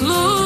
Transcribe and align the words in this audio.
close. 0.00 0.39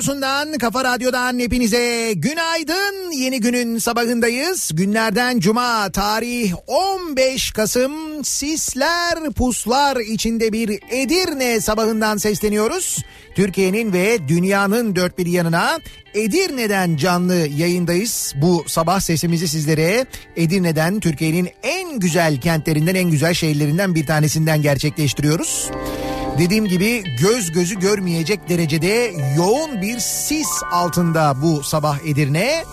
Radyosundan, 0.00 0.58
kafa 0.58 0.84
radyodan 0.84 1.38
hepinize 1.38 2.12
günaydın. 2.16 3.10
Yeni 3.12 3.40
günün 3.40 3.78
sabahındayız. 3.78 4.70
Günlerden 4.74 5.40
cuma 5.40 5.90
tarih 5.90 6.54
15 6.66 7.50
Kasım 7.50 8.24
sisler 8.24 9.30
puslar 9.36 9.96
içinde 9.96 10.52
bir 10.52 10.80
Edirne 10.90 11.60
sabahından 11.60 12.16
sesleniyoruz. 12.16 12.98
Türkiye'nin 13.34 13.92
ve 13.92 14.28
dünyanın 14.28 14.96
dört 14.96 15.18
bir 15.18 15.26
yanına 15.26 15.78
Edirne'den 16.14 16.96
canlı 16.96 17.34
yayındayız. 17.34 18.34
Bu 18.36 18.64
sabah 18.66 19.00
sesimizi 19.00 19.48
sizlere 19.48 20.06
Edirne'den 20.36 21.00
Türkiye'nin 21.00 21.48
en 21.62 21.98
güzel 21.98 22.40
kentlerinden 22.40 22.94
en 22.94 23.10
güzel 23.10 23.34
şehirlerinden 23.34 23.94
bir 23.94 24.06
tanesinden 24.06 24.62
gerçekleştiriyoruz. 24.62 25.70
Dediğim 26.38 26.66
gibi 26.66 27.04
göz 27.20 27.52
gözü 27.52 27.80
görmeyecek 27.80 28.48
derecede 28.48 29.12
yoğun 29.36 29.82
bir 29.82 29.98
sis 29.98 30.48
altında 30.72 31.34
bu 31.42 31.62
sabah 31.62 31.98
Edirne. 32.06 32.64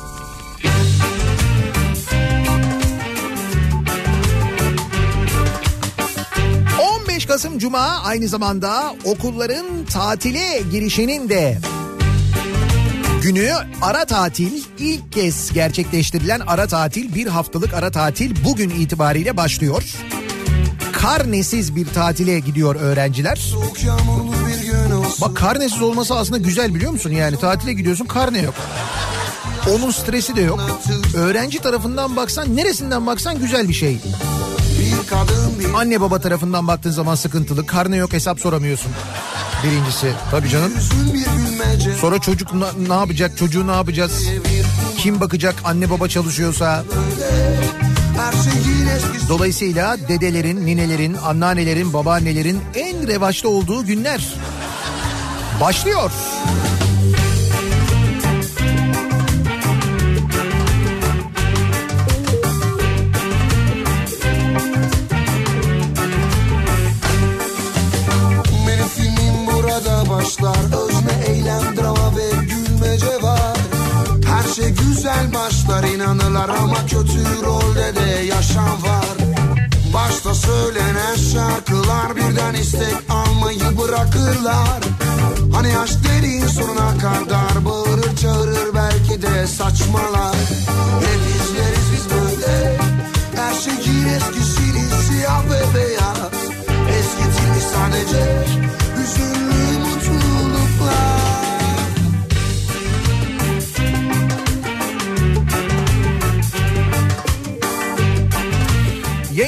...15 7.08 7.28
Kasım 7.28 7.58
Cuma 7.60 8.02
aynı 8.04 8.28
zamanda 8.28 8.96
okulların 9.06 9.86
tatile 9.86 10.62
girişinin 10.72 11.30
de 11.30 11.58
günü 13.22 13.52
ara 13.82 14.06
tatil 14.06 14.64
ilk 14.80 15.12
kez 15.12 15.54
gerçekleştirilen 15.54 16.40
ara 16.48 16.68
tatil 16.68 17.16
bir 17.16 17.28
haftalık 17.28 17.74
ara 17.74 17.92
tatil 17.92 18.36
bugün 18.46 18.70
itibariyle 18.70 19.38
başlıyor. 19.38 19.84
Karnesiz 21.02 21.76
bir 21.76 21.86
tatile 21.88 22.40
gidiyor 22.40 22.76
öğrenciler. 22.76 23.54
Bak 25.22 25.36
karnesiz 25.38 25.82
olması 25.82 26.16
aslında 26.16 26.38
güzel 26.38 26.76
biliyor 26.76 26.92
musun? 26.92 27.12
Yani 27.12 27.38
tatile 27.38 27.74
gidiyorsun 27.74 28.06
karne 28.06 28.42
yok. 28.42 28.54
Onun 29.76 29.92
stresi 29.92 30.36
de 30.36 30.42
yok. 30.42 30.60
Öğrenci 31.16 31.60
tarafından 31.60 32.16
baksan 32.16 32.56
neresinden 32.56 33.08
baksan 33.08 33.40
güzel 33.40 33.70
bir 33.70 33.74
şey. 33.74 34.00
Anne 35.76 36.02
baba 36.02 36.20
tarafından 36.20 36.68
baktığın 36.68 36.92
zaman 36.92 37.16
sıkıntılı. 37.16 37.66
Karne 37.66 37.96
yok 37.98 38.14
hesap 38.14 38.40
soramıyorsun. 38.40 38.92
Birincisi 39.64 40.12
tabii 40.32 40.50
canım. 40.50 40.72
Sonra 42.02 42.20
çocuk 42.20 42.50
ne 42.88 42.94
yapacak 42.94 43.38
çocuğu 43.38 43.68
ne 43.68 43.72
yapacağız? 43.72 44.24
Kim 44.98 45.20
bakacak 45.20 45.56
anne 45.64 45.90
baba 45.90 46.08
çalışıyorsa? 46.08 46.84
Dolayısıyla 49.30 49.98
dedelerin, 50.08 50.66
ninelerin, 50.66 51.14
anneannelerin, 51.14 51.94
babaannelerin 51.94 52.62
en 52.76 53.08
revaçta 53.08 53.50
olduğu 53.50 53.86
günler 53.86 54.34
başlıyor. 55.62 56.12
Benim 68.68 68.88
filmim 68.88 69.48
burada 69.48 70.10
başlar, 70.10 70.88
özne 70.88 71.26
eylem 71.28 71.78
Arkadaşlar 75.06 75.84
inanırlar 75.84 76.50
ama 76.50 76.86
kötü 76.86 77.46
rolde 77.46 77.96
de 77.96 78.26
yaşam 78.26 78.84
var. 78.84 79.18
Başta 79.94 80.36
söylenen 80.36 81.16
şarkılar 81.16 82.16
birden 82.16 82.54
istek 82.54 82.96
almayı 83.10 83.78
bırakırlar. 83.78 84.80
Hani 85.54 85.78
aşk 85.78 86.00
dediğin 86.04 86.48
sonuna 86.48 86.98
kadar 86.98 87.66
bağırır 87.66 88.16
çağırır 88.16 88.76
belki 88.76 89.22
de 89.22 89.48
saçmalar. 89.48 90.36
Hep 91.00 91.22
izleriz 91.36 91.88
biz 91.94 92.06
böyle 92.14 92.78
her 93.36 93.54
şeyin 93.54 94.08
eskisini 94.08 95.02
siyah 95.08 95.44
ve 95.46 95.78
beyaz. 95.78 96.32
Eskitilmiş 97.00 97.64
sadece 97.74 98.47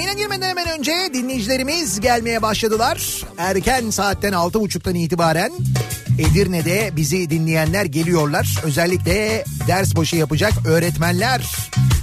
Yayına 0.10 0.22
girmeden 0.22 0.50
hemen 0.50 0.80
önce 0.80 1.10
dinleyicilerimiz 1.14 2.00
gelmeye 2.00 2.42
başladılar. 2.42 3.24
Erken 3.38 3.90
saatten 3.90 4.34
6.30'dan 4.34 4.96
itibaren 4.96 5.52
Edirne'de 6.20 6.92
bizi 6.96 7.30
dinleyenler 7.30 7.86
geliyorlar. 7.86 8.56
Özellikle 8.64 9.44
ders 9.68 9.96
başı 9.96 10.16
yapacak 10.16 10.54
öğretmenler. 10.66 11.42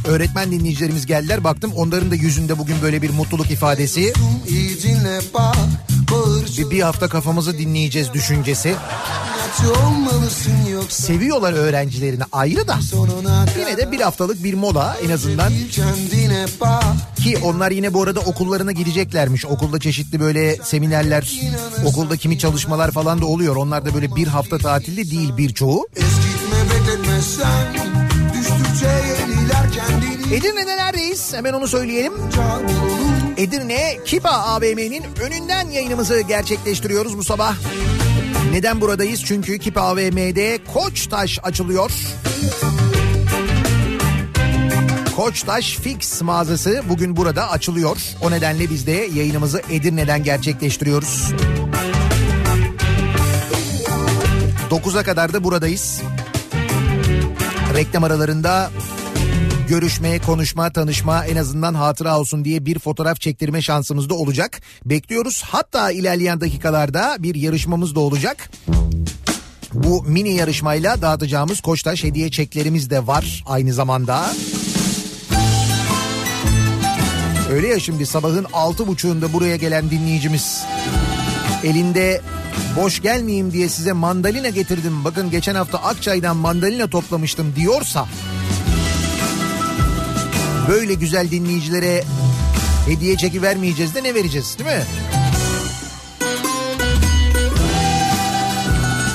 Öğretmen 0.08 0.50
dinleyicilerimiz 0.50 1.06
geldiler. 1.06 1.44
Baktım 1.44 1.72
onların 1.76 2.10
da 2.10 2.14
yüzünde 2.14 2.58
bugün 2.58 2.76
böyle 2.82 3.02
bir 3.02 3.10
mutluluk 3.10 3.50
ifadesi. 3.50 4.12
Bir, 6.58 6.70
bir 6.70 6.80
hafta 6.80 7.08
kafamızı 7.08 7.58
dinleyeceğiz 7.58 8.12
düşüncesi. 8.12 8.74
Seviyorlar 10.88 11.52
öğrencilerini 11.52 12.22
ayrı 12.32 12.68
da. 12.68 12.78
Yine 13.58 13.76
de 13.76 13.92
bir 13.92 14.00
haftalık 14.00 14.44
bir 14.44 14.54
mola 14.54 14.96
en 15.04 15.10
azından 15.10 15.52
Ki 17.16 17.38
onlar 17.42 17.70
yine 17.70 17.94
bu 17.94 18.02
arada 18.02 18.20
okullarına 18.20 18.72
gideceklermiş. 18.72 19.46
Okulda 19.46 19.80
çeşitli 19.80 20.20
böyle 20.20 20.56
seminerler, 20.56 21.40
okulda 21.84 22.16
kimi 22.16 22.38
çalışmalar 22.38 22.90
falan 22.90 23.20
da 23.20 23.26
oluyor. 23.26 23.56
Onlar 23.56 23.84
da 23.84 23.94
böyle 23.94 24.16
bir 24.16 24.26
hafta 24.26 24.58
tatilde 24.58 25.10
değil 25.10 25.36
birçoğu. 25.36 25.86
Eskitme 25.96 26.58
bekletme 26.70 27.20
sen 27.22 27.86
Düştükçe 28.34 28.86
yeniler 28.86 29.72
kendini 29.72 30.34
Edirne'de 30.34 30.76
neredeyiz? 30.76 31.34
Hemen 31.34 31.52
onu 31.52 31.68
söyleyelim. 31.68 32.12
Edirne 33.36 33.98
Kipa 34.04 34.30
AVM'nin 34.30 35.04
önünden 35.20 35.70
yayınımızı 35.70 36.20
gerçekleştiriyoruz 36.20 37.18
bu 37.18 37.24
sabah. 37.24 37.54
Neden 38.56 38.80
buradayız? 38.80 39.24
Çünkü 39.24 39.58
Kipa 39.58 39.80
AVM'de 39.80 40.58
Koçtaş 40.74 41.38
açılıyor. 41.42 41.90
Koçtaş 45.16 45.76
Fix 45.76 46.22
mağazası 46.22 46.82
bugün 46.88 47.16
burada 47.16 47.50
açılıyor. 47.50 47.96
O 48.22 48.30
nedenle 48.30 48.70
biz 48.70 48.86
de 48.86 49.08
yayınımızı 49.14 49.62
Edirne'den 49.70 50.24
gerçekleştiriyoruz. 50.24 51.32
9'a 54.70 55.02
kadar 55.02 55.32
da 55.32 55.44
buradayız. 55.44 56.02
Reklam 57.74 58.04
aralarında 58.04 58.70
görüşme, 59.68 60.18
konuşma, 60.18 60.70
tanışma 60.70 61.24
en 61.26 61.36
azından 61.36 61.74
hatıra 61.74 62.20
olsun 62.20 62.44
diye 62.44 62.66
bir 62.66 62.78
fotoğraf 62.78 63.20
çektirme 63.20 63.62
şansımız 63.62 64.08
da 64.10 64.14
olacak. 64.14 64.60
Bekliyoruz. 64.84 65.42
Hatta 65.42 65.90
ilerleyen 65.90 66.40
dakikalarda 66.40 67.16
bir 67.18 67.34
yarışmamız 67.34 67.94
da 67.94 68.00
olacak. 68.00 68.50
Bu 69.72 70.02
mini 70.02 70.34
yarışmayla 70.34 71.02
dağıtacağımız 71.02 71.60
Koçtaş 71.60 72.04
hediye 72.04 72.30
çeklerimiz 72.30 72.90
de 72.90 73.06
var 73.06 73.44
aynı 73.46 73.72
zamanda. 73.72 74.30
Öyle 77.50 77.68
ya 77.68 77.80
şimdi 77.80 78.06
sabahın 78.06 78.46
altı 78.52 78.86
buçuğunda 78.86 79.32
buraya 79.32 79.56
gelen 79.56 79.90
dinleyicimiz 79.90 80.64
elinde 81.64 82.20
boş 82.76 83.02
gelmeyeyim 83.02 83.52
diye 83.52 83.68
size 83.68 83.92
mandalina 83.92 84.48
getirdim. 84.48 85.04
Bakın 85.04 85.30
geçen 85.30 85.54
hafta 85.54 85.78
Akçay'dan 85.78 86.36
mandalina 86.36 86.90
toplamıştım 86.90 87.56
diyorsa 87.56 88.06
böyle 90.68 90.94
güzel 90.94 91.30
dinleyicilere 91.30 92.04
hediye 92.86 93.16
çeki 93.16 93.42
vermeyeceğiz 93.42 93.94
de 93.94 94.02
ne 94.02 94.14
vereceğiz 94.14 94.58
değil 94.58 94.70
mi? 94.70 94.84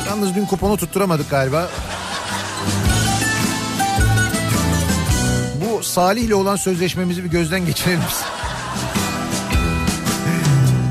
Yalnız 0.08 0.36
dün 0.36 0.46
kuponu 0.46 0.78
tutturamadık 0.78 1.30
galiba. 1.30 1.70
Bu 5.62 5.84
Salih'le 5.84 6.34
olan 6.34 6.56
sözleşmemizi 6.56 7.24
bir 7.24 7.30
gözden 7.30 7.66
geçirelim. 7.66 8.00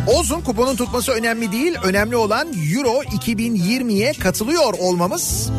Olsun 0.07 0.41
kuponun 0.41 0.77
tutması 0.77 1.13
önemli 1.13 1.53
değil. 1.53 1.77
Önemli 1.83 2.17
olan 2.17 2.49
Euro 2.49 3.03
2020'ye 3.03 4.13
katılıyor 4.13 4.75
olmamız. 4.79 5.51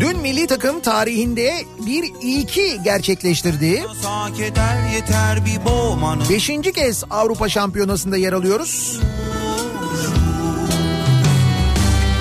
Dün 0.00 0.18
milli 0.18 0.46
takım 0.46 0.80
tarihinde 0.80 1.64
bir 1.86 2.12
ilki 2.22 2.80
gerçekleştirdi. 2.84 3.84
Beşinci 6.30 6.72
kez 6.72 7.04
Avrupa 7.10 7.48
Şampiyonası'nda 7.48 8.16
yer 8.16 8.32
alıyoruz. 8.32 9.00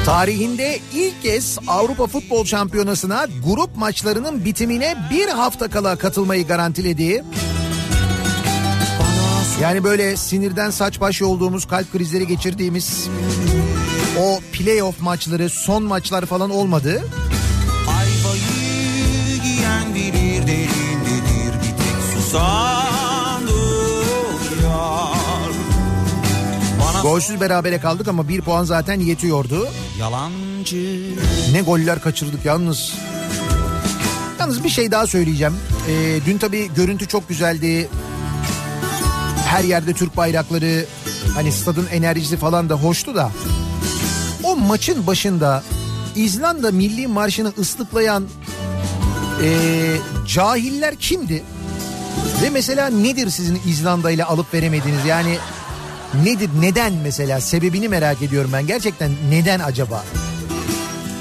Tarihinde 0.06 0.80
ilk 0.94 1.22
kez 1.22 1.58
Avrupa 1.68 2.08
Futbol 2.08 2.46
Şampiyonası'na 2.46 3.28
grup 3.46 3.78
maçlarının 3.78 4.46
bitimine 4.46 4.96
bir 5.12 5.28
hafta 5.28 5.70
kala 5.70 5.96
katılmayı 5.96 6.48
garantiledi. 6.48 7.24
Yani 9.62 9.84
böyle 9.84 10.18
sinirden 10.18 10.70
saç 10.70 11.00
baş 11.02 11.22
olduğumuz, 11.22 11.68
kalp 11.68 11.92
krizleri 11.92 12.28
geçirdiğimiz 12.28 13.10
o 14.20 14.40
playoff 14.54 15.02
maçları, 15.02 15.50
son 15.50 15.84
maçlar 15.84 16.26
falan 16.26 16.50
olmadı. 16.50 17.02
Golsüz 27.02 27.42
berabere 27.42 27.80
kaldık 27.80 28.08
ama 28.08 28.28
bir 28.28 28.42
puan 28.42 28.64
zaten 28.64 29.00
yetiyordu. 29.00 29.68
yalancı 30.00 31.02
Ne 31.52 31.62
goller 31.62 32.02
kaçırdık 32.02 32.46
yalnız. 32.46 32.94
Yalnız 34.40 34.64
bir 34.64 34.70
şey 34.70 34.92
daha 34.92 35.08
söyleyeceğim. 35.08 35.54
Ee, 35.90 36.20
dün 36.26 36.38
tabii 36.38 36.72
görüntü 36.76 37.08
çok 37.08 37.30
güzeldi. 37.30 37.90
Her 39.46 39.64
yerde 39.64 39.94
Türk 39.94 40.18
bayrakları, 40.18 40.86
hani 41.34 41.52
stadın 41.52 41.88
enerjisi 41.92 42.38
falan 42.38 42.70
da 42.70 42.76
hoştu 42.76 43.16
da. 43.16 43.32
O 44.44 44.56
maçın 44.56 45.08
başında 45.08 45.64
İzlanda 46.16 46.72
Milli 46.72 47.08
Marşı'nı 47.08 47.54
ıslıklayan 47.60 48.28
ee, 49.44 49.98
cahiller 50.28 50.96
kimdi? 50.96 51.44
Ve 52.42 52.50
mesela 52.50 52.90
nedir 52.90 53.30
sizin 53.30 53.62
İzlanda 53.68 54.12
ile 54.12 54.24
alıp 54.24 54.54
veremediğiniz? 54.54 55.06
Yani 55.06 55.38
nedir, 56.24 56.50
neden 56.60 56.94
mesela? 56.94 57.42
Sebebini 57.42 57.90
merak 57.90 58.22
ediyorum 58.22 58.50
ben. 58.54 58.68
Gerçekten 58.68 59.12
neden 59.30 59.60
acaba? 59.60 60.04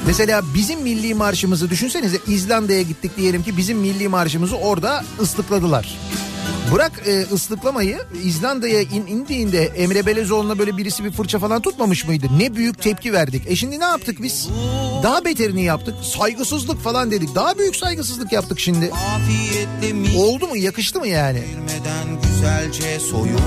Mesela 0.06 0.42
bizim 0.54 0.80
milli 0.82 1.14
marşımızı 1.14 1.70
düşünsenize 1.70 2.18
İzlanda'ya 2.26 2.82
gittik 2.82 3.16
diyelim 3.16 3.42
ki 3.42 3.56
bizim 3.56 3.78
milli 3.78 4.08
marşımızı 4.08 4.56
orada 4.56 5.04
ıslıkladılar. 5.20 5.98
Bırak 6.74 6.92
e, 7.06 7.22
ıslıklamayı 7.22 7.98
İzlanda'ya 8.24 8.80
in, 8.80 9.06
indiğinde 9.06 9.64
Emre 9.64 10.06
Belezoğlu'na 10.06 10.58
böyle 10.58 10.76
birisi 10.76 11.04
bir 11.04 11.10
fırça 11.10 11.38
falan 11.38 11.62
tutmamış 11.62 12.06
mıydı? 12.06 12.26
Ne 12.38 12.56
büyük 12.56 12.82
tepki 12.82 13.12
verdik. 13.12 13.42
E 13.46 13.56
şimdi 13.56 13.80
ne 13.80 13.84
yaptık 13.84 14.22
biz? 14.22 14.48
Daha 15.02 15.24
beterini 15.24 15.62
yaptık. 15.62 15.94
Saygısızlık 16.02 16.80
falan 16.80 17.10
dedik. 17.10 17.34
Daha 17.34 17.58
büyük 17.58 17.76
saygısızlık 17.76 18.32
yaptık 18.32 18.60
şimdi. 18.60 18.90
Oldu 20.16 20.48
mu 20.48 20.56
yakıştı 20.56 21.00
mı 21.00 21.08
yani? 21.08 21.42
güzelce 22.40 23.00
soyulmuş. 23.00 23.40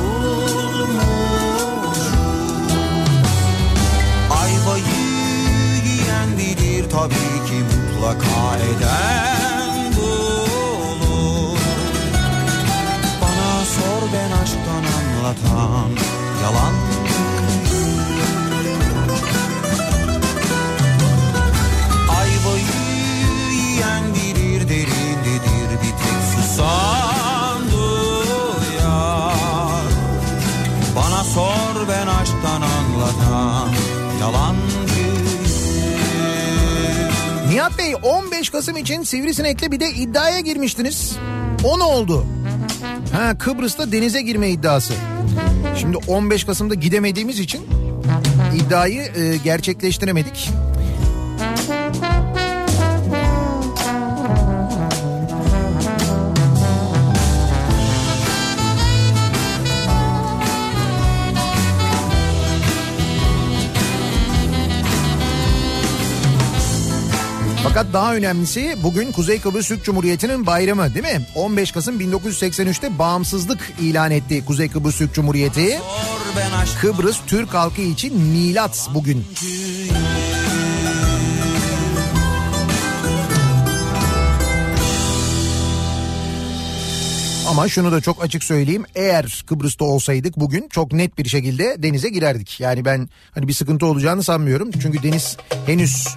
Ayvayı 4.31 4.83
yiyen 5.85 6.37
bilir 6.37 6.89
tabii 6.89 7.47
ki 7.47 7.63
mutlaka 7.63 8.57
eden 8.57 9.52
anlatan 15.23 15.87
yalan 34.21 34.55
Nihat 37.49 37.77
Bey 37.77 37.95
15 38.03 38.49
Kasım 38.49 38.77
için 38.77 39.03
Sivrisinek'le 39.03 39.71
bir 39.71 39.79
de 39.79 39.89
iddiaya 39.89 40.39
girmiştiniz. 40.39 41.17
O 41.63 41.79
ne 41.79 41.83
oldu? 41.83 42.25
Ha 43.13 43.37
Kıbrıs'ta 43.37 43.91
denize 43.91 44.21
girme 44.21 44.49
iddiası. 44.49 44.93
Şimdi 45.75 45.97
15 45.97 46.43
Kasım'da 46.43 46.73
gidemediğimiz 46.73 47.39
için 47.39 47.61
iddiayı 48.55 49.01
e, 49.01 49.37
gerçekleştiremedik. 49.43 50.49
Fakat 67.73 67.93
daha 67.93 68.15
önemlisi 68.15 68.75
bugün 68.83 69.11
Kuzey 69.11 69.41
Kıbrıs 69.41 69.67
Türk 69.67 69.83
Cumhuriyeti'nin 69.83 70.45
bayramı 70.45 70.93
değil 70.93 71.05
mi? 71.05 71.21
15 71.35 71.71
Kasım 71.71 72.01
1983'te 72.01 72.99
bağımsızlık 72.99 73.71
ilan 73.81 74.11
etti 74.11 74.45
Kuzey 74.45 74.69
Kıbrıs 74.69 74.97
Türk 74.97 75.13
Cumhuriyeti. 75.13 75.79
Kıbrıs 76.81 77.17
Türk 77.27 77.53
halkı 77.53 77.81
için 77.81 78.17
milat 78.21 78.89
bugün. 78.93 79.25
Ama 87.49 87.67
şunu 87.67 87.91
da 87.91 88.01
çok 88.01 88.23
açık 88.23 88.43
söyleyeyim. 88.43 88.85
Eğer 88.95 89.43
Kıbrıs'ta 89.47 89.85
olsaydık 89.85 90.39
bugün 90.39 90.67
çok 90.69 90.93
net 90.93 91.17
bir 91.17 91.29
şekilde 91.29 91.75
denize 91.79 92.09
girerdik. 92.09 92.59
Yani 92.59 92.85
ben 92.85 93.09
hani 93.31 93.47
bir 93.47 93.53
sıkıntı 93.53 93.85
olacağını 93.85 94.23
sanmıyorum. 94.23 94.71
Çünkü 94.81 95.03
deniz 95.03 95.37
henüz 95.65 96.07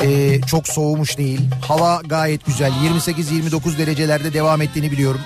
e, 0.00 0.40
çok 0.40 0.68
soğumuş 0.68 1.18
değil. 1.18 1.40
Hava 1.68 2.02
gayet 2.06 2.46
güzel. 2.46 2.72
28-29 3.06 3.78
derecelerde 3.78 4.32
devam 4.32 4.62
ettiğini 4.62 4.90
biliyorum. 4.92 5.20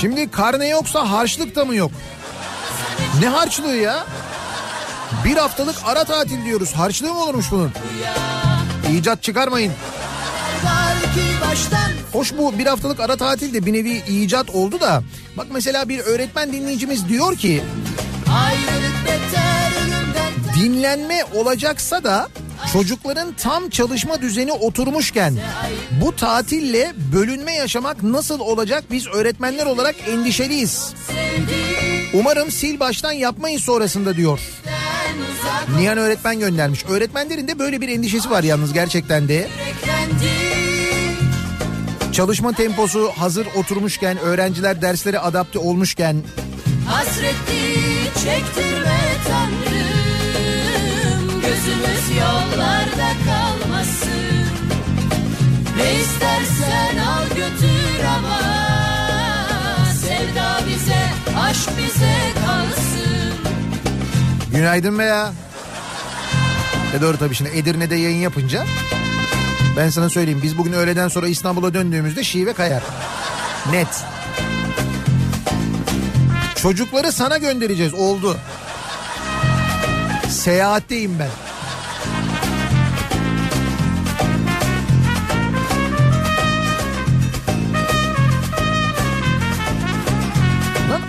Şimdi 0.00 0.30
karne 0.30 0.68
yoksa 0.68 1.10
harçlık 1.10 1.56
da 1.56 1.64
mı 1.64 1.74
yok? 1.74 1.90
Ne 3.20 3.28
harçlığı 3.28 3.76
ya? 3.76 4.06
Bir 5.24 5.36
haftalık 5.36 5.76
ara 5.84 6.04
tatil 6.04 6.44
diyoruz. 6.44 6.72
Harçlığı 6.72 7.14
mı 7.14 7.22
olurmuş 7.22 7.46
bunun? 7.50 7.72
İcat 8.92 9.22
çıkarmayın. 9.22 9.72
Hoş 12.12 12.32
bu 12.38 12.58
bir 12.58 12.66
haftalık 12.66 13.00
ara 13.00 13.16
tatil 13.16 13.54
de 13.54 13.66
bir 13.66 13.72
nevi 13.72 14.02
icat 14.08 14.50
oldu 14.50 14.80
da. 14.80 15.02
Bak 15.36 15.46
mesela 15.52 15.88
bir 15.88 15.98
öğretmen 15.98 16.52
dinleyicimiz 16.52 17.08
diyor 17.08 17.36
ki 17.36 17.62
dinlenme 20.60 21.24
olacaksa 21.34 22.04
da 22.04 22.28
çocukların 22.72 23.32
tam 23.32 23.70
çalışma 23.70 24.20
düzeni 24.20 24.52
oturmuşken 24.52 25.38
bu 26.02 26.16
tatille 26.16 26.92
bölünme 27.14 27.54
yaşamak 27.54 28.02
nasıl 28.02 28.40
olacak 28.40 28.84
biz 28.90 29.06
öğretmenler 29.06 29.66
olarak 29.66 29.94
endişeliyiz. 30.08 30.94
Umarım 32.14 32.50
sil 32.58 32.76
baştan 32.80 33.12
yapmayın 33.12 33.58
sonrasında 33.58 34.16
diyor. 34.16 34.40
Nihan 35.78 35.98
öğretmen 35.98 36.38
göndermiş. 36.38 36.84
Öğretmenlerin 36.88 37.48
de 37.48 37.58
böyle 37.58 37.80
bir 37.80 37.88
endişesi 37.88 38.30
var 38.30 38.42
yalnız 38.42 38.72
gerçekten 38.72 39.28
de. 39.28 39.48
Çalışma 42.12 42.52
temposu 42.52 43.10
hazır 43.16 43.46
oturmuşken, 43.56 44.18
öğrenciler 44.18 44.82
derslere 44.82 45.18
adapte 45.18 45.58
olmuşken 45.58 46.16
Hasretli 46.86 47.74
çektirme 48.14 48.98
Tanrım 49.28 51.40
Gözümüz 51.40 52.16
yollarda 52.20 53.10
kalmasın 53.26 54.46
Ne 55.76 56.00
istersen 56.00 56.98
al 56.98 57.24
götür 57.28 58.04
ama 58.16 58.40
Sevda 60.00 60.66
aşk 61.50 61.68
bize 61.78 62.16
kalsın 62.46 63.32
Günaydın 64.52 64.98
be 64.98 65.04
ya. 65.04 65.32
E 66.96 67.00
doğru 67.00 67.18
tabii 67.18 67.34
şimdi 67.34 67.50
Edirne'de 67.50 67.96
yayın 67.96 68.16
yapınca 68.16 68.64
ben 69.76 69.90
sana 69.90 70.08
söyleyeyim 70.08 70.40
biz 70.42 70.58
bugün 70.58 70.72
öğleden 70.72 71.08
sonra 71.08 71.28
İstanbul'a 71.28 71.74
döndüğümüzde 71.74 72.24
şive 72.24 72.52
kayar. 72.52 72.82
Net. 73.70 74.04
Çocukları 76.56 77.12
sana 77.12 77.38
göndereceğiz 77.38 77.94
oldu. 77.94 78.36
Seyahatteyim 80.28 81.18
ben. 81.18 81.30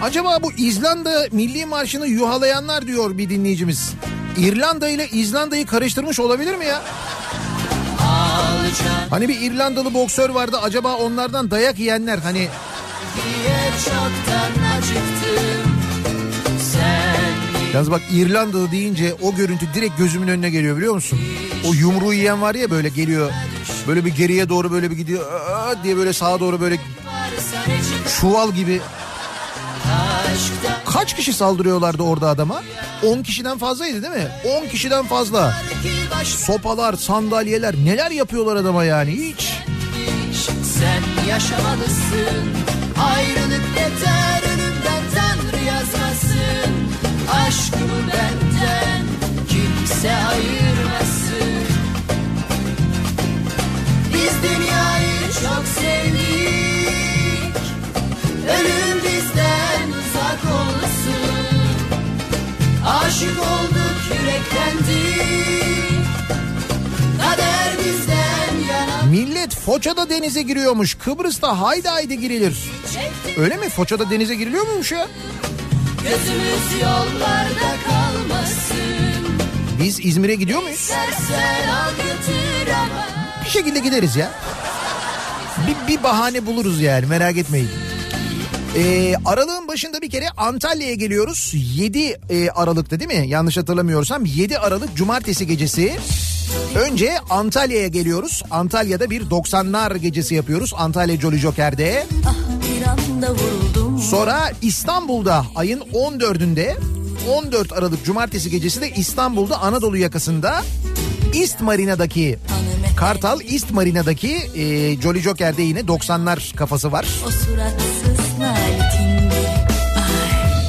Acaba 0.01 0.44
bu 0.44 0.51
İzlanda 0.51 1.27
milli 1.32 1.65
marşını 1.65 2.08
yuhalayanlar 2.08 2.88
diyor 2.88 3.18
bir 3.18 3.29
dinleyicimiz. 3.29 3.94
İrlanda 4.38 4.89
ile 4.89 5.08
İzlanda'yı 5.08 5.65
karıştırmış 5.65 6.20
olabilir 6.20 6.56
mi 6.56 6.65
ya? 6.65 6.82
Hani 9.10 9.27
bir 9.27 9.41
İrlandalı 9.41 9.94
boksör 9.94 10.29
vardı 10.29 10.58
acaba 10.62 10.96
onlardan 10.96 11.51
dayak 11.51 11.79
yiyenler 11.79 12.18
hani 12.18 12.48
Yalnız 17.74 17.91
bak 17.91 18.01
İrlandalı 18.12 18.72
deyince 18.72 19.13
o 19.22 19.36
görüntü 19.36 19.65
direkt 19.74 19.98
gözümün 19.98 20.27
önüne 20.27 20.50
geliyor 20.50 20.77
biliyor 20.77 20.94
musun? 20.94 21.20
O 21.68 21.74
yumruğu 21.74 22.13
yiyen 22.13 22.41
var 22.41 22.56
ya 22.56 22.72
böyle 22.72 22.89
geliyor. 22.89 23.32
Böyle 23.88 24.06
bir 24.06 24.15
geriye 24.15 24.50
doğru 24.50 24.72
böyle 24.72 24.91
bir 24.91 24.96
gidiyor 24.96 25.32
aa 25.32 25.84
diye 25.84 25.98
böyle 25.98 26.13
sağa 26.13 26.39
doğru 26.39 26.62
böyle 26.62 26.77
çuval 28.20 28.51
gibi. 28.51 28.82
Kaç 30.86 31.15
kişi 31.15 31.34
saldırıyorlardı 31.34 32.03
orada 32.03 32.29
adama? 32.29 32.62
10 33.05 33.24
kişiden 33.24 33.58
fazlaydı 33.58 34.01
değil 34.01 34.13
mi? 34.13 34.27
10 34.65 34.67
kişiden 34.67 35.05
fazla. 35.05 35.53
Sopalar, 36.24 36.93
sandalyeler 36.93 37.75
neler 37.75 38.12
yapıyorlar 38.12 38.55
adama 38.55 38.84
yani 38.84 39.12
hiç. 39.12 39.53
Sen 40.79 41.25
yaşamalısın 41.29 42.50
Ayrılık 43.03 43.63
beter 43.75 44.41
ölümden 44.53 45.03
Tanrı 45.15 45.63
yazmasın 45.65 46.72
Aşkımı 47.31 48.01
benden 48.08 49.05
kimse 49.50 50.15
ayırmasın 50.15 51.67
Biz 54.13 54.34
dünyayı 54.43 55.22
çok 55.34 55.65
sevdik 55.67 56.68
Ölüm 58.50 58.98
bizden 59.03 59.88
uzak 60.00 60.44
olsun 60.53 61.29
Aşık 62.88 63.39
olduk 63.39 63.98
yüreklendik 64.06 66.00
Kader 67.22 67.74
bizden 67.86 68.74
yana 68.74 69.01
Millet 69.10 69.56
Foça'da 69.56 70.10
denize 70.10 70.41
giriyormuş. 70.41 70.96
Kıbrıs'ta 70.96 71.62
haydi 71.62 71.88
haydi 71.88 72.20
girilir. 72.20 72.58
Öyle 73.38 73.58
mi? 73.58 73.70
Foça'da 73.70 74.10
denize 74.10 74.36
giriliyor 74.36 74.68
muymuş 74.68 74.91
ya? 74.91 75.08
Gözümüz 76.03 76.82
yollarda 76.82 77.75
kalmasın 77.89 79.39
Biz 79.84 80.06
İzmir'e 80.06 80.36
gidiyor 80.36 80.63
muyuz? 80.63 80.91
Bir 83.46 83.50
şekilde 83.50 83.79
gideriz 83.79 84.15
ya. 84.15 84.32
Bir, 85.68 85.88
bir 85.94 86.03
bahane 86.03 86.46
buluruz 86.46 86.82
yani 86.82 87.06
merak 87.06 87.38
etmeyin. 87.38 87.70
Ee, 88.79 89.15
aralığın 89.25 89.67
başında 89.67 90.01
bir 90.01 90.09
kere 90.09 90.29
Antalya'ya 90.38 90.95
geliyoruz. 90.95 91.51
7 91.75 92.17
e, 92.29 92.50
Aralık'ta 92.50 93.00
değil 93.00 93.21
mi? 93.21 93.27
Yanlış 93.29 93.57
hatırlamıyorsam 93.57 94.25
7 94.25 94.57
Aralık 94.57 94.95
Cumartesi 94.95 95.48
gecesi. 95.48 95.95
Önce 96.75 97.19
Antalya'ya 97.29 97.88
geliyoruz. 97.88 98.43
Antalya'da 98.51 99.09
bir 99.09 99.21
90'lar 99.21 99.98
gecesi 99.98 100.36
yapıyoruz. 100.36 100.74
Antalya 100.77 101.17
Jolly 101.17 101.38
Joker'de. 101.38 102.05
Ah 102.25 102.36
Sonra 104.09 104.51
İstanbul'da 104.62 105.45
ayın 105.55 105.79
14'ünde 105.79 106.75
14 107.29 107.74
Aralık 107.74 108.05
Cumartesi 108.05 108.50
gecesi 108.50 108.81
de 108.81 108.89
İstanbul'da 108.89 109.62
Anadolu 109.62 109.98
yakasında 109.98 110.63
East 111.36 111.62
Marina'daki 111.62 112.39
Kartal 112.98 113.41
East 113.41 113.71
Marina'daki 113.71 114.36
e, 114.55 114.95
Jolly 115.01 115.19
Joker'de 115.19 115.62
yine 115.62 115.79
90'lar 115.79 116.55
kafası 116.55 116.91
var. 116.91 117.07
O 117.27 117.29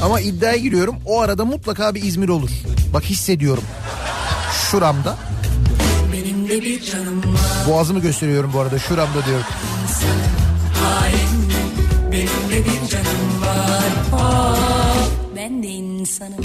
Ama 0.03 0.21
iddiaya 0.21 0.57
giriyorum 0.57 0.97
o 1.07 1.21
arada 1.21 1.45
mutlaka 1.45 1.95
bir 1.95 2.03
İzmir 2.03 2.29
olur. 2.29 2.51
Bak 2.93 3.03
hissediyorum. 3.05 3.65
Şuramda. 4.71 5.17
benim 6.13 6.49
de 6.49 6.63
bir 6.63 6.83
canım 6.85 7.19
var 7.19 7.69
Boğazımı 7.69 8.01
gösteriyorum 8.01 8.51
bu 8.53 8.61
arada 8.61 8.79
şuramda 8.79 9.27
diyorum. 9.27 9.47
sana 9.89 10.31
Benim 12.13 12.51
de 12.51 12.65
bir 12.65 12.89
canım 12.89 13.43
var 13.43 13.93
oh, 14.13 15.09
Ben 15.37 15.63
de 15.63 15.69
insanım 15.69 16.45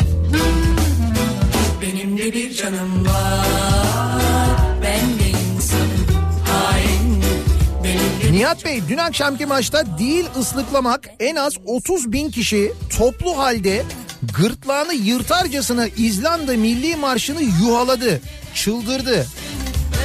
Benim 1.82 2.18
de 2.18 2.34
bir 2.34 2.54
canım 2.54 3.06
var 3.06 4.15
Nihat 8.36 8.66
Bey 8.66 8.82
dün 8.90 8.98
akşamki 8.98 9.46
maçta 9.46 9.98
değil 9.98 10.26
ıslıklamak 10.40 11.10
en 11.20 11.36
az 11.36 11.54
30 11.66 12.12
bin 12.12 12.32
kişi 12.32 12.74
toplu 12.98 13.38
halde 13.38 13.84
gırtlağını 14.38 14.94
yırtarcasına 14.94 15.88
İzlanda 15.88 16.54
Milli 16.54 16.96
Marşı'nı 16.96 17.42
yuhaladı, 17.42 18.22
çıldırdı. 18.56 19.28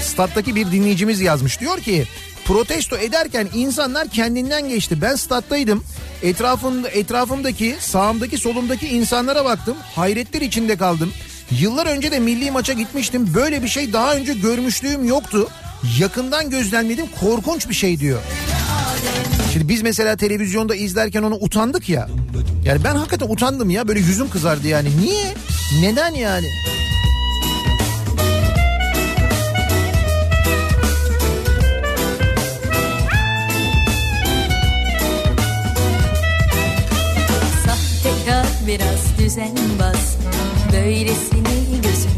Stat'taki 0.03 0.55
bir 0.55 0.73
dinleyicimiz 0.73 1.21
yazmış 1.21 1.61
diyor 1.61 1.79
ki 1.79 2.05
protesto 2.45 2.97
ederken 2.97 3.49
insanlar 3.55 4.09
kendinden 4.09 4.69
geçti. 4.69 5.03
Ben 5.03 5.15
stat'taydım. 5.15 5.85
Etrafımda, 6.23 6.89
etrafımdaki 6.89 7.77
sağımdaki 7.81 8.39
solumdaki 8.39 8.89
insanlara 8.89 9.45
baktım. 9.45 9.77
Hayretler 9.95 10.41
içinde 10.41 10.77
kaldım. 10.77 11.13
Yıllar 11.51 11.87
önce 11.87 12.13
de 12.13 12.19
milli 12.19 12.51
maça 12.51 12.73
gitmiştim. 12.73 13.35
Böyle 13.35 13.63
bir 13.63 13.69
şey 13.69 13.93
daha 13.93 14.15
önce 14.15 14.35
görmüşlüğüm 14.35 15.05
yoktu. 15.05 15.49
Yakından 15.99 16.51
gözlemledim 16.51 17.07
korkunç 17.21 17.69
bir 17.69 17.75
şey 17.75 18.01
diyor. 18.01 18.21
Şimdi 19.53 19.69
biz 19.69 19.83
mesela 19.83 20.17
televizyonda 20.17 20.75
izlerken 20.75 21.23
onu 21.23 21.35
utandık 21.35 21.89
ya. 21.89 22.09
Yani 22.65 22.85
ben 22.85 22.95
hakikaten 22.95 23.29
utandım 23.29 23.71
ya 23.71 23.89
böyle 23.89 24.01
yüzüm 24.01 24.31
kızardı 24.31 24.69
yani. 24.69 24.89
Niye? 25.01 25.35
Neden 25.81 26.15
yani? 26.15 26.47
Sahtekar 37.67 38.47
biraz 38.67 39.19
düzenbaz 39.19 40.17
Böylesini 40.73 41.31
gözüm 41.31 41.40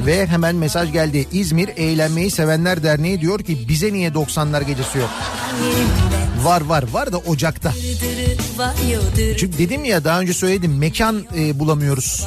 Ve 0.07 0.27
hemen 0.27 0.55
mesaj 0.57 0.93
geldi. 0.93 1.29
İzmir 1.33 1.69
Eğlenmeyi 1.77 2.31
Sevenler 2.31 2.83
Derneği 2.83 3.21
diyor 3.21 3.41
ki 3.41 3.69
bize 3.69 3.93
niye 3.93 4.11
90'lar 4.11 4.62
gecesi 4.65 4.99
yok? 4.99 5.11
Var 6.43 6.61
var 6.61 6.85
var 6.93 7.12
da 7.12 7.19
Ocak'ta. 7.19 7.73
Çünkü 9.38 9.59
dedim 9.59 9.85
ya 9.85 10.05
daha 10.05 10.21
önce 10.21 10.33
söyledim 10.33 10.79
mekan 10.79 11.25
e, 11.37 11.59
bulamıyoruz. 11.59 12.27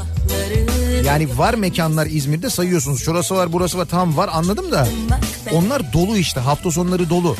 Yani 1.06 1.38
var 1.38 1.54
mekanlar 1.54 2.06
İzmir'de 2.06 2.50
sayıyorsunuz. 2.50 3.04
Şurası 3.04 3.36
var 3.36 3.54
burası 3.54 3.78
var 3.78 3.86
tamam 3.86 4.18
var 4.18 4.30
anladım 4.34 4.72
da. 4.72 4.88
Onlar 5.52 5.94
dolu 5.94 6.18
işte 6.18 6.40
hafta 6.40 6.72
sonları 6.72 7.10
dolu. 7.10 7.36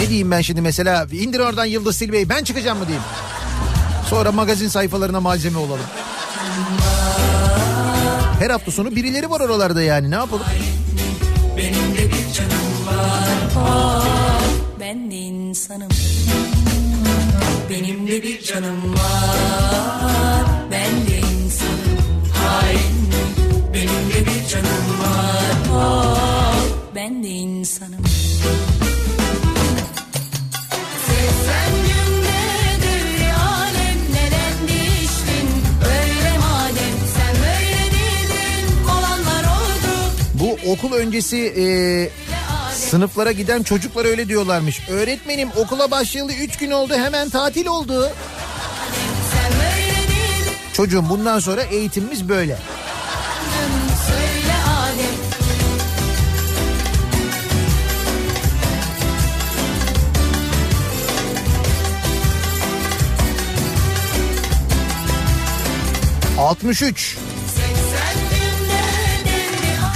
Ne 0.00 0.08
diyeyim 0.08 0.30
ben 0.30 0.40
şimdi 0.40 0.60
mesela 0.60 1.06
indir 1.12 1.40
oradan 1.40 1.64
Yıldız 1.64 1.96
Silbe'yi 1.96 2.28
ben 2.28 2.44
çıkacağım 2.44 2.78
mı 2.78 2.86
diyeyim. 2.86 3.04
Sonra 4.10 4.32
magazin 4.32 4.68
sayfalarına 4.68 5.20
malzeme 5.20 5.58
olalım. 5.58 5.86
Her 8.40 8.50
hafta 8.50 8.70
sonu 8.70 8.96
birileri 8.96 9.30
var 9.30 9.40
oralarda 9.40 9.82
yani 9.82 10.10
ne 10.10 10.14
yapalım? 10.14 10.46
Benim 11.56 11.94
de 11.96 12.08
bir 12.12 12.32
canım 12.32 12.86
var. 12.86 13.28
Oh, 13.58 14.04
Ben 14.80 15.10
de 15.10 15.14
insanım. 15.16 15.88
Benim 17.70 18.06
de 18.08 18.22
bir 18.22 18.42
canım 18.42 18.94
var. 18.94 20.44
Ben 20.70 21.06
de 21.06 21.18
insanım. 21.18 21.96
Benim 23.74 24.10
de 24.14 24.26
bir 24.26 24.48
canım 24.48 25.00
var. 25.02 25.74
Oh, 25.74 26.60
Ben 26.94 27.22
de 27.24 27.28
insanım 27.28 28.05
okul 40.76 40.92
öncesi 40.92 41.36
e, 41.36 41.64
sınıflara 42.72 43.32
giden 43.32 43.62
çocuklar 43.62 44.04
öyle 44.04 44.28
diyorlarmış. 44.28 44.88
Öğretmenim 44.88 45.48
okula 45.56 45.90
başlayalı 45.90 46.32
3 46.32 46.56
gün 46.56 46.70
oldu 46.70 46.94
hemen 46.94 47.28
tatil 47.28 47.66
oldu. 47.66 48.10
Çocuğum 50.72 51.04
bundan 51.08 51.38
sonra 51.38 51.62
eğitimimiz 51.62 52.28
böyle. 52.28 52.58
alem 54.68 55.16
...63... 66.38 67.25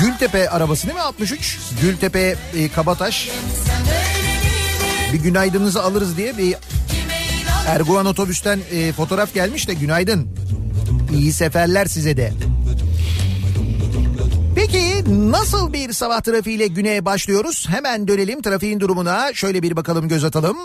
Gültepe 0.01 0.51
arabası 0.51 0.87
değil 0.87 0.97
mi 0.97 1.03
63? 1.03 1.59
Gültepe 1.83 2.37
e, 2.57 2.69
Kabataş. 2.69 3.31
Bir 5.13 5.19
günaydınınızı 5.19 5.83
alırız 5.83 6.17
diye 6.17 6.39
bir 6.39 6.57
Erguvan 7.67 8.07
otobüsten 8.07 8.61
e, 8.73 8.93
fotoğraf 8.93 9.35
gelmiş 9.35 9.69
de 9.69 9.75
günaydın. 9.75 10.29
İyi 11.13 11.33
seferler 11.33 11.87
size 11.87 12.17
de. 12.17 12.33
Peki 14.55 15.05
nasıl 15.33 15.73
bir 15.73 15.93
sabah 15.93 16.21
trafiğiyle 16.21 16.67
güne 16.67 17.05
başlıyoruz? 17.05 17.67
Hemen 17.69 18.09
dönelim 18.09 18.43
trafiğin 18.43 18.81
durumuna. 18.81 19.35
Şöyle 19.35 19.63
bir 19.63 19.77
bakalım 19.77 20.09
göz 20.09 20.25
atalım. 20.25 20.57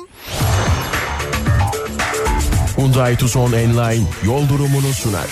Hyundai 2.78 3.18
Tucson 3.18 3.52
Enline 3.52 4.08
yol 4.26 4.50
durumunu 4.50 4.94
sunar. 4.94 5.30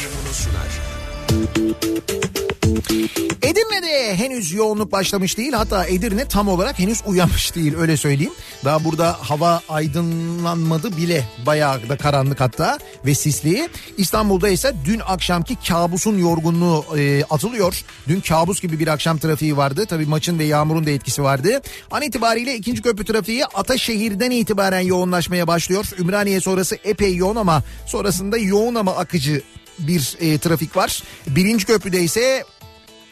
Edirne'de 3.42 4.16
henüz 4.16 4.54
yoğunluk 4.54 4.92
başlamış 4.92 5.38
değil. 5.38 5.54
Hatta 5.54 5.86
Edirne 5.86 6.26
tam 6.28 6.48
olarak 6.48 6.80
henüz 6.80 7.02
uyanmış 7.06 7.56
değil 7.56 7.78
öyle 7.78 7.98
söyleyeyim. 7.98 8.34
Daha 8.66 8.84
burada 8.84 9.18
hava 9.20 9.62
aydınlanmadı 9.70 10.98
bile. 10.98 11.26
Bayağı 11.46 11.90
da 11.90 11.98
karanlık 11.98 12.40
hatta 12.40 12.80
ve 13.06 13.16
sisli. 13.16 13.70
İstanbul'da 13.98 14.50
ise 14.50 14.74
dün 14.86 15.02
akşamki 15.08 15.56
kabusun 15.68 16.18
yorgunluğu 16.18 16.86
e, 16.98 17.24
atılıyor. 17.24 17.84
Dün 18.08 18.22
kabus 18.22 18.62
gibi 18.62 18.80
bir 18.80 18.88
akşam 18.88 19.18
trafiği 19.18 19.58
vardı. 19.58 19.86
Tabii 19.86 20.06
maçın 20.06 20.40
ve 20.40 20.44
yağmurun 20.44 20.86
da 20.86 20.90
etkisi 20.90 21.24
vardı. 21.24 21.62
An 21.92 22.02
itibariyle 22.02 22.56
ikinci 22.56 22.82
köprü 22.82 23.06
trafiği 23.06 23.46
Ataşehir'den 23.46 24.32
itibaren 24.32 24.80
yoğunlaşmaya 24.80 25.48
başlıyor. 25.48 25.86
Ümraniye 26.00 26.40
sonrası 26.42 26.78
epey 26.84 27.16
yoğun 27.16 27.36
ama 27.36 27.64
sonrasında 27.88 28.38
yoğun 28.38 28.76
ama 28.76 28.96
akıcı 28.96 29.42
bir 29.80 30.16
e, 30.20 30.38
trafik 30.38 30.76
var. 30.76 31.04
Birinci 31.28 31.66
köprüde 31.66 32.02
ise 32.02 32.46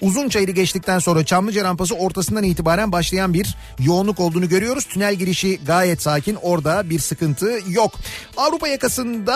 Uzunçayır'ı 0.02 0.52
geçtikten 0.52 1.00
sonra 1.00 1.26
Çamlıca 1.26 1.64
rampası 1.64 1.96
ortasından 1.96 2.44
itibaren 2.44 2.92
başlayan 2.92 3.34
bir 3.34 3.56
yoğunluk 3.80 4.20
olduğunu 4.20 4.50
görüyoruz. 4.50 4.86
Tünel 4.86 5.16
girişi 5.16 5.60
gayet 5.66 6.02
sakin. 6.02 6.38
Orada 6.42 6.90
bir 6.90 7.00
sıkıntı 7.00 7.60
yok. 7.70 7.92
Avrupa 8.38 8.68
yakasında 8.68 9.34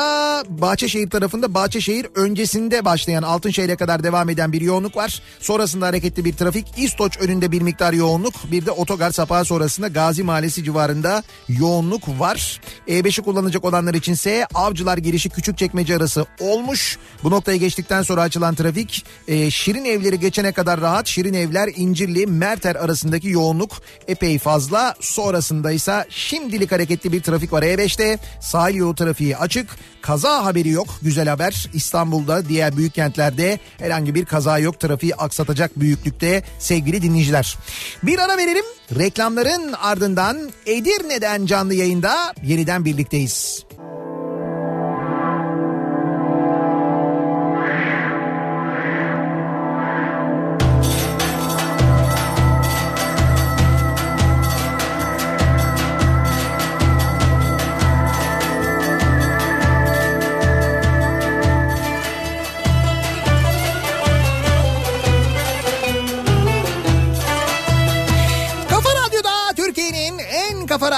Bahçeşehir 0.49 1.09
tarafında 1.09 1.53
Bahçeşehir 1.53 2.07
öncesinde 2.15 2.85
başlayan 2.85 3.23
Altınşehir'e 3.23 3.75
kadar 3.75 4.03
devam 4.03 4.29
eden 4.29 4.53
bir 4.53 4.61
yoğunluk 4.61 4.95
var. 4.95 5.21
Sonrasında 5.39 5.87
hareketli 5.87 6.25
bir 6.25 6.33
trafik. 6.33 6.67
İstoç 6.77 7.17
önünde 7.17 7.51
bir 7.51 7.61
miktar 7.61 7.93
yoğunluk. 7.93 8.33
Bir 8.51 8.65
de 8.65 8.71
otogar 8.71 9.11
sapağı 9.11 9.45
sonrasında 9.45 9.87
Gazi 9.87 10.23
Mahallesi 10.23 10.63
civarında 10.63 11.23
yoğunluk 11.49 12.19
var. 12.19 12.61
E5'i 12.87 13.23
kullanacak 13.23 13.65
olanlar 13.65 13.93
içinse 13.93 14.47
Avcılar 14.53 14.97
girişi 14.97 15.29
Küçükçekmece 15.29 15.95
arası 15.95 16.25
olmuş. 16.39 16.97
Bu 17.23 17.31
noktaya 17.31 17.57
geçtikten 17.57 18.01
sonra 18.01 18.21
açılan 18.21 18.55
trafik 18.55 19.05
e, 19.27 19.51
Şirin 19.51 19.85
evleri 19.85 20.19
geçene 20.19 20.54
kadar 20.55 20.81
rahat. 20.81 21.07
Şirin 21.07 21.33
evler 21.33 21.69
İncirli 21.75 22.27
Merter 22.27 22.75
arasındaki 22.75 23.29
yoğunluk 23.29 23.71
epey 24.07 24.39
fazla. 24.39 24.95
Sonrasında 24.99 25.71
ise 25.71 26.05
şimdilik 26.09 26.71
hareketli 26.71 27.11
bir 27.11 27.21
trafik 27.21 27.53
var 27.53 27.63
E5'te. 27.63 28.19
Sahil 28.41 28.75
yolu 28.75 28.95
trafiği 28.95 29.37
açık. 29.37 29.69
Kaza 30.01 30.45
haberi 30.45 30.69
yok. 30.69 30.87
Güzel 31.01 31.27
haber. 31.29 31.69
İstanbul'da 31.73 32.49
diğer 32.49 32.77
büyük 32.77 32.93
kentlerde 32.93 33.59
herhangi 33.77 34.15
bir 34.15 34.25
kaza 34.25 34.59
yok. 34.59 34.79
Trafiği 34.79 35.15
aksatacak 35.15 35.79
büyüklükte 35.79 36.43
sevgili 36.59 37.01
dinleyiciler. 37.01 37.57
Bir 38.03 38.19
ara 38.19 38.37
verelim. 38.37 38.65
Reklamların 38.99 39.73
ardından 39.73 40.51
Edirne'den 40.65 41.45
canlı 41.45 41.73
yayında 41.73 42.33
yeniden 42.43 42.85
birlikteyiz. 42.85 43.65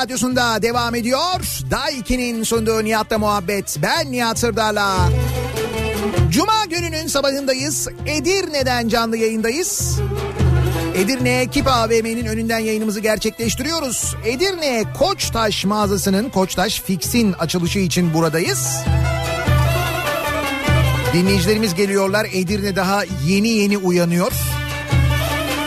Radyosu'nda 0.08 0.62
devam 0.62 0.96
ediyor. 0.96 1.64
Daiki'nin 1.72 2.44
sunduğu 2.44 2.84
Nihat'la 2.84 3.18
muhabbet. 3.18 3.78
Ben 3.82 4.12
Nihat 4.12 4.40
Sırdar'la. 4.40 5.10
Cuma 6.30 6.66
gününün 6.70 7.08
sabahındayız. 7.08 7.88
Edirne'den 8.06 8.88
canlı 8.88 9.18
yayındayız. 9.18 10.00
Edirne 10.96 11.48
Kip 11.52 11.68
AVM'nin 11.68 12.26
önünden 12.26 12.60
yayınımızı 12.60 13.00
gerçekleştiriyoruz. 13.00 14.16
Edirne 14.26 14.84
Koçtaş 15.00 15.66
mağazasının 15.66 16.30
Koçtaş 16.30 16.82
Fix'in 16.82 17.34
açılışı 17.34 17.80
için 17.80 18.14
buradayız. 18.14 18.78
Dinleyicilerimiz 21.14 21.76
geliyorlar. 21.76 22.28
Edirne 22.34 22.76
daha 22.76 23.04
yeni 23.26 23.48
yeni 23.48 23.78
uyanıyor. 23.78 24.32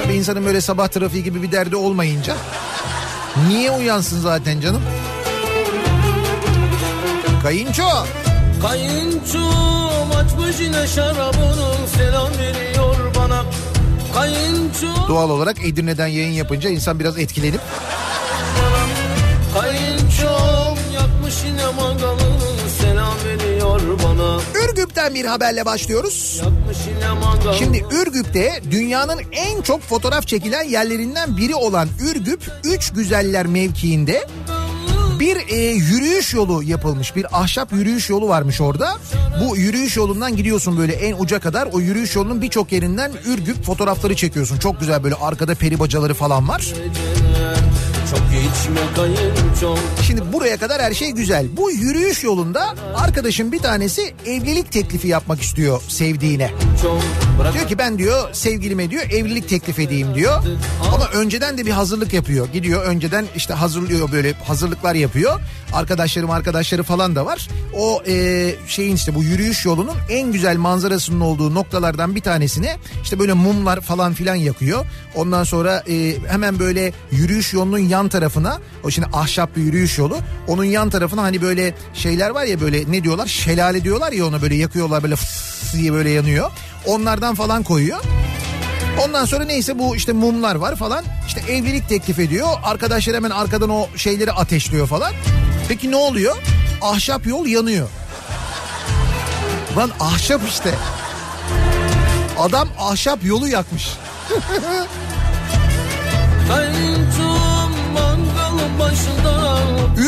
Tabii 0.03 0.15
insanın 0.15 0.45
böyle 0.45 0.61
sabah 0.61 0.89
trafiği 0.89 1.25
gibi 1.25 1.43
bir 1.43 1.53
derdi 1.53 1.77
olmayınca. 1.77 2.37
Niye 3.49 3.71
uyansın 3.71 4.21
zaten 4.21 4.61
canım? 4.61 4.83
Kayınço. 7.43 7.83
Kayınçom 8.63 10.11
açmış 10.17 10.61
yine 10.61 10.87
şarabını 10.87 11.89
selam 11.97 12.29
veriyor 12.39 12.97
bana. 13.17 13.43
Kayınçom, 14.15 15.09
Doğal 15.09 15.31
olarak 15.31 15.65
Edirne'den 15.65 16.07
yayın 16.07 16.33
yapınca 16.33 16.71
insan 16.71 17.01
biraz 17.01 17.19
etkilenip 17.19 17.61
Ürgüp'ten 24.65 25.15
bir 25.15 25.25
haberle 25.25 25.65
başlıyoruz. 25.65 26.43
Şimdi 27.59 27.85
Ürgüp'te 27.91 28.61
dünyanın 28.71 29.21
en 29.33 29.63
çok 29.63 29.83
fotoğraf 29.83 30.27
çekilen 30.27 30.65
yerlerinden 30.65 31.37
biri 31.37 31.55
olan 31.55 31.89
Ürgüp 32.11 32.53
Üç 32.65 32.93
Güzeller 32.93 33.47
mevkiinde 33.47 34.27
bir 35.21 35.37
e, 35.49 35.57
yürüyüş 35.57 36.35
yolu 36.35 36.63
yapılmış. 36.63 37.17
Bir 37.17 37.41
ahşap 37.43 37.73
yürüyüş 37.73 38.11
yolu 38.11 38.29
varmış 38.29 38.61
orada. 38.61 38.97
Bu 39.41 39.57
yürüyüş 39.57 39.97
yolundan 39.97 40.37
gidiyorsun 40.37 40.79
böyle 40.79 40.93
en 40.93 41.17
uca 41.19 41.41
kadar. 41.41 41.69
O 41.73 41.81
yürüyüş 41.81 42.17
yolunun 42.17 42.43
birçok 42.43 42.73
yerinden 42.73 43.13
Ürgüp 43.27 43.65
fotoğrafları 43.65 44.17
çekiyorsun. 44.17 44.59
Çok 44.59 44.81
güzel 44.81 45.05
böyle 45.05 45.15
arkada 45.15 45.55
peri 45.55 45.79
bacaları 45.79 46.15
falan 46.15 46.49
var. 46.49 46.75
Çok 48.11 48.19
içme 48.19 48.81
kayınçom. 48.97 49.79
Şimdi 50.03 50.33
buraya 50.33 50.57
kadar 50.57 50.83
her 50.83 50.95
şey 50.95 51.11
güzel. 51.11 51.47
Bu 51.57 51.71
yürüyüş 51.71 52.25
yolunda 52.25 52.75
arkadaşın 52.95 53.53
bir 53.53 53.59
tanesi 53.59 54.15
evlilik 54.27 54.73
teklifi 54.73 55.09
yapmak 55.09 55.43
istiyor 55.43 55.83
sevdiğine. 55.89 56.51
Diyor 57.53 57.69
ki 57.69 57.79
ben 57.79 57.99
diyor 57.99 58.29
sevgilime 58.33 58.91
diyor 58.91 59.03
evlilik 59.03 59.49
teklif 59.49 59.79
edeyim 59.79 60.15
diyor. 60.15 60.43
Ama 60.95 61.09
önceden 61.09 61.59
de 61.59 61.67
bir 61.67 61.71
hazırlık 61.71 62.13
yapıyor. 62.13 62.49
Gidiyor 62.53 62.85
önceden 62.85 63.27
işte 63.37 63.55
hazırlıyor 63.55 64.13
böyle 64.13 64.33
hazırlıklar 64.33 64.95
yapıyor. 64.95 65.41
Arkadaşlarım 65.73 66.31
arkadaşları 66.31 66.83
falan 66.83 67.17
da 67.17 67.27
var. 67.27 67.49
O 67.77 68.03
e, 68.09 68.55
şeyin 68.67 68.97
işte 68.97 69.15
bu 69.15 69.23
yürüyüş 69.23 69.65
yolunun 69.65 69.97
en 70.11 70.33
güzel 70.33 70.57
manzarasının 70.57 71.21
olduğu 71.21 71.55
noktalardan 71.55 72.15
bir 72.15 72.21
tanesine 72.21 72.77
işte 73.03 73.19
böyle 73.19 73.33
mumlar 73.33 73.81
falan 73.81 74.15
filan 74.15 74.35
yakıyor. 74.35 74.87
Ondan 75.15 75.45
sonra 75.45 75.83
e, 75.89 76.15
hemen 76.29 76.59
böyle 76.59 76.93
yürüyüş 77.11 77.53
yolunun 77.53 77.79
yan 77.79 78.00
tarafına 78.09 78.59
o 78.85 78.91
şimdi 78.91 79.09
ahşap 79.13 79.57
bir 79.57 79.63
yürüyüş 79.63 79.99
yolu. 79.99 80.19
Onun 80.49 80.65
yan 80.65 80.91
tarafına 80.91 81.23
hani 81.23 81.43
böyle 81.43 81.75
şeyler 81.95 82.31
var 82.31 82.45
ya 82.45 82.61
böyle 82.61 82.93
ne 82.93 83.05
diyorlar 83.05 83.27
şelale 83.27 83.85
diyorlar 83.85 84.13
ya 84.13 84.27
ona 84.27 84.43
böyle 84.43 84.55
yakıyorlar 84.55 85.03
böyle 85.03 85.17
fıs 85.17 85.75
diye 85.75 85.93
böyle 85.93 86.11
yanıyor. 86.11 86.51
Onlardan 86.87 87.35
falan 87.35 87.63
koyuyor. 87.63 88.01
Ondan 89.05 89.25
sonra 89.25 89.45
neyse 89.45 89.79
bu 89.79 89.97
işte 89.97 90.13
mumlar 90.13 90.55
var 90.55 90.77
falan. 90.77 91.05
İşte 91.27 91.41
evlilik 91.53 91.89
teklif 91.89 92.19
ediyor. 92.19 92.49
Arkadaşlar 92.63 93.17
hemen 93.17 93.31
arkadan 93.31 93.71
o 93.71 93.87
şeyleri 93.97 94.33
ateşliyor 94.33 94.87
falan. 94.87 95.13
Peki 95.69 95.91
ne 95.91 95.97
oluyor? 95.97 96.37
Ahşap 96.83 97.27
yol 97.27 97.47
yanıyor. 97.47 97.89
Lan 99.77 99.91
ahşap 100.01 100.41
işte. 100.49 100.75
Adam 102.39 102.69
ahşap 102.79 103.25
yolu 103.25 103.49
yakmış. 103.49 103.89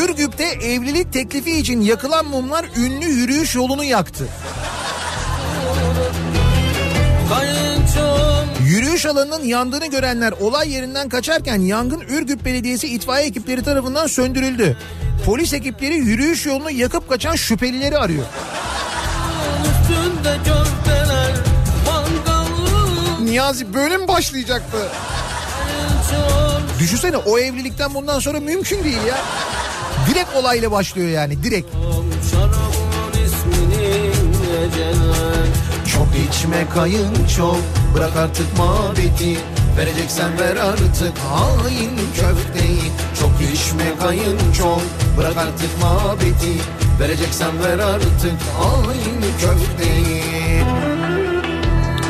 Ürgüp'te 0.03 0.43
evlilik 0.43 1.13
teklifi 1.13 1.57
için 1.57 1.81
yakılan 1.81 2.25
mumlar 2.25 2.65
ünlü 2.77 3.05
yürüyüş 3.05 3.55
yolunu 3.55 3.83
yaktı. 3.83 4.27
Yürüyüş 8.67 9.05
alanının 9.05 9.43
yandığını 9.43 9.85
görenler 9.87 10.31
olay 10.31 10.71
yerinden 10.71 11.09
kaçarken 11.09 11.59
yangın 11.59 11.99
Ürgüp 11.99 12.45
Belediyesi 12.45 12.87
itfaiye 12.87 13.27
ekipleri 13.27 13.63
tarafından 13.63 14.07
söndürüldü. 14.07 14.77
Polis 15.25 15.53
ekipleri 15.53 15.95
yürüyüş 15.95 16.45
yolunu 16.45 16.71
yakıp 16.71 17.09
kaçan 17.09 17.35
şüphelileri 17.35 17.97
arıyor. 17.97 18.25
Niyazi 23.23 23.73
böyle 23.73 23.97
mi 23.97 24.07
başlayacaktı? 24.07 24.77
Düşünsene 26.79 27.17
o 27.17 27.39
evlilikten 27.39 27.93
bundan 27.93 28.19
sonra 28.19 28.39
mümkün 28.39 28.83
değil 28.83 29.03
ya. 29.07 29.17
Direkt 30.09 30.35
olayla 30.35 30.71
başlıyor 30.71 31.09
yani 31.09 31.43
direkt. 31.43 31.67
Çok 35.93 36.07
içme 36.29 36.69
kayınço 36.73 37.55
bırak 37.95 38.17
artık 38.17 38.57
muhabbeti 38.57 39.37
Vereceksen 39.77 40.39
ver 40.39 40.55
artık 40.55 41.17
hain 41.29 41.91
köfteyi 42.15 42.91
Çok 43.19 43.31
içme 43.53 43.97
kayınço 43.99 44.79
bırak 45.17 45.37
artık 45.37 45.81
muhabbeti 45.81 46.53
Vereceksen 46.99 47.63
ver 47.63 47.79
artık 47.79 48.33
hain 48.59 49.21
köfteyi 49.41 50.23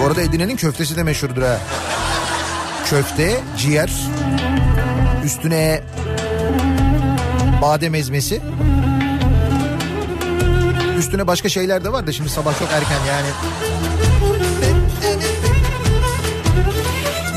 Bu 0.02 0.08
arada 0.08 0.22
Edirne'nin 0.22 0.56
köftesi 0.56 0.96
de 0.96 1.04
meşhurdur 1.04 1.42
ha. 1.42 1.60
Köfte, 2.90 3.42
ciğer, 3.58 3.92
üstüne 5.26 5.82
badem 7.64 7.96
ezmesi. 7.96 8.42
Üstüne 10.98 11.28
başka 11.28 11.50
şeyler 11.50 11.84
de 11.84 11.92
var 11.92 12.08
da 12.08 12.12
şimdi 12.12 12.30
sabah 12.30 12.60
çok 12.60 12.68
erken 12.72 13.06
yani. 13.08 13.28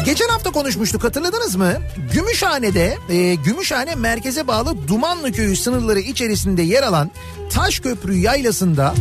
Geçen 0.05 0.29
hafta 0.29 0.51
konuşmuştuk 0.51 1.05
hatırladınız 1.05 1.57
mı? 1.57 1.73
Gümüşhane'de, 2.13 2.97
e, 3.09 3.35
Gümüşhane 3.35 3.95
merkeze 3.95 4.47
bağlı 4.47 4.89
Dumanlı 4.89 5.33
Köyü 5.33 5.57
sınırları 5.57 6.01
içerisinde 6.01 6.63
yer 6.63 6.83
alan 6.83 7.11
Taşköprü 7.51 8.15
Yaylası'nda 8.15 8.95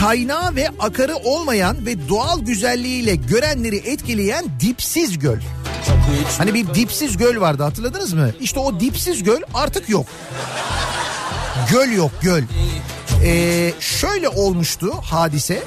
kaynağı 0.00 0.56
ve 0.56 0.68
akarı 0.78 1.16
olmayan 1.16 1.86
ve 1.86 2.08
doğal 2.08 2.40
güzelliğiyle 2.40 3.14
görenleri 3.14 3.76
etkileyen 3.76 4.44
dipsiz 4.60 5.18
göl. 5.18 5.40
Hani 6.38 6.54
bir 6.54 6.74
dipsiz 6.74 7.16
göl 7.16 7.40
vardı 7.40 7.62
hatırladınız 7.62 8.12
mı? 8.12 8.30
İşte 8.40 8.60
o 8.60 8.80
dipsiz 8.80 9.22
göl 9.22 9.40
artık 9.54 9.88
yok. 9.88 10.06
Göl 11.70 11.92
yok 11.92 12.10
göl. 12.22 12.42
Ee, 13.24 13.72
şöyle 13.80 14.28
olmuştu 14.28 14.92
hadise 15.02 15.62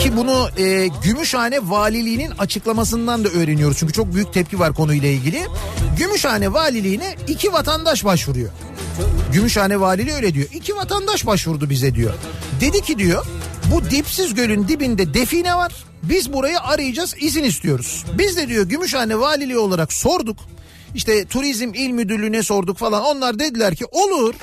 ki 0.00 0.16
bunu 0.16 0.48
e, 0.58 0.88
Gümüşhane 1.04 1.70
Valiliğinin 1.70 2.30
açıklamasından 2.38 3.24
da 3.24 3.28
öğreniyoruz. 3.28 3.76
Çünkü 3.78 3.92
çok 3.92 4.14
büyük 4.14 4.32
tepki 4.32 4.58
var 4.58 4.74
konuyla 4.74 5.08
ilgili. 5.08 5.46
Gümüşhane 5.98 6.52
Valiliğine 6.52 7.16
iki 7.28 7.52
vatandaş 7.52 8.04
başvuruyor. 8.04 8.50
Gümüşhane 9.32 9.80
Valiliği 9.80 10.16
öyle 10.16 10.34
diyor. 10.34 10.46
İki 10.52 10.76
vatandaş 10.76 11.26
başvurdu 11.26 11.70
bize 11.70 11.94
diyor. 11.94 12.14
Dedi 12.60 12.82
ki 12.82 12.98
diyor 12.98 13.26
bu 13.70 13.90
dipsiz 13.90 14.34
gölün 14.34 14.68
dibinde 14.68 15.14
define 15.14 15.54
var. 15.54 15.72
Biz 16.02 16.32
burayı 16.32 16.60
arayacağız 16.60 17.14
izin 17.20 17.44
istiyoruz. 17.44 18.04
Biz 18.18 18.36
de 18.36 18.48
diyor 18.48 18.66
Gümüşhane 18.66 19.20
Valiliği 19.20 19.58
olarak 19.58 19.92
sorduk. 19.92 20.36
İşte 20.94 21.24
turizm 21.24 21.74
il 21.74 21.90
müdürlüğüne 21.90 22.42
sorduk 22.42 22.78
falan. 22.78 23.02
Onlar 23.02 23.38
dediler 23.38 23.74
ki 23.74 23.84
olur. 23.92 24.34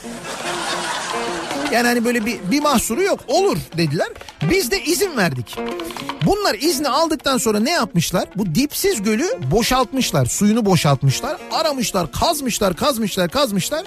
Yani 1.71 1.87
hani 1.87 2.05
böyle 2.05 2.25
bir, 2.25 2.39
bir 2.51 2.61
mahsuru 2.61 3.01
yok 3.01 3.19
olur 3.27 3.57
dediler. 3.77 4.07
Biz 4.51 4.71
de 4.71 4.83
izin 4.83 5.17
verdik. 5.17 5.57
Bunlar 6.25 6.55
izni 6.55 6.89
aldıktan 6.89 7.37
sonra 7.37 7.59
ne 7.59 7.71
yapmışlar? 7.71 8.25
Bu 8.35 8.55
dipsiz 8.55 9.03
gölü 9.03 9.27
boşaltmışlar. 9.51 10.25
Suyunu 10.25 10.65
boşaltmışlar. 10.65 11.37
Aramışlar, 11.51 12.11
kazmışlar, 12.11 12.75
kazmışlar, 12.75 13.29
kazmışlar. 13.29 13.85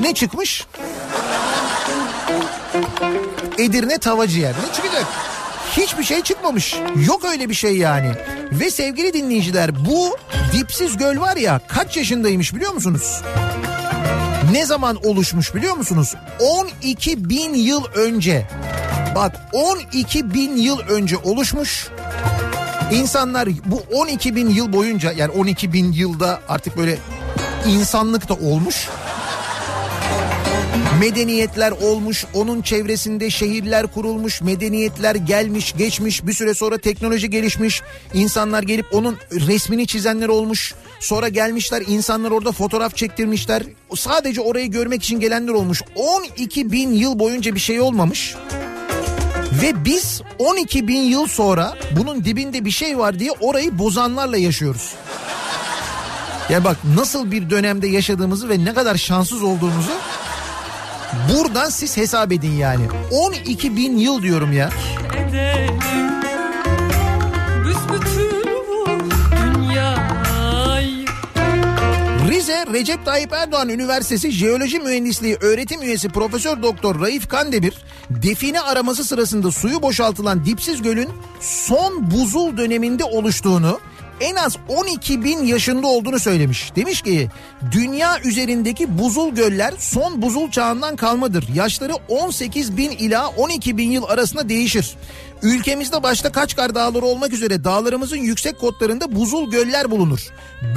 Ne 0.00 0.14
çıkmış? 0.14 0.66
Edirne 3.62 3.98
tavacı 3.98 4.40
yer. 4.40 4.52
Ne 4.52 4.74
çıkacak? 4.74 5.06
Hiçbir 5.76 6.04
şey 6.04 6.22
çıkmamış. 6.22 6.76
Yok 7.06 7.24
öyle 7.24 7.48
bir 7.48 7.54
şey 7.54 7.76
yani. 7.76 8.12
Ve 8.52 8.70
sevgili 8.70 9.12
dinleyiciler 9.12 9.86
bu 9.86 10.16
dipsiz 10.52 10.96
göl 10.96 11.20
var 11.20 11.36
ya 11.36 11.60
kaç 11.68 11.96
yaşındaymış 11.96 12.54
biliyor 12.54 12.72
musunuz? 12.72 13.22
Ne 14.52 14.66
zaman 14.66 15.06
oluşmuş 15.06 15.54
biliyor 15.54 15.76
musunuz? 15.76 16.14
12 16.40 17.28
bin 17.28 17.54
yıl 17.54 17.84
önce. 17.94 18.46
Bak 19.14 19.36
12 19.52 20.34
bin 20.34 20.56
yıl 20.56 20.78
önce 20.78 21.16
oluşmuş. 21.16 21.88
İnsanlar 22.92 23.48
bu 23.64 23.82
12 23.92 24.36
bin 24.36 24.50
yıl 24.50 24.72
boyunca 24.72 25.12
yani 25.12 25.32
12 25.32 25.72
bin 25.72 25.92
yılda 25.92 26.40
artık 26.48 26.76
böyle 26.76 26.98
insanlık 27.66 28.28
da 28.28 28.34
olmuş. 28.34 28.88
Medeniyetler 31.00 31.70
olmuş, 31.70 32.24
onun 32.34 32.62
çevresinde 32.62 33.30
şehirler 33.30 33.86
kurulmuş, 33.86 34.42
medeniyetler 34.42 35.14
gelmiş, 35.14 35.74
geçmiş, 35.78 36.26
bir 36.26 36.32
süre 36.32 36.54
sonra 36.54 36.78
teknoloji 36.78 37.30
gelişmiş. 37.30 37.82
İnsanlar 38.14 38.62
gelip 38.62 38.86
onun 38.92 39.16
resmini 39.30 39.86
çizenler 39.86 40.28
olmuş. 40.28 40.74
Sonra 41.00 41.28
gelmişler, 41.28 41.82
insanlar 41.88 42.30
orada 42.30 42.52
fotoğraf 42.52 42.96
çektirmişler. 42.96 43.62
Sadece 43.96 44.40
orayı 44.40 44.70
görmek 44.70 45.02
için 45.02 45.20
gelenler 45.20 45.52
olmuş. 45.52 45.82
12 45.94 46.72
bin 46.72 46.92
yıl 46.92 47.18
boyunca 47.18 47.54
bir 47.54 47.60
şey 47.60 47.80
olmamış. 47.80 48.34
Ve 49.62 49.84
biz 49.84 50.22
12 50.38 50.88
bin 50.88 51.00
yıl 51.00 51.26
sonra 51.26 51.74
bunun 51.96 52.24
dibinde 52.24 52.64
bir 52.64 52.70
şey 52.70 52.98
var 52.98 53.18
diye 53.18 53.30
orayı 53.40 53.78
bozanlarla 53.78 54.36
yaşıyoruz. 54.36 54.94
Yani 56.50 56.64
bak 56.64 56.76
nasıl 56.96 57.30
bir 57.30 57.50
dönemde 57.50 57.88
yaşadığımızı 57.88 58.48
ve 58.48 58.64
ne 58.64 58.74
kadar 58.74 58.96
şanssız 58.96 59.42
olduğumuzu 59.42 59.92
buradan 61.32 61.70
siz 61.70 61.96
hesap 61.96 62.32
edin 62.32 62.52
yani. 62.52 62.82
12 63.10 63.76
bin 63.76 63.96
yıl 63.96 64.22
diyorum 64.22 64.52
ya. 64.52 64.70
Rize 72.28 72.66
Recep 72.72 73.04
Tayyip 73.04 73.32
Erdoğan 73.32 73.68
Üniversitesi 73.68 74.30
Jeoloji 74.30 74.78
Mühendisliği 74.78 75.36
öğretim 75.40 75.82
üyesi 75.82 76.08
Profesör 76.08 76.62
Doktor 76.62 77.00
Raif 77.00 77.28
Kandemir 77.28 77.74
define 78.10 78.60
araması 78.60 79.04
sırasında 79.04 79.50
suyu 79.50 79.82
boşaltılan 79.82 80.44
dipsiz 80.44 80.82
gölün 80.82 81.08
son 81.40 82.10
buzul 82.10 82.56
döneminde 82.56 83.04
oluştuğunu 83.04 83.80
en 84.22 84.36
az 84.36 84.56
12 84.68 85.24
bin 85.24 85.44
yaşında 85.44 85.86
olduğunu 85.86 86.18
söylemiş. 86.18 86.72
Demiş 86.76 87.02
ki 87.02 87.28
dünya 87.72 88.20
üzerindeki 88.20 88.98
buzul 88.98 89.34
göller 89.34 89.74
son 89.78 90.22
buzul 90.22 90.50
çağından 90.50 90.96
kalmadır. 90.96 91.44
Yaşları 91.54 91.92
18 92.08 92.76
bin 92.76 92.90
ila 92.90 93.28
12 93.28 93.76
bin 93.76 93.90
yıl 93.90 94.04
arasında 94.04 94.48
değişir. 94.48 94.96
Ülkemizde 95.42 96.02
başta 96.02 96.32
Kaçkar 96.32 96.74
Dağları 96.74 97.04
olmak 97.04 97.32
üzere 97.32 97.64
dağlarımızın 97.64 98.16
yüksek 98.16 98.60
kotlarında 98.60 99.14
buzul 99.16 99.50
göller 99.50 99.90
bulunur. 99.90 100.20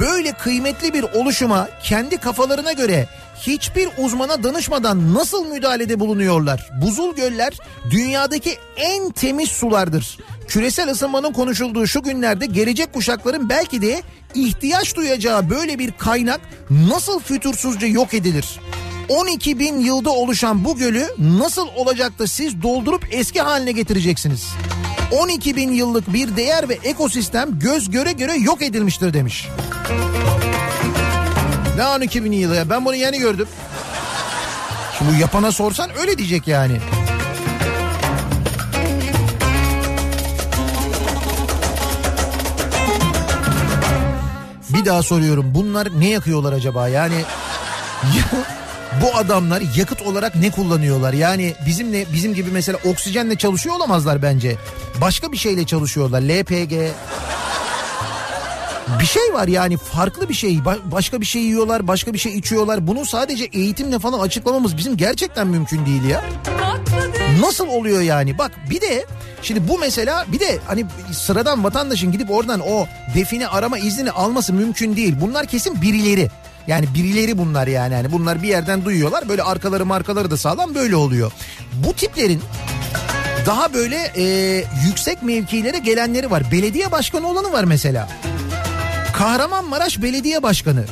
Böyle 0.00 0.32
kıymetli 0.32 0.94
bir 0.94 1.02
oluşuma 1.02 1.68
kendi 1.82 2.16
kafalarına 2.16 2.72
göre 2.72 3.08
hiçbir 3.40 3.88
uzmana 3.98 4.42
danışmadan 4.42 5.14
nasıl 5.14 5.46
müdahalede 5.46 6.00
bulunuyorlar? 6.00 6.70
Buzul 6.82 7.14
göller 7.14 7.58
dünyadaki 7.90 8.58
en 8.76 9.10
temiz 9.10 9.48
sulardır. 9.48 10.18
Küresel 10.48 10.90
ısınmanın 10.90 11.32
konuşulduğu 11.32 11.86
şu 11.86 12.02
günlerde 12.02 12.46
gelecek 12.46 12.92
kuşakların 12.92 13.48
belki 13.48 13.82
de 13.82 14.02
ihtiyaç 14.34 14.96
duyacağı 14.96 15.50
böyle 15.50 15.78
bir 15.78 15.92
kaynak 15.92 16.40
nasıl 16.70 17.20
fütursuzca 17.20 17.86
yok 17.86 18.14
edilir? 18.14 18.60
12 19.08 19.58
bin 19.58 19.80
yılda 19.80 20.10
oluşan 20.10 20.64
bu 20.64 20.76
gölü 20.76 21.06
nasıl 21.18 21.68
olacak 21.76 22.18
da 22.18 22.26
siz 22.26 22.62
doldurup 22.62 23.06
eski 23.10 23.40
haline 23.40 23.72
getireceksiniz? 23.72 24.46
12 25.12 25.56
bin 25.56 25.72
yıllık 25.72 26.12
bir 26.12 26.36
değer 26.36 26.68
ve 26.68 26.78
ekosistem 26.84 27.58
göz 27.58 27.90
göre 27.90 28.12
göre 28.12 28.36
yok 28.36 28.62
edilmiştir 28.62 29.14
demiş. 29.14 29.48
Ne 31.76 31.86
12 31.86 32.24
bin 32.24 32.32
yılı 32.32 32.56
ya? 32.56 32.70
Ben 32.70 32.84
bunu 32.84 32.94
yeni 32.94 33.18
gördüm. 33.18 33.48
Şimdi 34.98 35.10
bu 35.16 35.20
yapana 35.20 35.52
sorsan 35.52 35.90
öyle 35.98 36.18
diyecek 36.18 36.48
yani. 36.48 36.78
Bir 44.68 44.84
daha 44.84 45.02
soruyorum. 45.02 45.54
Bunlar 45.54 45.88
ne 46.00 46.08
yakıyorlar 46.08 46.52
acaba? 46.52 46.88
Yani 46.88 47.24
bu 49.02 49.16
adamlar 49.16 49.62
yakıt 49.76 50.02
olarak 50.02 50.34
ne 50.34 50.50
kullanıyorlar? 50.50 51.12
Yani 51.12 51.54
bizimle 51.66 52.06
bizim 52.12 52.34
gibi 52.34 52.50
mesela 52.50 52.78
oksijenle 52.84 53.36
çalışıyor 53.36 53.76
olamazlar 53.76 54.22
bence. 54.22 54.56
Başka 55.00 55.32
bir 55.32 55.36
şeyle 55.36 55.66
çalışıyorlar. 55.66 56.22
LPG 56.22 56.72
bir 59.00 59.06
şey 59.06 59.34
var 59.34 59.48
yani 59.48 59.76
farklı 59.76 60.28
bir 60.28 60.34
şey 60.34 60.50
Ba- 60.56 60.90
başka 60.90 61.20
bir 61.20 61.26
şey 61.26 61.42
yiyorlar 61.42 61.88
başka 61.88 62.12
bir 62.14 62.18
şey 62.18 62.38
içiyorlar 62.38 62.86
bunu 62.86 63.06
sadece 63.06 63.44
eğitimle 63.44 63.98
falan 63.98 64.20
açıklamamız 64.20 64.76
bizim 64.76 64.96
gerçekten 64.96 65.46
mümkün 65.46 65.86
değil 65.86 66.04
ya. 66.04 66.24
Nasıl 67.40 67.66
oluyor 67.68 68.00
yani? 68.00 68.38
Bak 68.38 68.52
bir 68.70 68.80
de 68.80 69.06
şimdi 69.42 69.68
bu 69.68 69.78
mesela 69.78 70.24
bir 70.32 70.40
de 70.40 70.58
hani 70.66 70.86
sıradan 71.12 71.64
vatandaşın 71.64 72.12
gidip 72.12 72.30
oradan 72.30 72.60
o 72.60 72.86
define 73.14 73.48
arama 73.48 73.78
iznini 73.78 74.10
alması 74.10 74.52
mümkün 74.52 74.96
değil. 74.96 75.14
Bunlar 75.20 75.46
kesin 75.46 75.82
birileri. 75.82 76.28
Yani 76.66 76.86
birileri 76.94 77.38
bunlar 77.38 77.66
yani. 77.66 77.94
yani 77.94 78.12
bunlar 78.12 78.42
bir 78.42 78.48
yerden 78.48 78.84
duyuyorlar. 78.84 79.28
Böyle 79.28 79.42
arkaları 79.42 79.86
markaları 79.86 80.30
da 80.30 80.36
sağlam 80.36 80.74
böyle 80.74 80.96
oluyor. 80.96 81.32
Bu 81.72 81.92
tiplerin 81.92 82.42
daha 83.46 83.74
böyle 83.74 84.12
e, 84.16 84.24
yüksek 84.86 85.22
mevkilere 85.22 85.78
gelenleri 85.78 86.30
var. 86.30 86.42
Belediye 86.52 86.92
başkanı 86.92 87.28
olanı 87.28 87.52
var 87.52 87.64
mesela. 87.64 88.08
Kahramanmaraş 89.18 90.02
Belediye 90.02 90.42
Başkanı. 90.42 90.84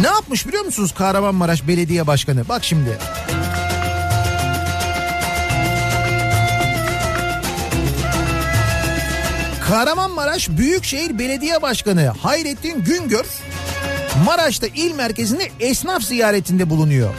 Ne 0.00 0.06
yapmış 0.06 0.46
biliyor 0.46 0.64
musunuz 0.64 0.94
Kahramanmaraş 0.94 1.68
Belediye 1.68 2.06
Başkanı? 2.06 2.48
Bak 2.48 2.64
şimdi. 2.64 2.98
Kahramanmaraş 9.68 10.48
Büyükşehir 10.48 11.18
Belediye 11.18 11.62
Başkanı 11.62 12.06
Hayrettin 12.22 12.84
Güngör 12.84 13.26
Maraş'ta 14.24 14.66
il 14.66 14.94
merkezinde 14.94 15.48
esnaf 15.60 16.02
ziyaretinde 16.02 16.70
bulunuyor. 16.70 17.14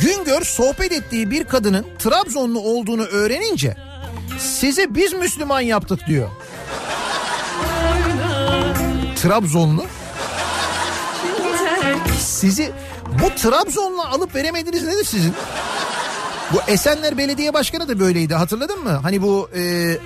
Güngör 0.00 0.42
sohbet 0.42 0.92
ettiği 0.92 1.30
bir 1.30 1.44
kadının 1.44 1.86
Trabzonlu 1.98 2.60
olduğunu 2.60 3.02
öğrenince 3.04 3.76
sizi 4.38 4.94
biz 4.94 5.12
Müslüman 5.12 5.60
yaptık 5.60 6.06
diyor. 6.06 6.28
Trabzonlu 9.22 9.84
sizi 12.20 12.72
bu 13.22 13.34
Trabzon'la 13.40 14.10
alıp 14.10 14.34
veremediniz 14.34 14.82
nedir 14.82 15.04
sizin? 15.04 15.34
Bu 16.52 16.60
Esenler 16.68 17.18
Belediye 17.18 17.54
Başkanı 17.54 17.88
da 17.88 18.00
böyleydi 18.00 18.34
hatırladın 18.34 18.84
mı? 18.84 19.00
Hani 19.02 19.22
bu 19.22 19.50
e, 19.56 19.96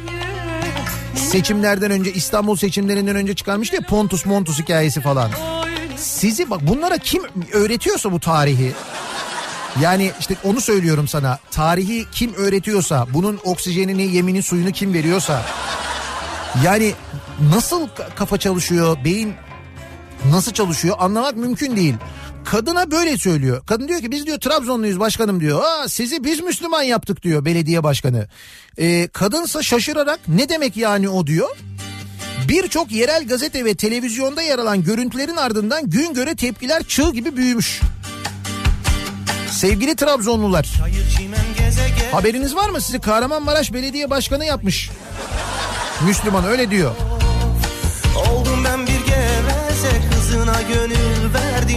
seçimlerden 1.15 1.91
önce 1.91 2.13
İstanbul 2.13 2.57
seçimlerinden 2.57 3.17
önce 3.17 3.35
çıkarmıştı 3.35 3.77
ya 3.77 3.83
Pontus 3.83 4.27
Montus 4.27 4.59
hikayesi 4.59 5.01
falan. 5.01 5.31
Sizi 5.97 6.51
bak 6.51 6.61
bunlara 6.63 6.99
kim 6.99 7.23
öğretiyorsa 7.53 8.13
bu 8.13 8.21
tarihi 8.21 8.73
yani 9.81 10.11
işte 10.21 10.37
onu 10.45 10.61
söylüyorum 10.61 11.09
sana 11.09 11.39
tarihi 11.51 12.07
kim 12.13 12.35
öğretiyorsa 12.35 13.07
bunun 13.15 13.41
oksijenini 13.45 14.15
yemini 14.15 14.43
suyunu 14.43 14.73
kim 14.73 14.95
veriyorsa 14.95 15.43
yani 16.65 16.95
nasıl 17.55 17.89
ka- 17.89 18.15
kafa 18.15 18.39
çalışıyor 18.39 18.97
beyin 19.05 19.35
nasıl 20.31 20.53
çalışıyor 20.53 20.97
anlamak 20.99 21.37
mümkün 21.37 21.77
değil. 21.77 21.95
Kadına 22.45 22.91
böyle 22.91 23.19
söylüyor. 23.19 23.63
Kadın 23.67 23.89
diyor 23.89 24.01
ki 24.01 24.11
biz 24.11 24.27
diyor 24.27 24.39
Trabzonluyuz 24.41 25.01
başkanım 25.01 25.41
diyor. 25.41 25.63
Aa, 25.65 25.89
sizi 25.89 26.25
biz 26.25 26.41
Müslüman 26.41 26.83
yaptık 26.83 27.23
diyor 27.23 27.45
belediye 27.45 27.83
başkanı. 27.83 28.29
Ee, 28.79 29.09
kadınsa 29.13 29.63
şaşırarak 29.63 30.21
ne 30.29 30.49
demek 30.49 30.77
yani 30.77 31.09
o 31.09 31.27
diyor. 31.27 31.57
Birçok 32.49 32.93
yerel 32.93 33.27
gazete 33.27 33.65
ve 33.65 33.75
televizyonda 33.75 34.43
yer 34.43 34.59
alan 34.59 34.85
görüntülerin 34.85 35.37
ardından 35.37 35.91
gün 35.91 36.15
göre 36.15 36.35
tepkiler 36.35 36.83
çığ 36.85 37.11
gibi 37.13 37.37
büyümüş. 37.37 37.81
Sevgili 39.51 39.97
Trabzonlular 39.97 40.69
haberiniz 42.13 42.57
var 42.57 42.69
mı 42.69 42.81
sizi 42.81 43.01
Kahramanmaraş 43.01 43.73
Belediye 43.73 44.11
Başkanı 44.11 44.45
yapmış. 44.45 44.91
Müslüman 46.07 46.45
öyle 46.45 46.71
diyor. 46.71 46.95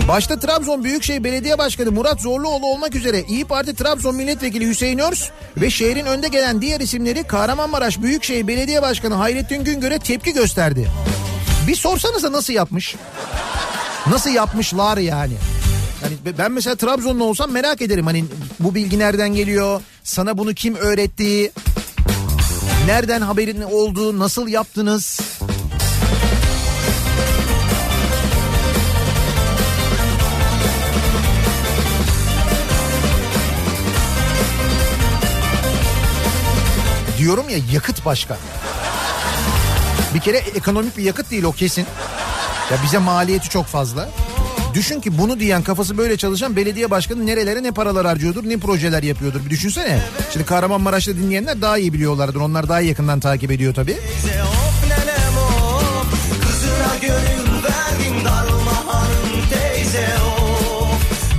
Başta 0.07 0.39
Trabzon 0.39 0.83
Büyükşehir 0.83 1.23
Belediye 1.23 1.57
Başkanı 1.57 1.91
Murat 1.91 2.21
Zorluoğlu 2.21 2.67
olmak 2.67 2.95
üzere 2.95 3.21
İyi 3.21 3.45
Parti 3.45 3.75
Trabzon 3.75 4.15
Milletvekili 4.15 4.67
Hüseyin 4.67 4.99
Örs 4.99 5.29
ve 5.57 5.69
şehrin 5.69 6.05
önde 6.05 6.27
gelen 6.27 6.61
diğer 6.61 6.79
isimleri 6.79 7.23
Kahramanmaraş 7.23 8.01
Büyükşehir 8.01 8.47
Belediye 8.47 8.81
Başkanı 8.81 9.13
Hayrettin 9.15 9.63
Güngör'e 9.63 9.99
tepki 9.99 10.33
gösterdi. 10.33 10.87
Bir 11.67 11.75
sorsanıza 11.75 12.31
nasıl 12.31 12.53
yapmış? 12.53 12.95
Nasıl 14.07 14.29
yapmışlar 14.29 14.97
yani? 14.97 15.33
Yani 16.03 16.37
ben 16.37 16.51
mesela 16.51 16.75
Trabzonlu 16.75 17.23
olsam 17.23 17.51
merak 17.51 17.81
ederim 17.81 18.05
hani 18.05 18.25
bu 18.59 18.75
bilgi 18.75 18.99
nereden 18.99 19.29
geliyor? 19.33 19.81
Sana 20.03 20.37
bunu 20.37 20.53
kim 20.53 20.75
öğretti? 20.75 21.51
Nereden 22.85 23.21
haberin 23.21 23.61
oldu? 23.61 24.19
Nasıl 24.19 24.47
yaptınız? 24.47 25.19
Diyorum 37.17 37.49
ya 37.49 37.57
yakıt 37.71 38.05
başka. 38.05 38.37
Bir 40.13 40.19
kere 40.19 40.37
ekonomik 40.37 40.97
bir 40.97 41.03
yakıt 41.03 41.31
değil 41.31 41.43
o 41.43 41.51
kesin. 41.51 41.85
Ya 42.71 42.77
bize 42.83 42.97
maliyeti 42.97 43.49
çok 43.49 43.65
fazla. 43.65 44.09
Düşün 44.75 45.01
ki 45.01 45.17
bunu 45.17 45.39
diyen 45.39 45.63
kafası 45.63 45.97
böyle 45.97 46.17
çalışan 46.17 46.55
belediye 46.55 46.91
başkanı 46.91 47.25
nerelere 47.25 47.63
ne 47.63 47.71
paralar 47.71 48.05
harcıyordur 48.05 48.49
ne 48.49 48.57
projeler 48.57 49.03
yapıyordur 49.03 49.45
bir 49.45 49.49
düşünsene. 49.49 49.99
Şimdi 50.33 50.45
Kahramanmaraş'ta 50.45 51.15
dinleyenler 51.15 51.61
daha 51.61 51.77
iyi 51.77 51.93
biliyorlardır 51.93 52.41
onlar 52.41 52.69
daha 52.69 52.79
yakından 52.79 53.19
takip 53.19 53.51
ediyor 53.51 53.73
tabii. 53.73 53.97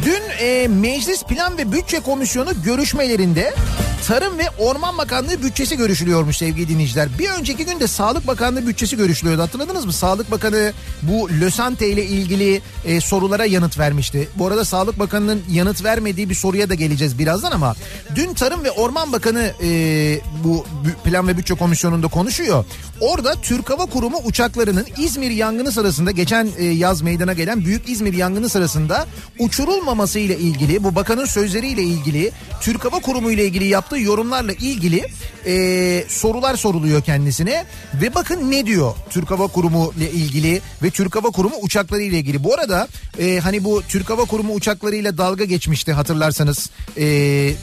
Dün 0.04 0.22
e, 0.46 0.68
Meclis 0.68 1.24
Plan 1.24 1.58
ve 1.58 1.72
Bütçe 1.72 2.00
Komisyonu 2.00 2.62
görüşmelerinde 2.62 3.54
Tarım 4.04 4.38
ve 4.38 4.44
Orman 4.58 4.98
Bakanlığı 4.98 5.42
bütçesi 5.42 5.76
görüşülüyormuş 5.76 6.36
sevgili 6.36 6.68
dinleyiciler. 6.68 7.08
Bir 7.18 7.28
önceki 7.28 7.64
gün 7.64 7.80
de 7.80 7.86
Sağlık 7.86 8.26
Bakanlığı 8.26 8.66
bütçesi 8.66 8.96
görüşülüyordu 8.96 9.42
hatırladınız 9.42 9.84
mı? 9.84 9.92
Sağlık 9.92 10.30
Bakanı 10.30 10.72
bu 11.02 11.30
Lösante 11.30 11.88
ile 11.88 12.04
ilgili 12.04 12.60
e, 12.84 13.00
sorulara 13.00 13.44
yanıt 13.44 13.78
vermişti. 13.78 14.28
Bu 14.34 14.46
arada 14.46 14.64
Sağlık 14.64 14.98
Bakanı'nın 14.98 15.42
yanıt 15.50 15.84
vermediği 15.84 16.30
bir 16.30 16.34
soruya 16.34 16.68
da 16.68 16.74
geleceğiz 16.74 17.18
birazdan 17.18 17.52
ama 17.52 17.74
dün 18.14 18.34
Tarım 18.34 18.64
ve 18.64 18.70
Orman 18.70 19.12
Bakanı 19.12 19.52
e, 19.62 20.20
bu 20.44 20.66
Plan 21.04 21.28
ve 21.28 21.36
Bütçe 21.38 21.54
Komisyonu'nda 21.54 22.08
konuşuyor. 22.08 22.64
Orada 23.00 23.34
Türk 23.42 23.70
Hava 23.70 23.86
Kurumu 23.86 24.18
uçaklarının 24.24 24.86
İzmir 24.98 25.30
yangını 25.30 25.72
sırasında 25.72 26.10
geçen 26.10 26.48
e, 26.58 26.64
yaz 26.64 27.02
meydana 27.02 27.32
gelen 27.32 27.64
büyük 27.64 27.88
İzmir 27.88 28.12
yangını 28.12 28.48
sırasında 28.48 29.06
uçurulmaması 29.38 30.18
ile 30.18 30.38
ilgili 30.38 30.84
bu 30.84 30.94
bakanın 30.94 31.24
sözleriyle 31.24 31.82
ilgili 31.82 32.32
Türk 32.60 32.84
Hava 32.84 33.00
Kurumu 33.00 33.30
ile 33.30 33.44
ilgili 33.44 33.64
yaptığı 33.64 33.85
yorumlarla 33.94 34.52
ilgili 34.52 35.06
e, 35.46 36.04
sorular 36.08 36.56
soruluyor 36.56 37.02
kendisine 37.02 37.64
ve 37.94 38.14
bakın 38.14 38.50
ne 38.50 38.66
diyor 38.66 38.94
Türk 39.10 39.30
Hava 39.30 39.46
Kurumu 39.46 39.92
ile 39.96 40.10
ilgili 40.10 40.60
ve 40.82 40.90
Türk 40.90 41.16
Hava 41.16 41.30
Kurumu 41.30 41.56
uçakları 41.62 42.02
ile 42.02 42.18
ilgili. 42.18 42.44
Bu 42.44 42.54
arada 42.54 42.88
e, 43.18 43.38
hani 43.38 43.64
bu 43.64 43.82
Türk 43.88 44.10
Hava 44.10 44.24
Kurumu 44.24 44.52
uçaklarıyla 44.52 45.18
dalga 45.18 45.44
geçmişti 45.44 45.92
hatırlarsanız 45.92 46.70
e, 46.98 47.04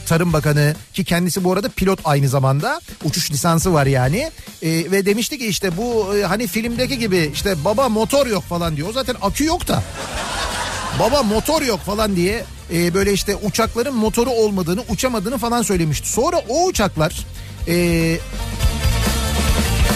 Tarım 0.06 0.32
Bakanı 0.32 0.74
ki 0.92 1.04
kendisi 1.04 1.44
bu 1.44 1.52
arada 1.52 1.68
pilot 1.68 2.00
aynı 2.04 2.28
zamanda 2.28 2.80
uçuş 3.04 3.30
lisansı 3.30 3.74
var 3.74 3.86
yani 3.86 4.30
E, 4.62 4.70
ve 4.90 5.06
demişti 5.06 5.38
ki 5.38 5.46
işte 5.46 5.76
bu 5.76 6.16
e, 6.16 6.22
hani 6.22 6.46
filmdeki 6.46 6.98
gibi 6.98 7.30
işte 7.34 7.64
baba 7.64 7.88
motor 7.88 8.26
yok 8.26 8.42
falan 8.44 8.76
diyor. 8.76 8.92
Zaten 8.92 9.16
akü 9.22 9.44
yok 9.44 9.68
da 9.68 9.82
baba 11.00 11.22
motor 11.22 11.62
yok 11.62 11.80
falan 11.80 12.16
diye 12.16 12.44
e, 12.72 12.94
böyle 12.94 13.12
işte 13.12 13.36
uçakların 13.36 13.94
motoru 13.94 14.30
olmadığını 14.30 14.80
uçamadığını 14.88 15.38
falan 15.38 15.62
söylemişti. 15.62 16.08
Sonra 16.08 16.42
o 16.48 16.66
uçaklar 16.66 17.26
e, 17.68 18.18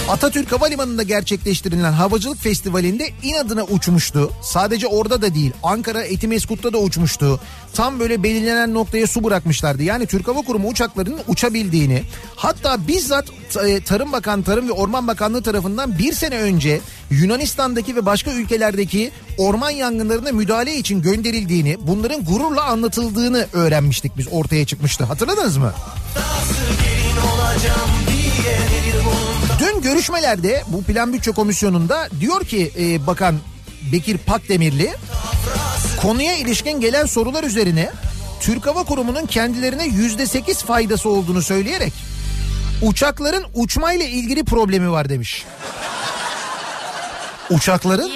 Atatürk 0.08 0.52
Havalimanı'nda 0.52 1.02
gerçekleştirilen 1.02 1.92
havacılık 1.92 2.38
festivalinde 2.38 3.08
inadına 3.22 3.64
uçmuştu. 3.64 4.30
Sadece 4.42 4.86
orada 4.86 5.22
da 5.22 5.34
değil 5.34 5.52
Ankara 5.62 6.02
Etimeskut'ta 6.02 6.72
da 6.72 6.78
uçmuştu. 6.78 7.40
Tam 7.74 8.00
böyle 8.00 8.22
belirlenen 8.22 8.74
noktaya 8.74 9.06
su 9.06 9.24
bırakmışlardı. 9.24 9.82
Yani 9.82 10.06
Türk 10.06 10.28
Hava 10.28 10.42
Kurumu 10.42 10.68
uçaklarının 10.68 11.20
uçabildiğini 11.28 12.02
hatta 12.36 12.88
bizzat 12.88 13.24
e, 13.66 13.80
Tarım 13.80 14.12
Bakan 14.12 14.42
Tarım 14.42 14.68
ve 14.68 14.72
Orman 14.72 15.06
Bakanlığı 15.06 15.42
tarafından 15.42 15.98
bir 15.98 16.12
sene 16.12 16.38
önce 16.38 16.80
Yunanistan'daki 17.10 17.96
ve 17.96 18.06
başka 18.06 18.32
ülkelerdeki 18.32 19.10
orman 19.38 19.70
yangınlarına 19.70 20.32
müdahale 20.32 20.76
için 20.76 21.02
gönderildiğini 21.02 21.76
bunların 21.80 22.24
gururla 22.24 22.64
anlatıldığını 22.64 23.46
öğrenmiştik 23.52 24.18
biz 24.18 24.28
ortaya 24.30 24.66
çıkmıştı. 24.66 25.04
Hatırladınız 25.04 25.56
mı? 25.56 25.72
Dün 29.60 29.80
görüşmelerde 29.80 30.62
bu 30.68 30.82
plan 30.82 31.12
bütçe 31.12 31.30
komisyonunda 31.30 32.08
diyor 32.20 32.44
ki 32.44 32.72
e, 32.78 33.06
bakan 33.06 33.34
Bekir 33.92 34.18
Pakdemirli 34.18 34.94
konuya 36.02 36.36
ilişkin 36.36 36.80
gelen 36.80 37.06
sorular 37.06 37.44
üzerine 37.44 37.90
Türk 38.40 38.66
Hava 38.66 38.84
Kurumu'nun 38.84 39.26
kendilerine 39.26 39.86
yüzde 39.86 40.26
sekiz 40.26 40.62
faydası 40.62 41.08
olduğunu 41.08 41.42
söyleyerek 41.42 41.92
uçakların 42.82 43.46
uçmayla 43.54 44.06
ilgili 44.06 44.44
problemi 44.44 44.90
var 44.90 45.08
demiş. 45.08 45.44
Uçakların 47.50 48.10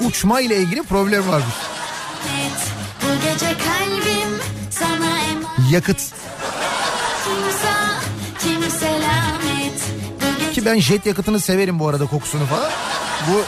uçma 0.00 0.40
ile 0.40 0.56
ilgili 0.56 0.82
problem 0.82 1.28
varmış. 1.28 1.54
Yakıt 5.70 6.00
ki 10.52 10.64
ben 10.64 10.80
jet 10.80 11.06
yakıtını 11.06 11.40
severim 11.40 11.78
bu 11.78 11.88
arada 11.88 12.06
kokusunu 12.06 12.46
falan. 12.46 12.70
Bu 13.28 13.42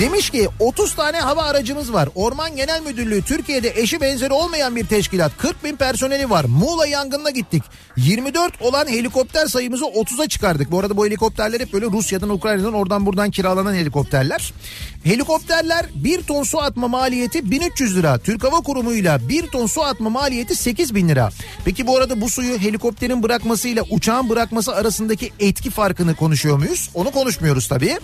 Demiş 0.00 0.30
ki 0.30 0.48
30 0.58 0.94
tane 0.94 1.20
hava 1.20 1.42
aracımız 1.42 1.92
var. 1.92 2.08
Orman 2.14 2.56
Genel 2.56 2.82
Müdürlüğü 2.82 3.22
Türkiye'de 3.22 3.72
eşi 3.76 4.00
benzeri 4.00 4.32
olmayan 4.32 4.76
bir 4.76 4.86
teşkilat. 4.86 5.32
40 5.38 5.64
bin 5.64 5.76
personeli 5.76 6.30
var. 6.30 6.44
Muğla 6.48 6.86
yangınına 6.86 7.30
gittik. 7.30 7.62
24 7.96 8.62
olan 8.62 8.88
helikopter 8.88 9.46
sayımızı 9.46 9.84
30'a 9.84 10.28
çıkardık. 10.28 10.70
Bu 10.70 10.78
arada 10.78 10.96
bu 10.96 11.06
helikopterler 11.06 11.60
hep 11.60 11.72
böyle 11.72 11.86
Rusya'dan 11.86 12.30
Ukrayna'dan 12.30 12.74
oradan 12.74 13.06
buradan 13.06 13.30
kiralanan 13.30 13.74
helikopterler. 13.74 14.52
Helikopterler 15.04 15.86
1 15.94 16.22
ton 16.22 16.42
su 16.42 16.60
atma 16.60 16.88
maliyeti 16.88 17.50
1300 17.50 17.96
lira. 17.96 18.18
Türk 18.18 18.44
Hava 18.44 18.60
Kurumu'yla 18.60 19.28
1 19.28 19.46
ton 19.46 19.66
su 19.66 19.82
atma 19.82 20.10
maliyeti 20.10 20.56
8 20.56 20.94
bin 20.94 21.08
lira. 21.08 21.30
Peki 21.64 21.86
bu 21.86 21.96
arada 21.96 22.20
bu 22.20 22.28
suyu 22.28 22.58
helikopterin 22.58 23.22
bırakmasıyla 23.22 23.82
uçağın 23.90 24.28
bırakması 24.28 24.74
arasındaki 24.74 25.32
etki 25.40 25.70
farkını 25.70 26.14
konuşuyor 26.14 26.58
muyuz? 26.58 26.90
Onu 26.94 27.10
konuşmuyoruz 27.10 27.68
tabii. 27.68 27.98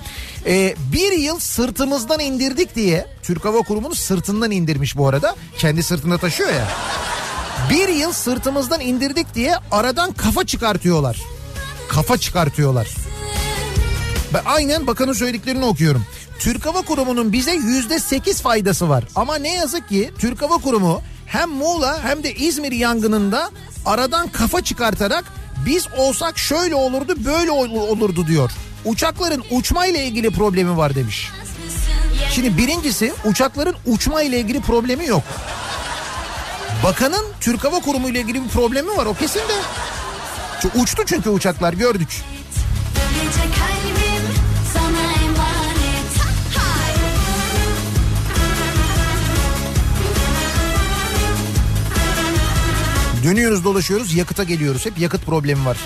Ee, 0.47 0.75
bir 0.93 1.13
yıl 1.13 1.39
sırtımızdan 1.87 2.21
indirdik 2.21 2.75
diye 2.77 3.07
Türk 3.23 3.45
Hava 3.45 3.59
Kurumu'nu 3.63 3.95
sırtından 3.95 4.51
indirmiş 4.51 4.97
bu 4.97 5.09
arada. 5.09 5.37
Kendi 5.59 5.83
sırtında 5.83 6.19
taşıyor 6.19 6.51
ya. 6.51 6.69
Bir 7.71 7.89
yıl 7.89 8.13
sırtımızdan 8.13 8.81
indirdik 8.81 9.35
diye 9.35 9.55
aradan 9.71 10.13
kafa 10.13 10.47
çıkartıyorlar. 10.47 11.21
Kafa 11.89 12.19
çıkartıyorlar. 12.19 12.89
Ben 14.35 14.43
aynen 14.47 14.87
bakanın 14.87 15.13
söylediklerini 15.13 15.65
okuyorum. 15.65 16.07
Türk 16.39 16.67
Hava 16.67 16.83
Kurumu'nun 16.83 17.33
bize 17.33 17.53
yüzde 17.53 17.99
sekiz 17.99 18.41
faydası 18.43 18.89
var. 18.89 19.05
Ama 19.17 19.37
ne 19.37 19.55
yazık 19.55 19.89
ki 19.89 20.11
Türk 20.19 20.43
Hava 20.43 20.57
Kurumu 20.59 21.03
hem 21.27 21.51
Muğla 21.51 22.05
hem 22.05 22.23
de 22.23 22.35
İzmir 22.35 22.73
yangınında 22.73 23.51
aradan 23.85 24.29
kafa 24.29 24.63
çıkartarak 24.63 25.25
biz 25.67 25.87
olsak 25.97 26.39
şöyle 26.39 26.75
olurdu 26.75 27.15
böyle 27.25 27.51
ol- 27.51 27.89
olurdu 27.89 28.27
diyor. 28.27 28.51
Uçakların 28.85 29.45
uçma 29.51 29.87
ile 29.87 30.05
ilgili 30.07 30.31
problemi 30.31 30.77
var 30.77 30.95
demiş. 30.95 31.31
Şimdi 32.31 32.59
birincisi 32.59 33.13
uçakların 33.25 33.77
uçma 33.87 34.23
ile 34.23 34.41
ilgili 34.41 34.61
problemi 34.61 35.07
yok. 35.07 35.23
Bakanın 36.85 37.25
Türk 37.41 37.65
Hava 37.65 37.81
Kurumu 37.81 38.09
ile 38.09 38.21
ilgili 38.21 38.45
bir 38.45 38.49
problemi 38.49 38.97
var 38.97 39.07
o 39.07 39.15
kesin 39.15 39.41
de. 39.41 39.55
Uçtu 40.75 41.03
çünkü 41.07 41.31
uçaklar 41.31 41.73
gördük. 41.73 42.23
Dönüyoruz 53.25 53.65
dolaşıyoruz 53.65 54.15
yakıta 54.15 54.45
geliyoruz. 54.45 54.87
Hep 54.87 54.99
yakıt 54.99 55.27
problemi 55.27 55.67
var. 55.67 55.77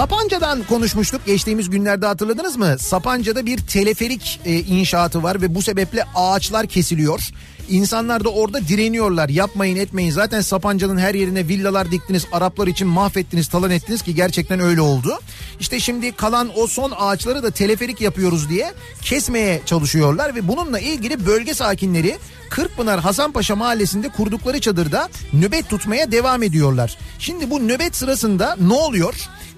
Sapanca'dan 0.00 0.62
konuşmuştuk 0.62 1.26
geçtiğimiz 1.26 1.70
günlerde 1.70 2.06
hatırladınız 2.06 2.56
mı? 2.56 2.76
Sapanca'da 2.78 3.46
bir 3.46 3.58
teleferik 3.58 4.40
e, 4.44 4.58
inşaatı 4.58 5.22
var 5.22 5.42
ve 5.42 5.54
bu 5.54 5.62
sebeple 5.62 6.04
ağaçlar 6.14 6.66
kesiliyor. 6.66 7.20
İnsanlar 7.68 8.24
da 8.24 8.28
orada 8.28 8.68
direniyorlar. 8.68 9.28
Yapmayın 9.28 9.76
etmeyin. 9.76 10.10
Zaten 10.10 10.40
Sapanca'nın 10.40 10.98
her 10.98 11.14
yerine 11.14 11.48
villalar 11.48 11.90
diktiniz. 11.90 12.26
Araplar 12.32 12.66
için 12.66 12.88
mahvettiniz, 12.88 13.48
talan 13.48 13.70
ettiniz 13.70 14.02
ki 14.02 14.14
gerçekten 14.14 14.60
öyle 14.60 14.80
oldu. 14.80 15.20
İşte 15.60 15.80
şimdi 15.80 16.12
kalan 16.12 16.50
o 16.56 16.66
son 16.66 16.92
ağaçları 16.96 17.42
da 17.42 17.50
teleferik 17.50 18.00
yapıyoruz 18.00 18.48
diye 18.48 18.72
kesmeye 19.02 19.60
çalışıyorlar 19.66 20.34
ve 20.34 20.48
bununla 20.48 20.80
ilgili 20.80 21.26
bölge 21.26 21.54
sakinleri 21.54 22.18
Kırkpınar 22.50 23.00
Hasanpaşa 23.00 23.56
mahallesinde 23.56 24.08
kurdukları 24.08 24.60
çadırda 24.60 25.08
nöbet 25.32 25.68
tutmaya 25.68 26.12
devam 26.12 26.42
ediyorlar. 26.42 26.98
Şimdi 27.18 27.50
bu 27.50 27.68
nöbet 27.68 27.96
sırasında 27.96 28.56
ne 28.60 28.74
oluyor? 28.74 29.14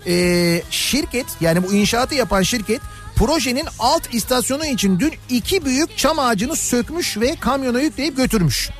Ee, 0.06 0.62
şirket 0.70 1.26
yani 1.40 1.62
bu 1.62 1.72
inşaatı 1.72 2.14
yapan 2.14 2.42
şirket 2.42 2.80
projenin 3.16 3.66
alt 3.78 4.14
istasyonu 4.14 4.66
için 4.66 5.00
dün 5.00 5.12
iki 5.28 5.64
büyük 5.64 5.98
çam 5.98 6.18
ağacını 6.18 6.56
sökmüş 6.56 7.16
ve 7.16 7.36
kamyona 7.36 7.80
yükleyip 7.80 8.16
götürmüş. 8.16 8.70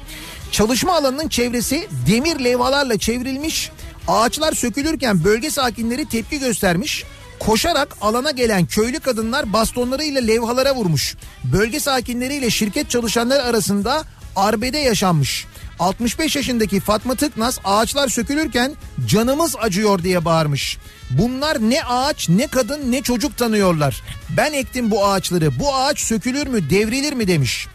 Çalışma 0.52 0.96
alanının 0.96 1.28
çevresi 1.28 1.88
demir 2.06 2.44
levhalarla 2.44 2.98
çevrilmiş. 2.98 3.70
Ağaçlar 4.08 4.52
sökülürken 4.52 5.24
bölge 5.24 5.50
sakinleri 5.50 6.08
tepki 6.08 6.38
göstermiş. 6.38 7.04
Koşarak 7.38 7.96
alana 8.00 8.30
gelen 8.30 8.66
köylü 8.66 9.00
kadınlar 9.00 9.52
bastonlarıyla 9.52 10.20
levhalara 10.20 10.74
vurmuş. 10.74 11.16
Bölge 11.44 11.80
sakinleriyle 11.80 12.50
şirket 12.50 12.90
çalışanları 12.90 13.42
arasında 13.42 14.04
arbede 14.36 14.78
yaşanmış. 14.78 15.46
65 15.78 16.36
yaşındaki 16.36 16.80
Fatma 16.80 17.14
Tıknaz 17.14 17.60
ağaçlar 17.64 18.08
sökülürken 18.08 18.72
canımız 19.06 19.56
acıyor 19.56 20.02
diye 20.02 20.24
bağırmış. 20.24 20.78
Bunlar 21.18 21.60
ne 21.60 21.84
ağaç 21.84 22.28
ne 22.28 22.46
kadın 22.46 22.92
ne 22.92 23.02
çocuk 23.02 23.36
tanıyorlar. 23.36 24.02
Ben 24.36 24.52
ektim 24.52 24.90
bu 24.90 25.06
ağaçları. 25.06 25.58
Bu 25.58 25.74
ağaç 25.74 26.00
sökülür 26.00 26.46
mü 26.46 26.70
devrilir 26.70 27.12
mi 27.12 27.28
demiş. 27.28 27.66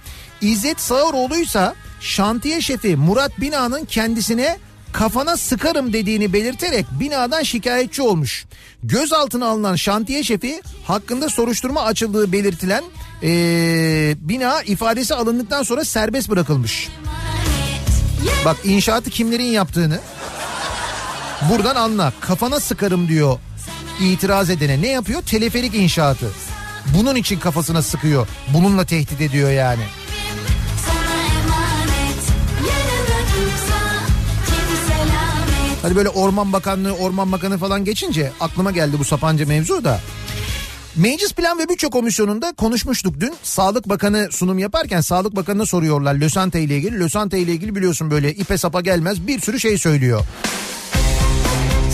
İzzet 0.42 0.80
Sağıroğlu'ysa 0.82 1.76
şantiye 2.02 2.62
şefi 2.62 2.96
Murat 2.96 3.42
Bina'nın 3.42 3.86
kendisine 3.86 4.58
kafana 4.94 5.38
sıkarım 5.38 5.94
dediğini 5.94 6.34
belirterek 6.34 6.86
binadan 7.00 7.44
şikayetçi 7.44 8.02
olmuş. 8.02 8.46
Gözaltına 8.84 9.48
alınan 9.48 9.76
şantiye 9.76 10.24
şefi 10.24 10.62
hakkında 10.86 11.30
soruşturma 11.30 11.82
açıldığı 11.82 12.32
belirtilen 12.32 12.84
ee, 13.24 14.16
bina 14.20 14.64
ifadesi 14.64 15.16
alındıktan 15.16 15.64
sonra 15.64 15.86
serbest 15.86 16.30
bırakılmış. 16.30 16.90
Bak 18.46 18.58
inşaatı 18.64 19.10
kimlerin 19.10 19.44
yaptığını 19.44 20.00
buradan 21.50 21.76
anla. 21.76 22.14
Kafana 22.22 22.60
sıkarım 22.60 23.08
diyor 23.08 23.40
itiraz 24.02 24.50
edene. 24.50 24.82
Ne 24.82 24.88
yapıyor? 24.88 25.22
Teleferik 25.22 25.76
inşaatı. 25.76 26.32
Bunun 26.98 27.16
için 27.16 27.40
kafasına 27.40 27.82
sıkıyor. 27.82 28.28
Bununla 28.54 28.86
tehdit 28.86 29.22
ediyor 29.22 29.52
yani. 29.52 29.84
Hani 35.82 35.96
böyle 35.96 36.10
Orman 36.10 36.54
Bakanlığı, 36.54 36.92
Orman 36.94 37.32
Bakanı 37.32 37.58
falan 37.58 37.86
geçince 37.86 38.32
aklıma 38.40 38.72
geldi 38.72 39.00
bu 39.00 39.04
Sapanca 39.04 39.46
mevzu 39.46 39.84
da. 39.84 40.00
Meclis 40.96 41.34
Plan 41.34 41.60
ve 41.60 41.70
Bütçe 41.70 41.88
Komisyonu'nda 41.88 42.54
konuşmuştuk 42.54 43.20
dün. 43.20 43.34
Sağlık 43.44 43.90
Bakanı 43.90 44.28
sunum 44.32 44.60
yaparken 44.60 45.02
Sağlık 45.02 45.36
Bakanı'na 45.36 45.66
soruyorlar 45.66 46.16
Lösante 46.16 46.62
ile 46.62 46.78
ilgili. 46.78 47.00
Lösante 47.00 47.40
ile 47.40 47.52
ilgili 47.52 47.76
biliyorsun 47.76 48.12
böyle 48.12 48.34
ipe 48.34 48.58
sapa 48.58 48.82
gelmez 48.82 49.28
bir 49.28 49.40
sürü 49.40 49.60
şey 49.60 49.78
söylüyor. 49.78 50.26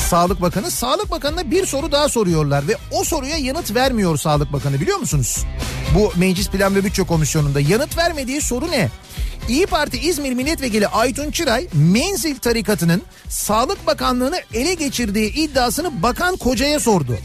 Sağlık 0.04 0.42
Bakanı. 0.42 0.72
Sağlık 0.72 1.12
Bakanı'na 1.12 1.52
bir 1.52 1.66
soru 1.66 1.92
daha 1.92 2.10
soruyorlar 2.10 2.68
ve 2.68 2.78
o 2.92 3.04
soruya 3.04 3.38
yanıt 3.38 3.76
vermiyor 3.76 4.18
Sağlık 4.18 4.54
Bakanı 4.54 4.82
biliyor 4.82 4.98
musunuz? 4.98 5.46
Bu 5.96 6.14
Meclis 6.16 6.50
Plan 6.50 6.76
ve 6.76 6.84
Bütçe 6.84 7.04
Komisyonu'nda 7.04 7.60
yanıt 7.60 7.98
vermediği 7.98 8.42
soru 8.42 8.72
ne? 8.72 8.90
İyi 9.50 9.66
Parti 9.66 9.98
İzmir 9.98 10.34
Milletvekili 10.34 10.88
Aytun 10.88 11.32
Çıray 11.32 11.68
Menzil 11.74 12.36
tarikatının 12.40 13.02
Sağlık 13.30 13.88
Bakanlığı'nı 13.88 14.40
ele 14.54 14.74
geçirdiği 14.74 15.34
iddiasını 15.34 16.04
Bakan 16.04 16.38
Koca'ya 16.38 16.80
sordu. 16.80 17.18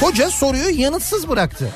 Koca 0.00 0.30
soruyu 0.30 0.80
yanıtsız 0.80 1.28
bıraktı. 1.28 1.72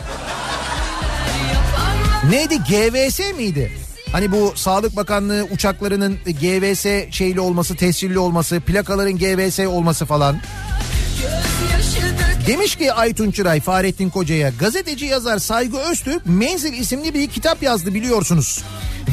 Neydi 2.31 2.59
GVS 2.59 3.21
miydi? 3.37 3.82
Hani 4.13 4.33
bu 4.33 4.53
Sağlık 4.57 4.97
Bakanlığı 4.97 5.45
uçaklarının 5.53 6.19
GVS 6.25 7.15
şeyli 7.15 7.41
olması, 7.41 7.77
tescilli 7.77 8.19
olması, 8.19 8.61
plakaların 8.61 9.19
GVS 9.19 9.59
olması 9.59 10.07
falan. 10.07 10.37
Demiş 12.47 12.77
ki 12.77 12.93
Aytun 12.93 13.31
Çıray 13.31 13.61
Fahrettin 13.61 14.11
Koca'ya 14.11 14.49
gazeteci 14.49 15.05
yazar 15.05 15.39
Saygı 15.39 15.79
Öztürk 15.79 16.27
Menzil 16.27 16.73
isimli 16.73 17.15
bir 17.15 17.27
kitap 17.27 17.63
yazdı 17.63 17.95
biliyorsunuz. 17.95 18.63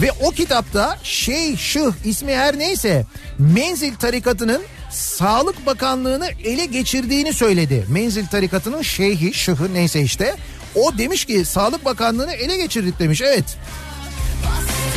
Ve 0.01 0.11
o 0.21 0.31
kitapta 0.31 0.97
Şeyh 1.03 1.57
Şıh 1.57 1.93
ismi 2.05 2.35
her 2.35 2.59
neyse 2.59 3.05
Menzil 3.39 3.95
tarikatının 3.95 4.61
Sağlık 4.91 5.65
Bakanlığı'nı 5.65 6.27
ele 6.43 6.65
geçirdiğini 6.65 7.33
söyledi. 7.33 7.85
Menzil 7.89 8.27
tarikatının 8.27 8.81
şeyhi 8.81 9.33
şıhı 9.33 9.73
neyse 9.73 10.01
işte. 10.01 10.35
O 10.75 10.97
demiş 10.97 11.25
ki 11.25 11.45
Sağlık 11.45 11.85
Bakanlığı'nı 11.85 12.33
ele 12.33 12.57
geçirdik 12.57 12.99
demiş 12.99 13.21
evet. 13.21 13.57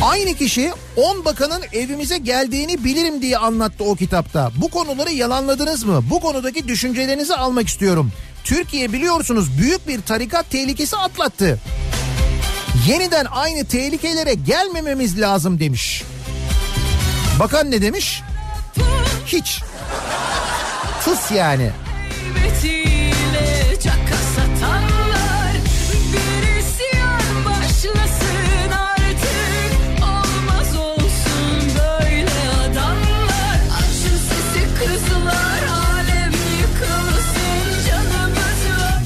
Aynı 0.03 0.33
kişi 0.33 0.71
10 0.95 1.25
bakanın 1.25 1.61
evimize 1.73 2.17
geldiğini 2.17 2.83
bilirim 2.83 3.21
diye 3.21 3.37
anlattı 3.37 3.83
o 3.83 3.95
kitapta. 3.95 4.51
Bu 4.55 4.69
konuları 4.69 5.11
yalanladınız 5.11 5.83
mı? 5.83 6.03
Bu 6.09 6.19
konudaki 6.19 6.67
düşüncelerinizi 6.67 7.35
almak 7.35 7.67
istiyorum. 7.67 8.11
Türkiye 8.43 8.93
biliyorsunuz 8.93 9.57
büyük 9.57 9.87
bir 9.87 10.01
tarikat 10.01 10.49
tehlikesi 10.49 10.97
atlattı. 10.97 11.59
Yeniden 12.87 13.25
aynı 13.31 13.65
tehlikelere 13.65 14.33
gelmememiz 14.33 15.21
lazım 15.21 15.59
demiş. 15.59 16.03
Bakan 17.39 17.71
ne 17.71 17.81
demiş? 17.81 18.21
Hiç. 19.25 19.61
Tıs 21.03 21.31
yani. 21.31 21.71
Betiyle 22.35 23.79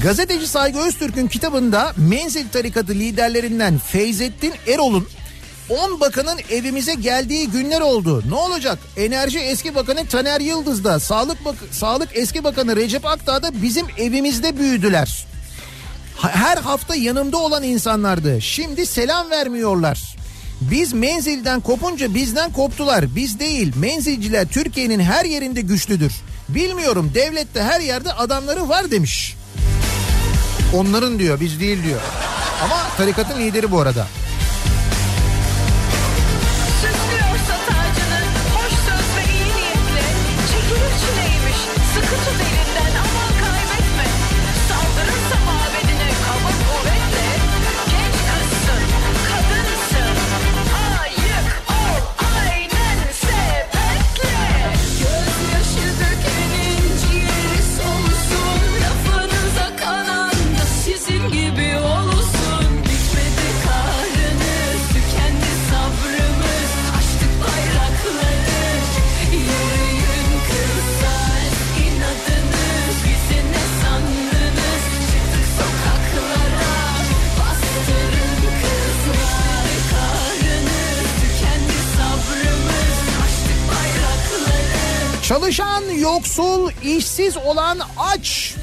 Gazeteci 0.02 0.46
Saygı 0.46 0.78
Öztürk'ün 0.78 1.28
kitabında 1.28 1.92
Menzil 1.96 2.48
tarikatı 2.48 2.92
liderlerinden 2.92 3.78
Feyzettin 3.78 4.52
Erol'un 4.66 5.08
10 5.68 6.00
bakanın 6.00 6.38
evimize 6.50 6.94
geldiği 6.94 7.50
günler 7.50 7.80
oldu. 7.80 8.22
Ne 8.28 8.34
olacak? 8.34 8.78
Enerji 8.96 9.38
eski 9.38 9.74
bakanı 9.74 10.06
Taner 10.06 10.40
Yıldız 10.40 10.84
da, 10.84 11.00
Sağlık, 11.00 11.44
Bak 11.44 11.54
Sağlık 11.70 12.08
eski 12.14 12.44
bakanı 12.44 12.76
Recep 12.76 13.06
Akdağ 13.06 13.42
da 13.42 13.62
bizim 13.62 13.86
evimizde 13.98 14.58
büyüdüler. 14.58 15.26
Her 16.16 16.56
hafta 16.56 16.94
yanımda 16.94 17.36
olan 17.36 17.62
insanlardı. 17.62 18.40
Şimdi 18.40 18.86
selam 18.86 19.30
vermiyorlar. 19.30 20.16
Biz 20.60 20.92
menzilden 20.92 21.60
kopunca 21.60 22.14
bizden 22.14 22.52
koptular. 22.52 23.16
Biz 23.16 23.40
değil. 23.40 23.72
Menzilciler 23.76 24.48
Türkiye'nin 24.48 25.00
her 25.00 25.24
yerinde 25.24 25.60
güçlüdür. 25.60 26.12
Bilmiyorum 26.48 27.12
devlette 27.14 27.62
her 27.62 27.80
yerde 27.80 28.12
adamları 28.12 28.68
var 28.68 28.90
demiş. 28.90 29.37
Onların 30.74 31.18
diyor 31.18 31.40
biz 31.40 31.60
değil 31.60 31.84
diyor. 31.84 32.00
Ama 32.64 32.76
tarikatın 32.96 33.40
lideri 33.40 33.70
bu 33.70 33.80
arada. 33.80 34.06
Yoksul, 86.08 86.70
işsiz 86.84 87.36
olan 87.36 87.78
aç. 87.98 88.54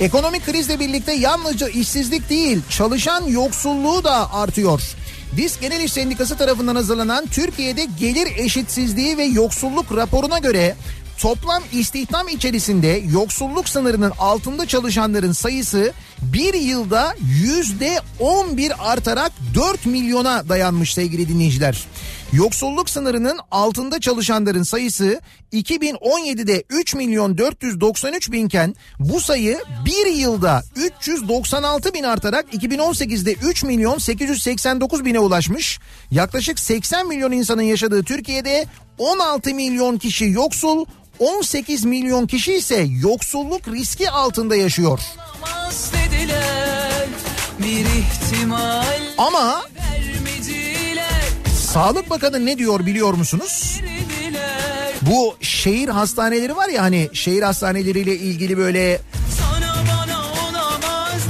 Ekonomik 0.00 0.46
krizle 0.46 0.80
birlikte 0.80 1.12
yalnızca 1.12 1.68
işsizlik 1.68 2.30
değil, 2.30 2.60
çalışan 2.70 3.24
yoksulluğu 3.24 4.04
da 4.04 4.32
artıyor. 4.34 4.82
Disk 5.36 5.60
Genel 5.60 5.80
İş 5.80 5.92
Sendikası 5.92 6.36
tarafından 6.36 6.74
hazırlanan 6.74 7.26
Türkiye'de 7.26 7.86
gelir 8.00 8.28
eşitsizliği 8.36 9.18
ve 9.18 9.24
yoksulluk 9.24 9.96
raporuna 9.96 10.38
göre 10.38 10.76
toplam 11.18 11.62
istihdam 11.72 12.28
içerisinde 12.28 13.02
yoksulluk 13.12 13.68
sınırının 13.68 14.12
altında 14.18 14.66
çalışanların 14.66 15.32
sayısı 15.32 15.92
bir 16.22 16.54
yılda 16.54 17.14
yüzde 17.42 18.00
11 18.20 18.92
artarak 18.92 19.32
4 19.54 19.86
milyona 19.86 20.48
dayanmış 20.48 20.94
sevgili 20.94 21.28
dinleyiciler. 21.28 21.86
Yoksulluk 22.32 22.90
sınırının 22.90 23.38
altında 23.50 24.00
çalışanların 24.00 24.62
sayısı 24.62 25.20
2017'de 25.52 26.64
3 26.70 26.94
milyon 26.94 27.38
493 27.38 28.32
binken 28.32 28.74
bu 28.98 29.20
sayı 29.20 29.58
bir 29.84 30.06
yılda 30.06 30.62
396 30.76 31.94
bin 31.94 32.02
artarak 32.02 32.54
2018'de 32.54 33.32
3 33.32 33.64
milyon 33.64 33.98
889 33.98 35.04
bine 35.04 35.18
ulaşmış. 35.18 35.78
Yaklaşık 36.10 36.58
80 36.58 37.08
milyon 37.08 37.32
insanın 37.32 37.62
yaşadığı 37.62 38.02
Türkiye'de 38.02 38.66
16 38.98 39.54
milyon 39.54 39.98
kişi 39.98 40.24
yoksul, 40.24 40.84
18 41.18 41.84
milyon 41.84 42.26
kişi 42.26 42.54
ise 42.54 42.86
yoksulluk 43.02 43.68
riski 43.68 44.10
altında 44.10 44.56
yaşıyor. 44.56 45.00
Ama 49.18 49.62
Sağlık 51.72 52.10
Bakanı 52.10 52.46
ne 52.46 52.58
diyor 52.58 52.86
biliyor 52.86 53.14
musunuz? 53.14 53.80
Bu 55.02 55.36
şehir 55.40 55.88
hastaneleri 55.88 56.56
var 56.56 56.68
ya 56.68 56.82
hani 56.82 57.08
şehir 57.12 57.42
hastaneleriyle 57.42 58.16
ilgili 58.16 58.56
böyle 58.56 59.00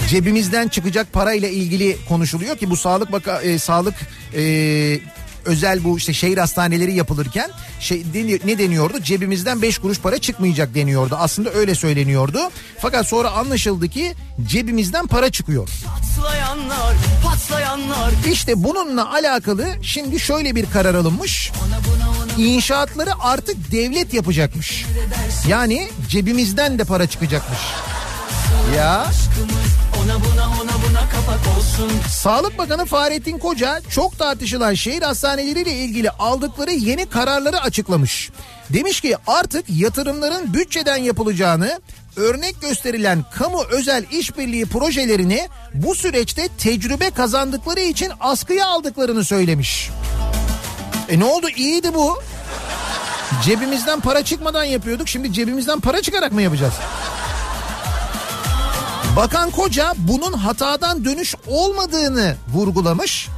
cebimizden 0.08 0.68
çıkacak 0.68 1.12
parayla 1.12 1.48
ilgili 1.48 1.96
konuşuluyor 2.08 2.56
ki 2.56 2.70
bu 2.70 2.76
sağlık 2.76 3.12
baka 3.12 3.42
e, 3.42 3.58
sağlık 3.58 3.94
e, 4.36 4.42
özel 5.46 5.84
bu 5.84 5.98
işte 5.98 6.12
şehir 6.12 6.38
hastaneleri 6.38 6.94
yapılırken 6.94 7.50
şey 7.80 8.04
ne 8.44 8.58
deniyordu? 8.58 9.00
Cebimizden 9.02 9.62
5 9.62 9.78
kuruş 9.78 10.00
para 10.00 10.18
çıkmayacak 10.18 10.74
deniyordu. 10.74 11.16
Aslında 11.18 11.50
öyle 11.52 11.74
söyleniyordu. 11.74 12.38
Fakat 12.78 13.08
sonra 13.08 13.30
anlaşıldı 13.30 13.88
ki 13.88 14.14
cebimizden 14.46 15.06
para 15.06 15.30
çıkıyor. 15.30 15.68
Patlayanlar 15.86 16.94
patlayanlar 17.24 18.12
İşte 18.32 18.64
bununla 18.64 19.12
alakalı 19.12 19.66
şimdi 19.82 20.20
şöyle 20.20 20.54
bir 20.54 20.66
karar 20.70 20.94
alınmış. 20.94 21.52
İnşaatları 22.38 23.10
artık 23.20 23.72
devlet 23.72 24.14
yapacakmış. 24.14 24.86
Yani 25.48 25.88
cebimizden 26.08 26.78
de 26.78 26.84
para 26.84 27.06
çıkacakmış. 27.06 27.58
Ya 28.76 29.06
Ona 30.06 30.14
buna 30.14 30.46
ona 30.46 30.72
buna 30.88 31.08
kapak 31.08 31.56
olsun 31.58 31.90
Sağlık 32.10 32.58
Bakanı 32.58 32.84
Fahrettin 32.84 33.38
Koca 33.38 33.80
çok 33.90 34.18
tartışılan 34.18 34.74
şehir 34.74 35.02
hastaneleriyle 35.02 35.72
ilgili 35.72 36.10
aldıkları 36.10 36.70
yeni 36.70 37.06
kararları 37.06 37.60
açıklamış. 37.60 38.30
Demiş 38.70 39.00
ki 39.00 39.16
artık 39.26 39.64
yatırımların 39.68 40.54
bütçeden 40.54 40.96
yapılacağını, 40.96 41.80
örnek 42.16 42.60
gösterilen 42.60 43.24
kamu 43.34 43.62
özel 43.70 44.04
işbirliği 44.10 44.66
projelerini 44.66 45.48
bu 45.74 45.94
süreçte 45.94 46.48
tecrübe 46.58 47.10
kazandıkları 47.10 47.80
için 47.80 48.12
askıya 48.20 48.66
aldıklarını 48.66 49.24
söylemiş. 49.24 49.90
E 51.08 51.18
ne 51.18 51.24
oldu 51.24 51.48
iyiydi 51.48 51.94
bu. 51.94 52.18
Cebimizden 53.44 54.00
para 54.00 54.24
çıkmadan 54.24 54.64
yapıyorduk 54.64 55.08
şimdi 55.08 55.32
cebimizden 55.32 55.80
para 55.80 56.02
çıkarak 56.02 56.32
mı 56.32 56.42
yapacağız? 56.42 56.74
Bakan 59.16 59.50
Koca 59.50 59.94
bunun 59.96 60.32
hatadan 60.32 61.04
dönüş 61.04 61.34
olmadığını 61.46 62.36
vurgulamış 62.54 63.28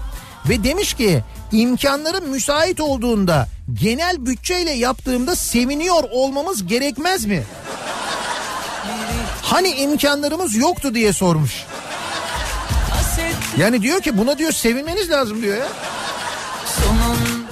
ve 0.48 0.64
demiş 0.64 0.94
ki 0.94 1.24
imkanların 1.52 2.30
müsait 2.30 2.80
olduğunda 2.80 3.48
genel 3.74 4.26
bütçeyle 4.26 4.70
yaptığımda 4.70 5.36
seviniyor 5.36 6.04
olmamız 6.10 6.66
gerekmez 6.66 7.24
mi? 7.24 7.42
Hani 9.42 9.68
imkanlarımız 9.68 10.54
yoktu 10.54 10.94
diye 10.94 11.12
sormuş. 11.12 11.64
Yani 13.58 13.82
diyor 13.82 14.00
ki 14.00 14.18
buna 14.18 14.38
diyor 14.38 14.52
sevinmeniz 14.52 15.10
lazım 15.10 15.42
diyor 15.42 15.56
ya. 15.56 15.68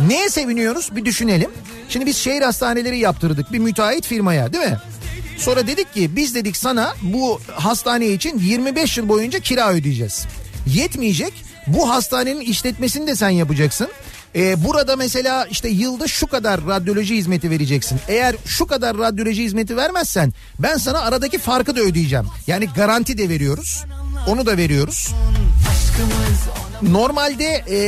Neye 0.08 0.28
seviniyoruz 0.30 0.96
bir 0.96 1.04
düşünelim. 1.04 1.50
Şimdi 1.88 2.06
biz 2.06 2.16
şehir 2.16 2.42
hastaneleri 2.42 2.98
yaptırdık 2.98 3.52
bir 3.52 3.58
müteahhit 3.58 4.06
firmaya 4.06 4.52
değil 4.52 4.64
mi? 4.64 4.78
Sonra 5.38 5.66
dedik 5.66 5.94
ki 5.94 6.16
biz 6.16 6.34
dedik 6.34 6.56
sana 6.56 6.94
bu 7.02 7.40
hastane 7.52 8.06
için 8.06 8.38
25 8.38 8.98
yıl 8.98 9.08
boyunca 9.08 9.38
kira 9.38 9.72
ödeyeceğiz. 9.72 10.26
Yetmeyecek 10.66 11.32
bu 11.66 11.90
hastanenin 11.90 12.40
işletmesini 12.40 13.06
de 13.06 13.16
sen 13.16 13.30
yapacaksın. 13.30 13.88
Ee, 14.36 14.64
burada 14.64 14.96
mesela 14.96 15.46
işte 15.50 15.68
yılda 15.68 16.08
şu 16.08 16.26
kadar 16.26 16.66
radyoloji 16.66 17.16
hizmeti 17.16 17.50
vereceksin. 17.50 17.98
Eğer 18.08 18.36
şu 18.46 18.66
kadar 18.66 18.98
radyoloji 18.98 19.44
hizmeti 19.44 19.76
vermezsen 19.76 20.32
ben 20.58 20.76
sana 20.76 21.00
aradaki 21.00 21.38
farkı 21.38 21.76
da 21.76 21.80
ödeyeceğim. 21.80 22.26
Yani 22.46 22.68
garanti 22.76 23.18
de 23.18 23.28
veriyoruz. 23.28 23.84
Onu 24.28 24.46
da 24.46 24.56
veriyoruz. 24.56 25.14
Normalde 26.82 27.64
e, 27.70 27.78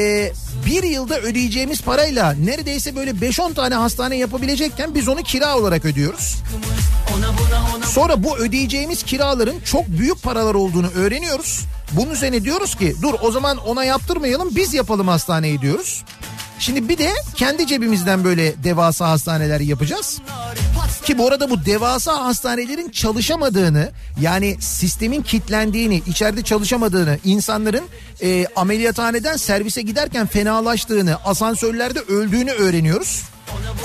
bir 0.66 0.82
yılda 0.82 1.20
ödeyeceğimiz 1.20 1.82
parayla 1.82 2.32
neredeyse 2.32 2.96
böyle 2.96 3.10
5-10 3.10 3.54
tane 3.54 3.74
hastane 3.74 4.16
yapabilecekken 4.16 4.94
biz 4.94 5.08
onu 5.08 5.22
kira 5.22 5.58
olarak 5.58 5.84
ödüyoruz. 5.84 6.36
Sonra 7.84 8.24
bu 8.24 8.38
ödeyeceğimiz 8.38 9.02
kiraların 9.02 9.60
çok 9.64 9.88
büyük 9.88 10.22
paralar 10.22 10.54
olduğunu 10.54 10.90
öğreniyoruz. 10.94 11.64
Bunun 11.92 12.10
üzerine 12.10 12.44
diyoruz 12.44 12.74
ki 12.74 12.94
dur 13.02 13.14
o 13.22 13.30
zaman 13.30 13.56
ona 13.56 13.84
yaptırmayalım 13.84 14.56
biz 14.56 14.74
yapalım 14.74 15.08
hastaneyi 15.08 15.60
diyoruz. 15.60 16.04
Şimdi 16.58 16.88
bir 16.88 16.98
de 16.98 17.12
kendi 17.34 17.66
cebimizden 17.66 18.24
böyle 18.24 18.64
devasa 18.64 19.08
hastaneler 19.08 19.60
yapacağız. 19.60 20.20
Ki 21.04 21.18
bu 21.18 21.28
arada 21.28 21.50
bu 21.50 21.64
devasa 21.64 22.24
hastanelerin 22.24 22.90
çalışamadığını 22.90 23.92
yani 24.20 24.56
sistemin 24.60 25.22
kitlendiğini, 25.22 26.02
içeride 26.06 26.42
çalışamadığını, 26.42 27.18
insanların 27.24 27.84
e, 28.22 28.46
ameliyathaneden 28.56 29.36
servise 29.36 29.82
giderken 29.82 30.26
fenalaştığını, 30.26 31.16
asansörlerde 31.24 32.00
öldüğünü 32.00 32.50
öğreniyoruz. 32.50 33.22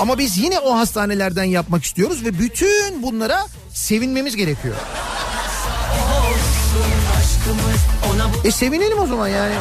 Ama 0.00 0.18
biz 0.18 0.38
yine 0.38 0.58
o 0.58 0.76
hastanelerden 0.76 1.44
yapmak 1.44 1.84
istiyoruz 1.84 2.24
ve 2.24 2.38
bütün 2.38 3.02
bunlara 3.02 3.46
sevinmemiz 3.72 4.36
gerekiyor. 4.36 4.74
E 8.44 8.50
sevinelim 8.50 8.98
o 8.98 9.06
zaman 9.06 9.28
yani. 9.28 9.54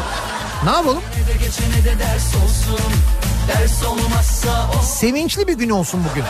Ne 0.66 0.72
yapalım? 0.72 1.02
Sevinçli 4.84 5.48
bir 5.48 5.54
gün 5.54 5.70
olsun 5.70 6.02
bugün. 6.12 6.24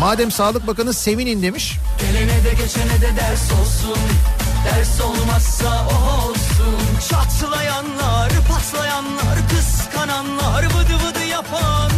Madem 0.00 0.30
Sağlık 0.30 0.66
Bakanı 0.66 0.94
sevinin 0.94 1.42
demiş. 1.42 1.78
Gelene 2.00 2.44
de 2.44 2.50
geçene 2.50 3.00
de 3.00 3.16
ders 3.16 3.52
olsun 3.52 3.98
Ders 4.64 5.00
olmazsa 5.00 5.86
o 5.90 6.28
olsun 6.28 7.08
Çatlayanlar, 7.10 8.30
patlayanlar, 8.48 9.38
kıskananlar 9.50 10.64
Vıdı 10.64 10.94
vıdı 11.06 11.24
yapanlar 11.24 11.89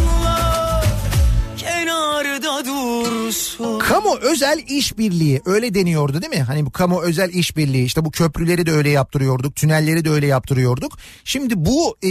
Kenarda 2.43 2.65
dursun 2.65 3.79
Kamu 3.79 4.15
özel 4.15 4.63
işbirliği 4.67 5.41
öyle 5.45 5.73
deniyordu 5.73 6.21
değil 6.21 6.33
mi? 6.33 6.41
Hani 6.41 6.65
bu 6.65 6.71
kamu 6.71 7.01
özel 7.01 7.29
işbirliği 7.29 7.85
işte 7.85 8.05
bu 8.05 8.11
köprüleri 8.11 8.65
de 8.65 8.71
öyle 8.71 8.89
yaptırıyorduk, 8.89 9.55
tünelleri 9.55 10.05
de 10.05 10.09
öyle 10.09 10.27
yaptırıyorduk. 10.27 10.97
Şimdi 11.23 11.53
bu 11.65 11.97
e, 12.03 12.09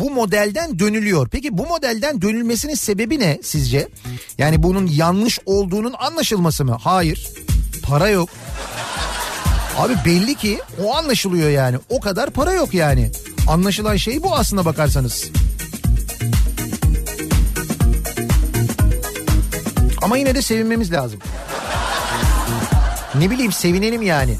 bu 0.00 0.10
modelden 0.10 0.78
dönülüyor. 0.78 1.28
Peki 1.28 1.58
bu 1.58 1.66
modelden 1.66 2.22
dönülmesinin 2.22 2.74
sebebi 2.74 3.18
ne 3.18 3.38
sizce? 3.42 3.88
Yani 4.38 4.62
bunun 4.62 4.86
yanlış 4.86 5.38
olduğunun 5.46 5.94
anlaşılması 5.98 6.64
mı? 6.64 6.78
Hayır. 6.80 7.28
Para 7.82 8.08
yok. 8.08 8.28
Abi 9.76 9.94
belli 10.04 10.34
ki 10.34 10.58
o 10.84 10.94
anlaşılıyor 10.94 11.50
yani. 11.50 11.78
O 11.88 12.00
kadar 12.00 12.30
para 12.30 12.52
yok 12.52 12.74
yani. 12.74 13.10
Anlaşılan 13.48 13.96
şey 13.96 14.22
bu 14.22 14.34
aslına 14.34 14.64
bakarsanız. 14.64 15.30
Ama 20.08 20.18
yine 20.18 20.34
de 20.34 20.42
sevinmemiz 20.42 20.92
lazım. 20.92 21.20
Ne 23.14 23.30
bileyim 23.30 23.52
sevinelim 23.52 24.02
yani. 24.02 24.36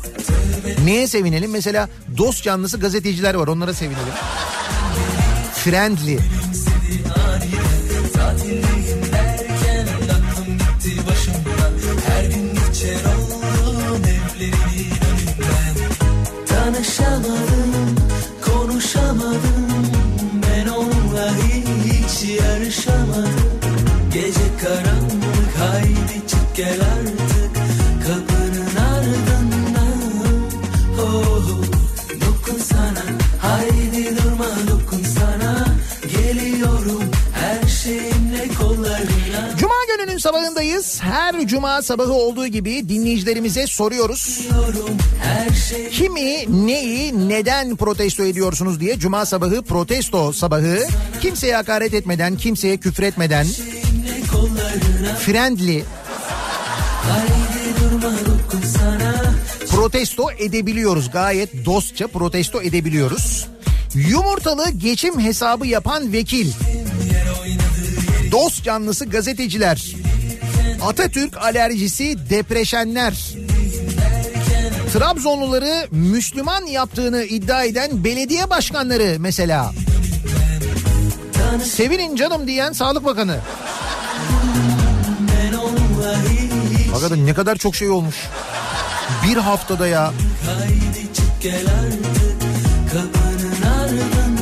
Neye 0.85 1.07
sevinelim? 1.07 1.51
Mesela 1.51 1.89
dost 2.19 2.45
canlısı 2.45 2.81
gazeteciler 2.81 3.35
var 3.35 3.49
onlara 3.49 3.75
sevinelim. 3.75 4.15
Friendly. 5.55 6.19
Konuşamadım 18.47 19.69
Ben 20.43 20.69
onunla 20.69 21.31
hiç 21.85 22.41
yarışamadım 22.41 23.59
Gece 24.13 24.57
karanlık 24.63 25.08
haydi 25.79 26.27
çık 26.29 26.57
gel 26.57 26.81
artık 26.81 27.55
Kapının 28.07 28.77
ardından 28.77 29.99
oh, 31.01 31.49
Dokun 32.21 32.59
sana 32.59 33.03
haydi 33.39 34.17
durma 34.17 34.47
dokun 34.71 35.03
sana 35.03 35.67
Geliyorum 36.03 37.05
her 37.33 37.69
şeyimle 37.69 38.49
kollarına 38.59 39.57
Cuma 39.59 39.75
gününün 39.97 40.19
sabahındayız. 40.19 41.03
Her 41.03 41.47
cuma 41.47 41.83
sabahı 41.83 42.13
olduğu 42.13 42.47
gibi 42.47 42.89
dinleyicilerimize 42.89 43.67
soruyoruz. 43.67 44.49
Şey 45.69 45.91
Kimi, 45.91 46.67
neyi, 46.67 47.29
neden 47.29 47.77
protesto 47.77 48.23
ediyorsunuz 48.23 48.81
diye 48.81 48.99
cuma 48.99 49.27
sabahı 49.27 49.63
protesto 49.63 50.33
sabahı. 50.33 50.79
Kimseye 51.21 51.57
hakaret 51.57 51.95
etmeden, 51.95 52.37
kimseye 52.37 52.77
küfür 52.77 53.03
etmeden. 53.03 53.47
Friendly. 55.19 55.85
Protesto 59.71 60.31
edebiliyoruz. 60.39 61.11
Gayet 61.11 61.65
dostça 61.65 62.07
protesto 62.07 62.63
edebiliyoruz. 62.63 63.47
Yumurtalı 63.95 64.71
geçim 64.71 65.21
hesabı 65.21 65.67
yapan 65.67 66.13
vekil. 66.13 66.53
Dost 68.33 68.65
canlısı 68.65 69.05
gazeteciler. 69.05 69.95
Atatürk 70.83 71.37
alerjisi 71.37 72.31
depreşenler. 72.31 73.15
Trabzonluları 74.93 75.87
Müslüman 75.91 76.67
yaptığını 76.67 77.25
iddia 77.25 77.65
eden 77.65 78.05
belediye 78.05 78.51
başkanları 78.51 79.17
mesela. 79.19 79.73
Sevinin 81.65 82.17
canım 82.17 82.47
diyen 82.47 82.73
Sağlık 82.73 83.05
Bakanı. 83.05 83.41
Hakikaten 86.99 87.27
ne 87.27 87.35
kadar 87.35 87.57
çok 87.57 87.77
şey 87.77 87.91
olmuş. 87.91 88.17
Bir 89.29 89.37
haftada 89.37 89.87
ya. 89.87 90.13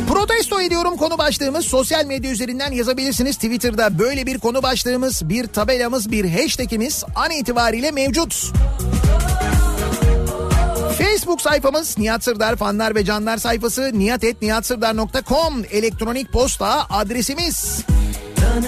Protesto 0.09 0.61
ediyorum 0.61 0.96
konu 0.96 1.18
başlığımız 1.18 1.64
sosyal 1.64 2.04
medya 2.04 2.30
üzerinden 2.30 2.72
yazabilirsiniz. 2.72 3.36
Twitter'da 3.36 3.98
böyle 3.98 4.26
bir 4.26 4.38
konu 4.38 4.62
başlığımız, 4.62 5.28
bir 5.28 5.46
tabelamız, 5.46 6.11
bir 6.11 6.30
hashtagimiz 6.30 7.04
an 7.14 7.30
itibariyle 7.30 7.90
mevcut. 7.90 8.52
Facebook 10.98 11.40
sayfamız 11.40 11.98
Nihat 11.98 12.24
Sırdar 12.24 12.57
fanlar 12.57 12.94
ve 12.94 13.04
canlar 13.04 13.36
sayfası 13.36 13.90
nihatetnihatsırdar.com 13.94 15.64
elektronik 15.70 16.32
posta 16.32 16.86
adresimiz. 16.90 17.84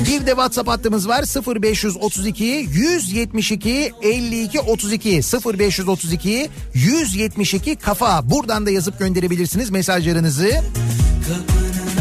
Bir 0.07 0.27
de 0.27 0.31
WhatsApp 0.31 0.69
hattımız 0.69 1.09
var 1.09 1.25
0532 1.63 2.45
172 2.45 3.93
52 4.03 4.61
32 4.61 5.21
0532 5.59 6.51
172 6.75 7.77
kafa. 7.77 8.31
Buradan 8.31 8.67
da 8.67 8.71
yazıp 8.71 8.99
gönderebilirsiniz 8.99 9.71
mesajlarınızı. 9.71 10.51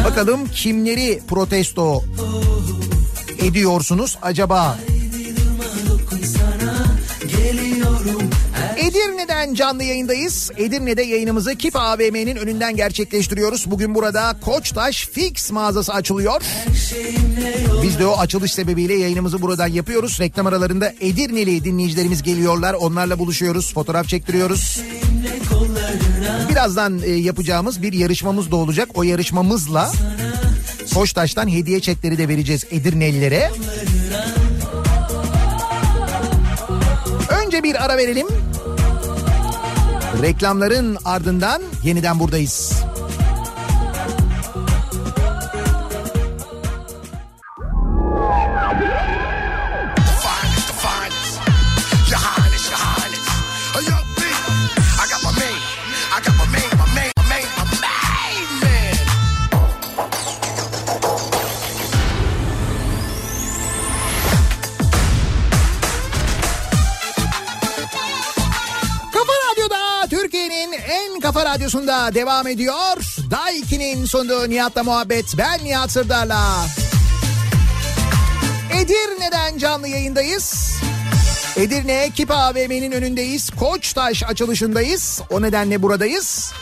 Bakalım 0.05 0.47
kimleri 0.47 1.21
protesto 1.27 2.03
ediyorsunuz 3.41 4.17
acaba? 4.21 4.77
Edirne'den 8.77 9.53
canlı 9.53 9.83
yayındayız. 9.83 10.51
Edirne'de 10.57 11.01
yayınımızı 11.01 11.55
Kip 11.55 11.75
AVM'nin 11.75 12.35
önünden 12.35 12.75
gerçekleştiriyoruz. 12.75 13.71
Bugün 13.71 13.95
burada 13.95 14.35
Koçtaş 14.41 15.07
Fix 15.07 15.51
mağazası 15.51 15.93
açılıyor. 15.93 16.41
Biz 17.83 17.99
de 17.99 18.05
o 18.05 18.17
açılış 18.17 18.53
sebebiyle 18.53 18.93
yayınımızı 18.93 19.41
buradan 19.41 19.67
yapıyoruz. 19.67 20.19
Reklam 20.19 20.47
aralarında 20.47 20.93
Edirneli 21.01 21.63
dinleyicilerimiz 21.63 22.23
geliyorlar. 22.23 22.73
Onlarla 22.73 23.19
buluşuyoruz, 23.19 23.73
fotoğraf 23.73 24.07
çektiriyoruz. 24.07 24.81
Birazdan 26.49 27.01
e, 27.03 27.09
yapacağımız 27.09 27.81
bir 27.81 27.93
yarışmamız 27.93 28.51
da 28.51 28.55
olacak. 28.55 28.89
O 28.93 29.03
yarışmamızla 29.03 29.91
Koçtaş'tan 30.93 31.47
hediye 31.47 31.79
çekleri 31.79 32.17
de 32.17 32.27
vereceğiz 32.27 32.65
Edirnelilere. 32.71 33.51
Önce 37.45 37.63
bir 37.63 37.85
ara 37.85 37.97
verelim. 37.97 38.27
Reklamların 40.21 40.97
ardından 41.05 41.61
yeniden 41.83 42.19
buradayız. 42.19 42.86
Radyosunda 71.57 72.13
devam 72.13 72.47
ediyor. 72.47 72.97
Daiki'nin 73.31 74.05
sunduğu 74.05 74.49
Nihat'la 74.49 74.83
muhabbet. 74.83 75.25
Ben 75.37 75.63
Nihat 75.63 75.91
Sırdar'la. 75.91 76.65
Edirne'den 78.73 79.57
canlı 79.57 79.87
yayındayız. 79.87 80.71
Edirne 81.55 82.09
Kipa 82.15 82.35
AVM'nin 82.35 82.91
önündeyiz. 82.91 83.49
Koçtaş 83.49 84.23
açılışındayız. 84.23 85.21
O 85.29 85.41
nedenle 85.41 85.81
buradayız. 85.81 86.53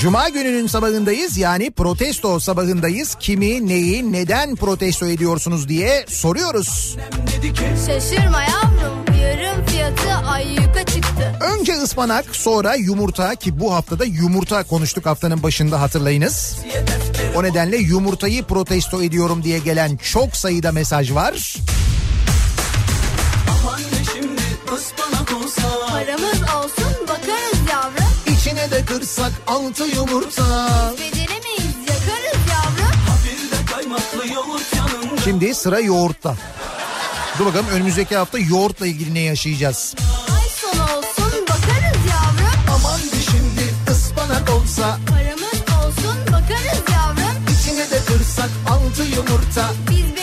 Cuma 0.00 0.28
gününün 0.28 0.66
sabahındayız 0.66 1.38
yani 1.38 1.70
protesto 1.70 2.40
sabahındayız. 2.40 3.14
Kimi, 3.20 3.68
neyi, 3.68 4.12
neden 4.12 4.56
protesto 4.56 5.06
ediyorsunuz 5.06 5.68
diye 5.68 6.04
soruyoruz. 6.08 6.96
Şaşırma 7.86 8.42
yavrum 8.42 9.11
fiyatı 9.72 10.14
ayyuka 10.26 10.84
çıktı. 10.84 11.34
Önce 11.40 11.72
ıspanak 11.72 12.36
sonra 12.36 12.74
yumurta 12.74 13.34
ki 13.34 13.60
bu 13.60 13.74
haftada 13.74 14.04
yumurta 14.04 14.62
konuştuk 14.64 15.06
haftanın 15.06 15.42
başında 15.42 15.80
hatırlayınız. 15.80 16.56
O 17.36 17.42
nedenle 17.42 17.76
yumurtayı 17.76 18.44
protesto 18.44 19.02
ediyorum 19.02 19.42
diye 19.42 19.58
gelen 19.58 19.96
çok 19.96 20.36
sayıda 20.36 20.72
mesaj 20.72 21.12
var. 21.12 21.56
Aman 23.50 23.80
ne 23.80 24.04
şimdi 24.12 24.42
ıspanak 24.76 25.42
olsa 25.42 25.62
Paramız 25.90 26.42
olsun 26.42 27.02
bakarız 27.08 27.58
yavrum. 27.70 28.36
İçine 28.38 28.70
de 28.70 28.84
kırsak 28.84 29.32
altı 29.46 29.84
yumurta. 29.84 30.68
Beceremeyiz 30.92 31.76
yakarız 31.88 32.42
yavrum. 32.50 32.96
Bir 33.24 33.50
de 33.50 33.72
kaymaklı 33.74 34.32
yoğurt 34.34 34.76
yanında 34.76 35.20
Şimdi 35.24 35.54
sıra 35.54 35.80
yoğurtta. 35.80 36.36
Dur 37.38 37.46
bakalım 37.46 37.66
önümüzdeki 37.68 38.16
hafta 38.16 38.38
yoğurtla 38.38 38.86
ilgili 38.86 39.14
ne 39.14 39.20
yaşayacağız? 39.20 39.94
Ay 40.36 40.48
sonu 40.48 40.82
olsun 40.82 41.42
bakarız 41.48 42.00
yavrum. 42.10 42.60
Aman 42.74 42.98
şimdi 43.30 43.74
ıspanak 43.90 44.50
olsa 44.50 44.98
Paramız 45.08 45.86
olsun 45.86 46.16
bakarız 46.26 46.82
yavrum. 46.92 47.44
içine 47.60 47.90
de 47.90 48.04
kırsak 48.06 48.50
altı 48.68 49.02
yumurta. 49.02 49.70
Biz 49.90 50.21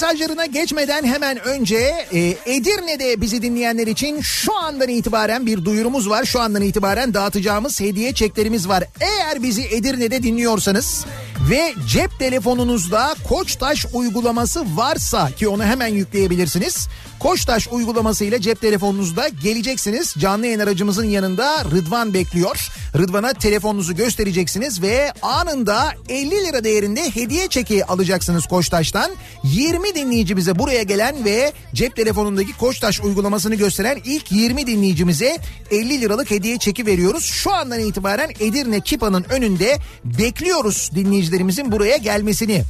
mesajlarına 0.00 0.46
geçmeden 0.46 1.04
hemen 1.04 1.40
önce 1.40 2.06
e, 2.12 2.18
Edirne'de 2.46 3.20
bizi 3.20 3.42
dinleyenler 3.42 3.86
için 3.86 4.20
şu 4.20 4.56
andan 4.56 4.88
itibaren 4.88 5.46
bir 5.46 5.64
duyurumuz 5.64 6.10
var. 6.10 6.24
Şu 6.24 6.40
andan 6.40 6.62
itibaren 6.62 7.14
dağıtacağımız 7.14 7.80
hediye 7.80 8.14
çeklerimiz 8.14 8.68
var. 8.68 8.84
Eğer 9.00 9.42
bizi 9.42 9.62
Edirne'de 9.62 10.22
dinliyorsanız 10.22 11.06
ve 11.50 11.74
cep 11.88 12.18
telefonunuzda 12.18 13.14
Koçtaş 13.28 13.86
uygulaması 13.94 14.76
varsa 14.76 15.30
ki 15.30 15.48
onu 15.48 15.64
hemen 15.64 15.86
yükleyebilirsiniz. 15.86 16.88
Koçtaş 17.20 17.68
uygulaması 17.68 18.24
ile 18.24 18.40
cep 18.40 18.60
telefonunuzda 18.60 19.28
geleceksiniz. 19.28 20.14
Canlı 20.18 20.46
yayın 20.46 20.60
aracımızın 20.60 21.04
yanında 21.04 21.64
Rıdvan 21.64 22.14
bekliyor. 22.14 22.68
Rıdvan'a 22.98 23.32
telefonunuzu 23.32 23.96
göstereceksiniz 23.96 24.82
ve 24.82 25.12
anında 25.22 25.92
50 26.08 26.30
lira 26.30 26.64
değerinde 26.64 27.10
hediye 27.10 27.48
çeki 27.48 27.84
alacaksınız 27.84 28.46
Koçtaş'tan. 28.46 29.10
20 29.44 29.94
dinleyicimize 29.94 30.58
buraya 30.58 30.82
gelen 30.82 31.24
ve 31.24 31.52
cep 31.74 31.96
telefonundaki 31.96 32.56
Koçtaş 32.56 33.00
uygulamasını 33.00 33.54
gösteren 33.54 34.00
ilk 34.04 34.32
20 34.32 34.66
dinleyicimize 34.66 35.38
50 35.70 36.00
liralık 36.00 36.30
hediye 36.30 36.58
çeki 36.58 36.86
veriyoruz. 36.86 37.24
Şu 37.24 37.52
andan 37.52 37.80
itibaren 37.80 38.30
Edirne 38.40 38.80
Kipa'nın 38.80 39.24
önünde 39.30 39.78
bekliyoruz 40.04 40.90
dinleyicilerimizin 40.94 41.72
buraya 41.72 41.96
gelmesini. 41.96 42.62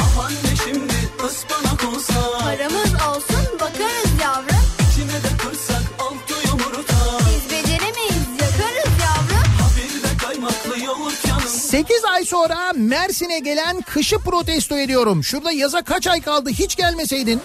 Aman 0.00 0.32
şimdi 0.64 0.94
ıspanak 1.26 1.63
olsa 1.86 2.14
Paramız 2.40 2.94
olsun 3.08 3.58
bakarız 3.60 4.10
yavrum. 4.22 4.56
İçine 4.92 5.12
de 5.12 5.36
kırsak 5.38 5.82
altı 5.98 6.48
yumurta 6.48 7.18
Biz 7.20 7.50
beceremeyiz 7.50 8.26
yakarız 8.40 8.92
yavrum. 9.00 9.44
Bir 9.76 10.02
de 10.02 10.16
kaymaklı 10.26 10.84
yoğurt 10.84 11.28
yanında 11.28 11.46
8 11.48 12.04
ay 12.12 12.24
sonra 12.24 12.72
Mersin'e 12.74 13.38
gelen 13.38 13.80
kışı 13.80 14.18
protesto 14.18 14.76
ediyorum. 14.78 15.24
Şurada 15.24 15.52
yaza 15.52 15.82
kaç 15.82 16.06
ay 16.06 16.20
kaldı 16.20 16.50
hiç 16.50 16.76
gelmeseydin. 16.76 17.40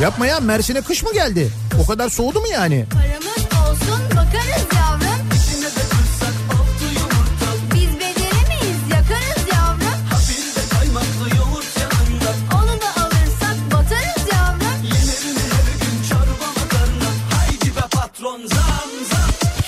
Yapma 0.00 0.26
ya 0.26 0.40
Mersin'e 0.40 0.80
kış 0.80 1.02
mı 1.02 1.12
geldi? 1.12 1.50
O 1.84 1.86
kadar 1.86 2.08
soğudu 2.08 2.40
mu 2.40 2.46
yani? 2.52 2.86
Paramız 2.92 3.70
olsun 3.70 4.00
bakarız 4.10 4.66
yavrum. 4.74 4.85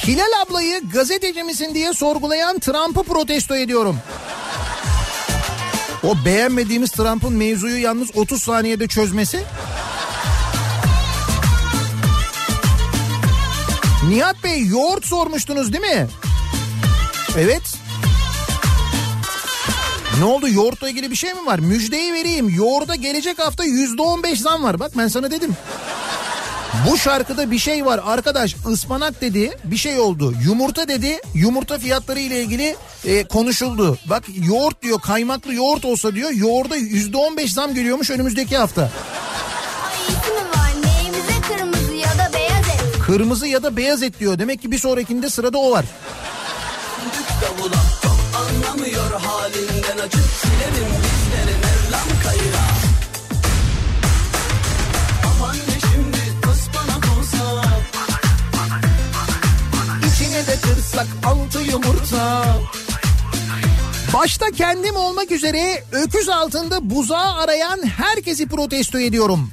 Hilal 0.08 0.42
ablayı 0.42 0.90
gazeteci 0.92 1.42
misin 1.42 1.74
diye 1.74 1.92
sorgulayan 1.92 2.58
Trump'ı 2.58 3.02
protesto 3.02 3.56
ediyorum. 3.56 3.98
O 6.04 6.24
beğenmediğimiz 6.24 6.90
Trump'ın 6.90 7.32
mevzuyu 7.32 7.82
yalnız 7.82 8.16
30 8.16 8.42
saniyede 8.42 8.88
çözmesi. 8.88 9.44
Nihat 14.08 14.44
Bey 14.44 14.66
yoğurt 14.66 15.06
sormuştunuz 15.06 15.72
değil 15.72 15.84
mi? 15.84 16.08
Evet. 17.38 17.62
Ne 20.18 20.24
oldu 20.24 20.48
yoğurtla 20.48 20.88
ilgili 20.88 21.10
bir 21.10 21.16
şey 21.16 21.34
mi 21.34 21.46
var? 21.46 21.58
Müjdeyi 21.58 22.12
vereyim. 22.12 22.48
Yoğurda 22.48 22.94
gelecek 22.94 23.38
hafta 23.38 23.64
yüzde 23.64 24.02
on 24.02 24.22
beş 24.22 24.40
zam 24.40 24.62
var. 24.62 24.80
Bak 24.80 24.92
ben 24.96 25.08
sana 25.08 25.30
dedim. 25.30 25.56
Bu 26.86 26.98
şarkıda 26.98 27.50
bir 27.50 27.58
şey 27.58 27.86
var. 27.86 28.00
Arkadaş 28.04 28.56
ıspanak 28.66 29.20
dedi 29.20 29.58
bir 29.64 29.76
şey 29.76 29.98
oldu. 30.00 30.34
Yumurta 30.44 30.88
dedi 30.88 31.20
yumurta 31.34 31.78
fiyatları 31.78 32.20
ile 32.20 32.42
ilgili 32.42 32.76
e, 33.04 33.24
konuşuldu. 33.24 33.98
Bak 34.06 34.24
yoğurt 34.48 34.82
diyor 34.82 35.00
kaymaklı 35.00 35.54
yoğurt 35.54 35.84
olsa 35.84 36.14
diyor 36.14 36.30
yoğurda 36.30 36.76
yüzde 36.76 37.16
on 37.16 37.36
beş 37.36 37.52
zam 37.52 37.74
geliyormuş 37.74 38.10
önümüzdeki 38.10 38.56
hafta. 38.56 38.90
Kırmızı 41.46 41.96
ya 41.96 42.18
da 42.18 42.32
beyaz 42.32 42.68
et. 42.68 43.02
kırmızı 43.06 43.46
ya 43.46 43.62
da 43.62 43.76
beyaz 43.76 44.02
et 44.02 44.20
diyor. 44.20 44.38
Demek 44.38 44.62
ki 44.62 44.70
bir 44.72 44.78
sonrakinde 44.78 45.30
sırada 45.30 45.58
o 45.58 45.70
var. 45.70 45.84
Davula 47.42 47.82
çok 48.02 48.16
anlamıyor 48.40 49.20
halinden 49.20 49.98
acı 50.06 50.18
Silerim 50.18 51.07
kırsak 60.98 61.06
altı 61.24 61.60
yumurta 61.60 62.44
Başta 64.14 64.46
kendim 64.50 64.96
olmak 64.96 65.30
üzere 65.30 65.84
öküz 65.92 66.28
altında 66.28 66.90
buzağı 66.90 67.34
arayan 67.34 67.86
herkesi 67.86 68.48
protesto 68.48 68.98
ediyorum. 68.98 69.50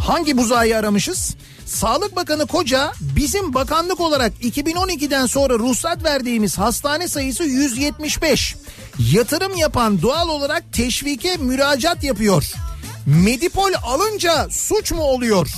Hangi 0.00 0.38
buzağı 0.38 0.76
aramışız? 0.76 1.36
Sağlık 1.66 2.16
Bakanı 2.16 2.46
Koca 2.46 2.92
bizim 3.00 3.54
bakanlık 3.54 4.00
olarak 4.00 4.32
2012'den 4.42 5.26
sonra 5.26 5.54
ruhsat 5.58 6.04
verdiğimiz 6.04 6.58
hastane 6.58 7.08
sayısı 7.08 7.44
175. 7.44 8.56
Yatırım 9.12 9.56
yapan 9.56 10.02
doğal 10.02 10.28
olarak 10.28 10.72
teşvike 10.72 11.36
müracaat 11.36 12.04
yapıyor. 12.04 12.52
Medipol 13.06 13.72
alınca 13.82 14.48
suç 14.50 14.92
mu 14.92 15.02
oluyor? 15.02 15.48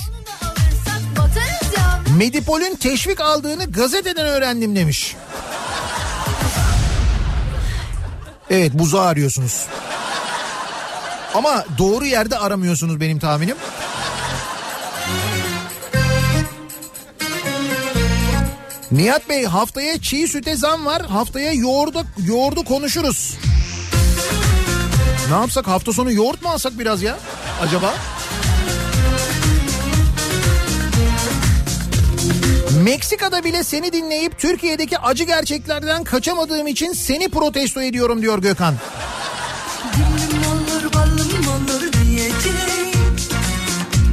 Medipol'ün 2.21 2.75
teşvik 2.75 3.21
aldığını 3.21 3.71
gazeteden 3.71 4.25
öğrendim 4.25 4.75
demiş. 4.75 5.15
Evet 8.49 8.73
buzağı 8.73 9.05
arıyorsunuz. 9.05 9.65
Ama 11.33 11.65
doğru 11.77 12.05
yerde 12.05 12.37
aramıyorsunuz 12.37 12.99
benim 12.99 13.19
tahminim. 13.19 13.55
Nihat 18.91 19.29
Bey 19.29 19.45
haftaya 19.45 20.01
çiğ 20.01 20.27
süte 20.27 20.55
zam 20.55 20.85
var. 20.85 21.05
Haftaya 21.05 21.53
yoğurdu, 21.53 22.05
yoğurdu 22.25 22.63
konuşuruz. 22.63 23.37
Ne 25.29 25.35
yapsak 25.35 25.67
hafta 25.67 25.93
sonu 25.93 26.11
yoğurt 26.11 26.41
mu 26.41 26.49
alsak 26.49 26.79
biraz 26.79 27.01
ya 27.01 27.17
acaba? 27.61 27.93
Meksika'da 32.79 33.43
bile 33.43 33.63
seni 33.63 33.93
dinleyip 33.93 34.39
Türkiye'deki 34.39 34.97
acı 34.97 35.23
gerçeklerden 35.23 36.03
kaçamadığım 36.03 36.67
için 36.67 36.93
seni 36.93 37.29
protesto 37.29 37.81
ediyorum 37.81 38.21
diyor 38.21 38.41
Gökhan. 38.41 38.75
Olur 39.95 40.45
olur 40.53 40.91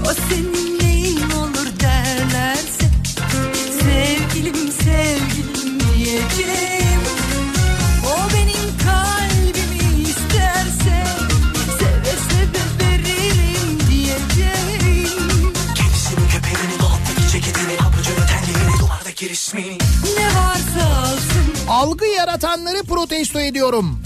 O 0.06 0.14
senin 0.28 0.78
neyin 0.80 1.30
olur 1.30 1.80
derlerse. 1.80 2.84
Sevgilim 3.80 4.72
sevgilim 4.72 5.80
diyeceğim 5.80 6.67
resmini 19.38 19.78
Ne 20.18 20.26
varsa 20.26 20.98
alsın 21.00 21.68
Algı 21.68 22.06
yaratanları 22.06 22.82
protesto 22.82 23.40
ediyorum. 23.40 24.02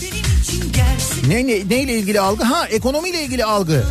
Ne, 1.27 1.47
ne 1.47 1.69
neyle 1.69 1.99
ilgili 1.99 2.21
algı? 2.21 2.45
Ha 2.45 2.67
ekonomiyle 2.67 3.23
ilgili 3.23 3.45
algı. 3.45 3.85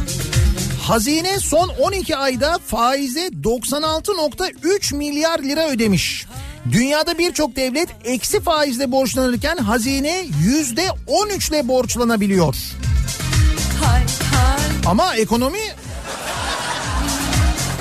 Hazine 0.81 1.39
son 1.39 1.69
12 1.69 2.17
ayda 2.17 2.59
faize 2.65 3.27
96.3 3.27 4.95
milyar 4.95 5.39
lira 5.39 5.69
ödemiş. 5.69 6.25
Dünyada 6.71 7.17
birçok 7.17 7.55
devlet 7.55 7.89
eksi 8.03 8.39
faizle 8.41 8.91
borçlanırken 8.91 9.57
hazine 9.57 10.25
yüzde 10.43 10.85
13 11.07 11.49
ile 11.49 11.67
borçlanabiliyor. 11.67 12.55
Hay 13.83 13.99
hay 13.99 14.59
Ama 14.85 15.15
ekonomi 15.15 15.59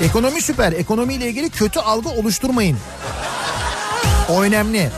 ekonomi 0.03 0.41
süper. 0.41 0.71
Ekonomiyle 0.71 1.27
ilgili 1.27 1.49
kötü 1.49 1.79
algı 1.79 2.09
oluşturmayın. 2.09 2.77
O 4.31 4.43
önemli. 4.43 4.89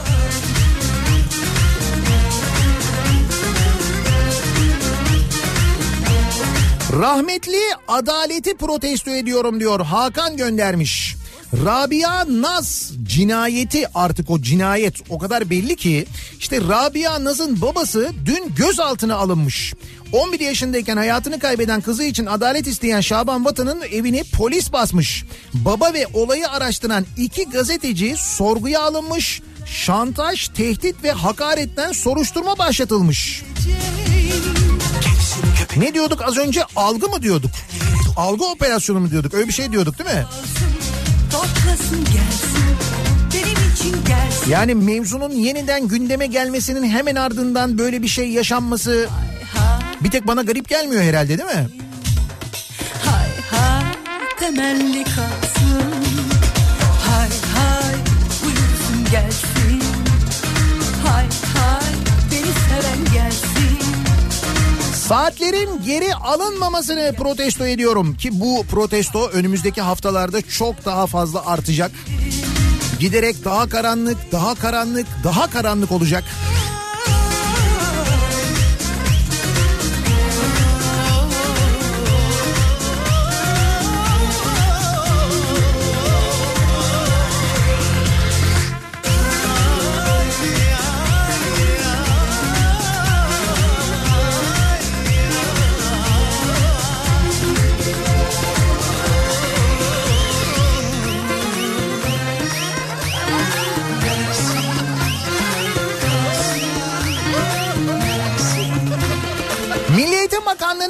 Rahmetli 7.00 7.60
adaleti 7.88 8.56
protesto 8.56 9.10
ediyorum 9.10 9.60
diyor 9.60 9.80
Hakan 9.80 10.36
göndermiş. 10.36 11.16
Rabia 11.62 12.24
Naz 12.28 12.92
cinayeti 13.02 13.88
artık 13.94 14.30
o 14.30 14.40
cinayet 14.40 14.94
o 15.08 15.18
kadar 15.18 15.50
belli 15.50 15.76
ki 15.76 16.06
işte 16.38 16.60
Rabia 16.60 17.24
Naz'ın 17.24 17.60
babası 17.60 18.10
dün 18.24 18.54
gözaltına 18.56 19.16
alınmış. 19.16 19.74
11 20.12 20.40
yaşındayken 20.40 20.96
hayatını 20.96 21.38
kaybeden 21.38 21.80
kızı 21.80 22.04
için 22.04 22.26
adalet 22.26 22.66
isteyen 22.66 23.00
Şaban 23.00 23.44
Vatan'ın 23.44 23.82
evini 23.92 24.24
polis 24.24 24.72
basmış. 24.72 25.24
Baba 25.54 25.92
ve 25.92 26.06
olayı 26.14 26.48
araştıran 26.48 27.06
iki 27.16 27.44
gazeteci 27.44 28.14
sorguya 28.18 28.82
alınmış. 28.82 29.42
Şantaj, 29.66 30.48
tehdit 30.48 31.04
ve 31.04 31.12
hakaretten 31.12 31.92
soruşturma 31.92 32.58
başlatılmış. 32.58 33.42
Ne 35.76 35.94
diyorduk 35.94 36.22
az 36.22 36.36
önce? 36.36 36.64
Algı 36.76 37.08
mı 37.08 37.22
diyorduk? 37.22 37.50
Algı 38.16 38.44
operasyonu 38.44 39.00
mu 39.00 39.10
diyorduk? 39.10 39.34
Öyle 39.34 39.48
bir 39.48 39.52
şey 39.52 39.72
diyorduk 39.72 39.98
değil 39.98 40.10
mi? 40.10 40.24
Yani 44.48 44.74
mevzunun 44.74 45.30
yeniden 45.30 45.88
gündeme 45.88 46.26
gelmesinin 46.26 46.90
hemen 46.90 47.14
ardından 47.14 47.78
böyle 47.78 48.02
bir 48.02 48.08
şey 48.08 48.28
yaşanması 48.28 49.08
bir 50.00 50.10
tek 50.10 50.26
bana 50.26 50.42
garip 50.42 50.68
gelmiyor 50.68 51.02
herhalde 51.02 51.38
değil 51.38 51.48
mi? 51.48 51.68
Hay 53.04 53.28
hay. 53.50 53.84
Temelli 54.38 55.04
kalsın. 55.04 55.94
Hay 57.00 57.28
hay. 57.54 57.94
Uyursun 58.46 59.10
gelsin 59.10 59.53
Saatlerin 65.08 65.82
geri 65.84 66.14
alınmamasını 66.14 67.14
protesto 67.18 67.66
ediyorum 67.66 68.16
ki 68.16 68.40
bu 68.40 68.64
protesto 68.70 69.28
önümüzdeki 69.28 69.80
haftalarda 69.80 70.42
çok 70.42 70.84
daha 70.84 71.06
fazla 71.06 71.46
artacak. 71.46 71.90
Giderek 73.00 73.44
daha 73.44 73.68
karanlık, 73.68 74.32
daha 74.32 74.54
karanlık, 74.54 75.06
daha 75.24 75.50
karanlık 75.50 75.92
olacak. 75.92 76.24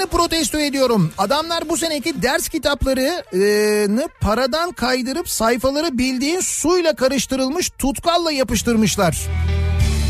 Bakanlığı'nı 0.05 0.23
protesto 0.23 0.59
ediyorum. 0.59 1.13
Adamlar 1.19 1.69
bu 1.69 1.77
seneki 1.77 2.23
ders 2.23 2.49
kitaplarını 2.49 4.09
paradan 4.21 4.73
kaydırıp 4.73 5.29
sayfaları 5.29 5.99
bildiğin 5.99 6.41
suyla 6.41 6.95
karıştırılmış 6.95 7.71
tutkalla 7.79 8.33
yapıştırmışlar. 8.33 9.17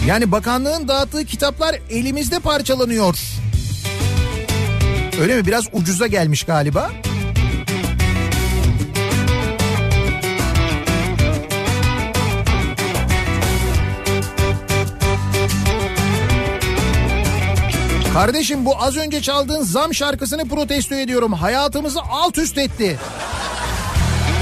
Yani 0.06 0.32
bakanlığın 0.32 0.88
dağıttığı 0.88 1.24
kitaplar 1.24 1.76
elimizde 1.90 2.38
parçalanıyor. 2.38 3.18
Öyle 5.20 5.36
mi? 5.36 5.46
Biraz 5.46 5.64
ucuza 5.72 6.06
gelmiş 6.06 6.44
galiba. 6.44 6.90
Kardeşim 18.14 18.64
bu 18.64 18.82
az 18.82 18.96
önce 18.96 19.22
çaldığın 19.22 19.62
zam 19.62 19.94
şarkısını 19.94 20.48
protesto 20.48 20.94
ediyorum. 20.94 21.32
Hayatımızı 21.32 22.00
alt 22.10 22.38
üst 22.38 22.58
etti. 22.58 22.98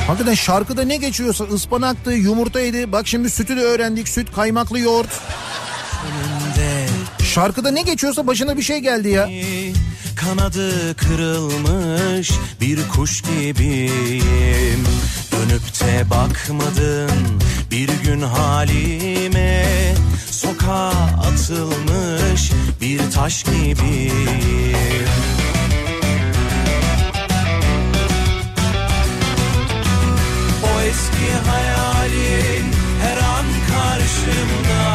Hakikaten 0.07 0.35
şarkıda 0.35 0.83
ne 0.83 0.97
geçiyorsa 0.97 1.45
ıspanaktı, 1.45 2.13
yumurtaydı. 2.13 2.93
Bak 2.93 3.07
şimdi 3.09 3.31
sütü 3.31 3.57
de 3.57 3.61
öğrendik. 3.61 4.09
Süt, 4.09 4.33
kaymaklı 4.33 4.79
yoğurt. 4.79 5.21
Şarkıda 7.25 7.71
ne 7.71 7.83
geçiyorsa 7.83 8.27
başına 8.27 8.57
bir 8.57 8.63
şey 8.63 8.79
geldi 8.79 9.09
ya. 9.09 9.29
Kanadı 10.17 10.97
kırılmış 10.97 12.33
bir 12.61 12.89
kuş 12.89 13.23
gibiyim 13.23 14.85
Dönüp 15.33 15.81
de 15.81 16.11
bakmadın 16.11 17.11
bir 17.71 17.89
gün 18.05 18.21
halime 18.21 19.65
Sokağa 20.31 20.93
atılmış 21.29 22.53
bir 22.83 23.11
taş 23.11 23.43
gibiyim 23.43 25.09
O 30.65 30.81
eski 30.81 31.49
hayalin 31.51 32.67
her 33.03 33.17
an 33.17 33.47
karşımda 33.69 34.95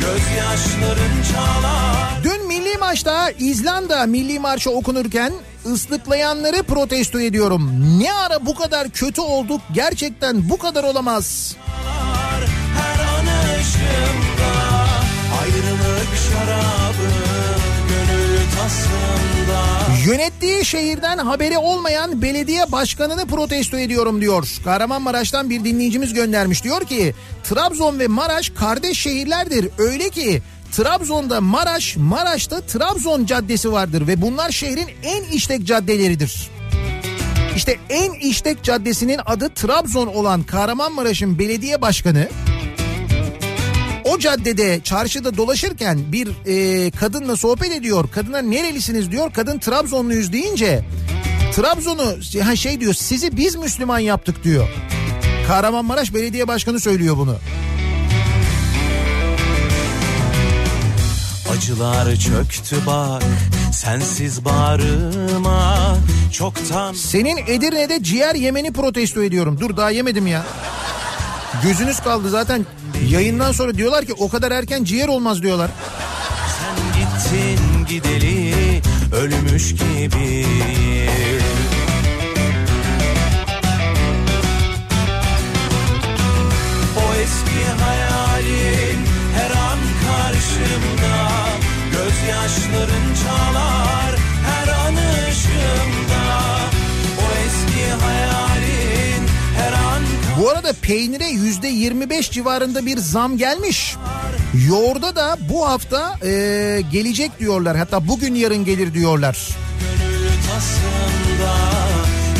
Gözyaşların 0.00 1.22
çalar 1.32 2.24
Dün 2.24 2.46
milli 2.46 2.78
maçta 2.78 3.30
İzlanda 3.30 4.06
milli 4.06 4.38
marşı 4.38 4.70
okunurken 4.70 5.32
ıslıklayanları 5.72 6.62
protesto 6.62 7.20
ediyorum. 7.20 7.70
Ne 8.00 8.12
ara 8.12 8.46
bu 8.46 8.54
kadar 8.54 8.90
kötü 8.90 9.20
olduk 9.20 9.60
gerçekten 9.72 10.50
bu 10.50 10.58
kadar 10.58 10.84
olamaz. 10.84 11.56
Yönettiği 20.06 20.64
şehirden 20.64 21.18
haberi 21.18 21.58
olmayan 21.58 22.22
belediye 22.22 22.72
başkanını 22.72 23.26
protesto 23.26 23.78
ediyorum 23.78 24.20
diyor. 24.20 24.48
Kahramanmaraş'tan 24.64 25.50
bir 25.50 25.64
dinleyicimiz 25.64 26.14
göndermiş. 26.14 26.64
Diyor 26.64 26.84
ki 26.84 27.14
Trabzon 27.44 27.98
ve 27.98 28.08
Maraş 28.08 28.50
kardeş 28.50 28.98
şehirlerdir. 28.98 29.68
Öyle 29.78 30.10
ki 30.10 30.42
Trabzon'da 30.72 31.40
Maraş, 31.40 31.96
Maraş'ta 31.96 32.60
Trabzon 32.60 33.26
Caddesi 33.26 33.72
vardır 33.72 34.06
ve 34.06 34.22
bunlar 34.22 34.50
şehrin 34.50 34.88
en 35.02 35.24
işlek 35.24 35.66
caddeleridir. 35.66 36.50
İşte 37.56 37.78
en 37.88 38.12
işlek 38.12 38.62
caddesinin 38.62 39.20
adı 39.26 39.54
Trabzon 39.54 40.06
olan 40.06 40.42
Kahramanmaraş'ın 40.42 41.38
belediye 41.38 41.82
başkanı 41.82 42.28
o 44.14 44.18
caddede 44.18 44.80
çarşıda 44.84 45.36
dolaşırken 45.36 46.12
bir 46.12 46.28
e, 46.46 46.90
kadınla 46.90 47.36
sohbet 47.36 47.72
ediyor. 47.72 48.08
Kadına 48.10 48.38
nerelisiniz 48.38 49.10
diyor. 49.10 49.32
Kadın 49.32 49.58
Trabzonluyuz 49.58 50.32
deyince 50.32 50.84
Trabzon'u 51.52 52.16
ha 52.44 52.56
şey 52.56 52.80
diyor 52.80 52.94
sizi 52.94 53.36
biz 53.36 53.56
Müslüman 53.56 53.98
yaptık 53.98 54.44
diyor. 54.44 54.68
Kahramanmaraş 55.48 56.14
Belediye 56.14 56.48
Başkanı 56.48 56.80
söylüyor 56.80 57.16
bunu. 57.16 57.36
Acılar 61.56 62.16
çöktü 62.16 62.76
bak 62.86 63.22
sensiz 63.72 64.44
bağrıma 64.44 65.96
Çoktan 66.32 66.92
Senin 66.92 67.36
Edirne'de 67.46 68.02
ciğer 68.02 68.34
yemeni 68.34 68.72
protesto 68.72 69.22
ediyorum. 69.22 69.60
Dur 69.60 69.76
daha 69.76 69.90
yemedim 69.90 70.26
ya. 70.26 70.44
Gözünüz 71.62 72.00
kaldı 72.00 72.30
zaten. 72.30 72.66
Yayından 73.08 73.52
sonra 73.52 73.74
diyorlar 73.74 74.04
ki 74.04 74.12
o 74.18 74.28
kadar 74.28 74.50
erken 74.50 74.84
ciğer 74.84 75.08
olmaz 75.08 75.42
diyorlar. 75.42 75.70
sen 76.58 77.00
gittin 77.00 77.86
gideli 77.88 78.54
ölmüş 79.12 79.72
gibi. 79.72 80.46
O 86.96 87.14
eski 87.14 87.82
hayalin 87.84 88.98
her 89.34 89.50
an 89.50 89.78
karşımda. 90.06 91.30
Gözyaşların 91.92 93.14
çalar 93.24 94.13
Bu 100.44 100.50
arada 100.50 100.72
peynire 100.72 101.26
yüzde 101.26 101.68
25 101.68 102.30
civarında 102.30 102.86
bir 102.86 102.98
zam 102.98 103.36
gelmiş. 103.36 103.96
Yoğurda 104.68 105.16
da 105.16 105.36
bu 105.50 105.68
hafta 105.68 106.18
e, 106.26 106.30
gelecek 106.92 107.40
diyorlar. 107.40 107.76
Hatta 107.76 108.08
bugün 108.08 108.34
yarın 108.34 108.64
gelir 108.64 108.94
diyorlar. 108.94 109.48
gönül 109.80 110.28
tasımda 110.28 111.54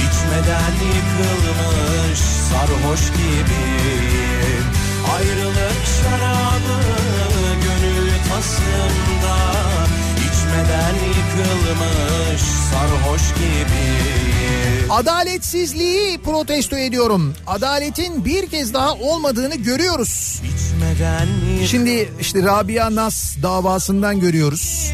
içmeden 0.04 0.72
yıkılmış 0.86 2.18
sarhoş 2.18 3.00
gibiyim 3.10 4.64
Ayrılık 5.16 5.80
şarabı 6.02 6.80
gönül 7.64 8.10
tasımda 8.28 9.36
içmeden 10.18 10.94
yıkılmış 10.94 12.42
sarhoş 12.70 13.22
gibiyim 13.34 14.63
Adaletsizliği 14.90 16.18
protesto 16.18 16.76
ediyorum. 16.76 17.34
Adaletin 17.46 18.24
bir 18.24 18.46
kez 18.46 18.74
daha 18.74 18.94
olmadığını 18.94 19.54
görüyoruz. 19.56 20.42
Şimdi 21.66 22.12
işte 22.20 22.42
Rabia 22.42 22.94
Nas 22.94 23.36
davasından 23.42 24.20
görüyoruz. 24.20 24.90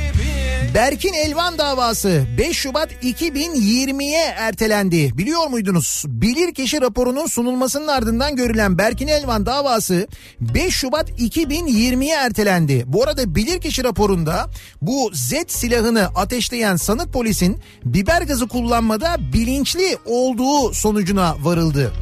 Berkin 0.74 1.12
Elvan 1.12 1.58
davası 1.58 2.26
5 2.38 2.56
Şubat 2.56 2.92
2020'ye 2.92 4.24
ertelendi. 4.36 5.18
Biliyor 5.18 5.46
muydunuz? 5.46 6.04
Bilirkişi 6.08 6.80
raporunun 6.80 7.26
sunulmasının 7.26 7.88
ardından 7.88 8.36
görülen 8.36 8.78
Berkin 8.78 9.08
Elvan 9.08 9.46
davası 9.46 10.08
5 10.40 10.74
Şubat 10.74 11.10
2020'ye 11.10 12.16
ertelendi. 12.16 12.84
Bu 12.86 13.02
arada 13.04 13.34
bilirkişi 13.34 13.84
raporunda 13.84 14.50
bu 14.82 15.10
Z 15.14 15.34
silahını 15.46 16.06
ateşleyen 16.14 16.76
sanık 16.76 17.12
polisin 17.12 17.60
biber 17.84 18.22
gazı 18.22 18.48
kullanmada 18.48 19.16
bilinçli 19.32 19.96
olduğu 20.06 20.74
sonucuna 20.74 21.36
varıldı. 21.44 21.92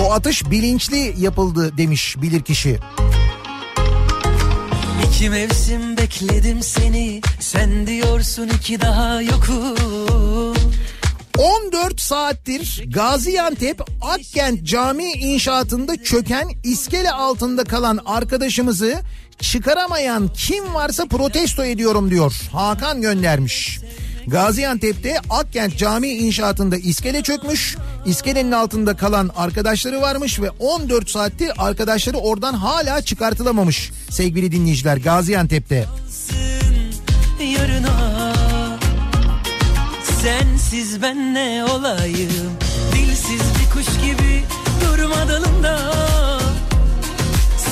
O 0.00 0.12
atış 0.12 0.50
bilinçli 0.50 1.14
yapıldı 1.18 1.76
demiş 1.78 2.16
bilirkişi. 2.22 2.78
İki 5.08 5.30
mevsim 5.30 5.96
bekledim 5.96 6.62
seni 6.62 7.20
Sen 7.40 7.86
diyorsun 7.86 8.48
ki 8.48 8.80
daha 8.80 9.22
yokum 9.22 10.56
14 11.38 12.00
saattir 12.00 12.84
Gaziantep 12.86 13.82
Akkent 14.02 14.64
Cami 14.64 15.12
inşaatında 15.12 16.02
çöken 16.02 16.48
iskele 16.64 17.10
altında 17.10 17.64
kalan 17.64 18.00
arkadaşımızı 18.06 18.94
çıkaramayan 19.40 20.28
kim 20.28 20.74
varsa 20.74 21.06
protesto 21.06 21.64
ediyorum 21.64 22.10
diyor. 22.10 22.34
Hakan 22.52 23.00
göndermiş. 23.00 23.80
Gaziantep'te 24.26 25.20
Akkent 25.30 25.76
Cami 25.76 26.08
inşaatında 26.08 26.76
iskele 26.76 27.22
çökmüş. 27.22 27.76
İskelenin 28.06 28.52
altında 28.52 28.96
kalan 28.96 29.30
arkadaşları 29.36 30.00
varmış 30.00 30.40
ve 30.40 30.50
14 30.50 31.10
saattir 31.10 31.52
arkadaşları 31.58 32.16
oradan 32.16 32.54
hala 32.54 33.02
çıkartılamamış. 33.02 33.90
Sevgili 34.10 34.52
dinleyiciler 34.52 34.96
Gaziantep'te. 34.96 35.86
yarına. 37.58 38.32
Sensiz 40.22 41.02
ben 41.02 41.34
ne 41.34 41.64
olayım? 41.64 42.52
Dilsiz 42.92 43.40
bir 43.40 43.70
kuş 43.72 43.86
gibi 43.86 44.44
durma 44.84 45.28
dalında 45.28 45.92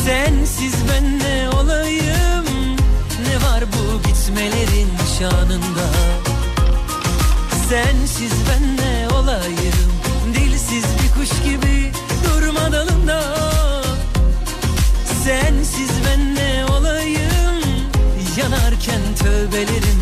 Sensiz 0.05 0.75
ben 0.93 1.19
ne 1.19 1.49
olayım? 1.51 2.45
Ne 3.29 3.37
var 3.47 3.65
bu 3.73 4.09
gitmelerin 4.09 4.89
şanında 5.19 6.24
Sensiz 7.75 8.33
ben 8.49 8.77
ne 8.77 9.09
olayım? 9.15 9.93
Dilsiz 10.35 10.85
bir 10.85 11.21
kuş 11.21 11.43
gibi 11.45 11.93
durma 12.25 12.73
dalında. 12.73 13.37
Sensiz 15.25 15.91
ben 16.07 16.35
ne 16.35 16.67
olayım? 16.67 17.63
Yanarken 18.37 19.01
tövbelerim 19.19 20.01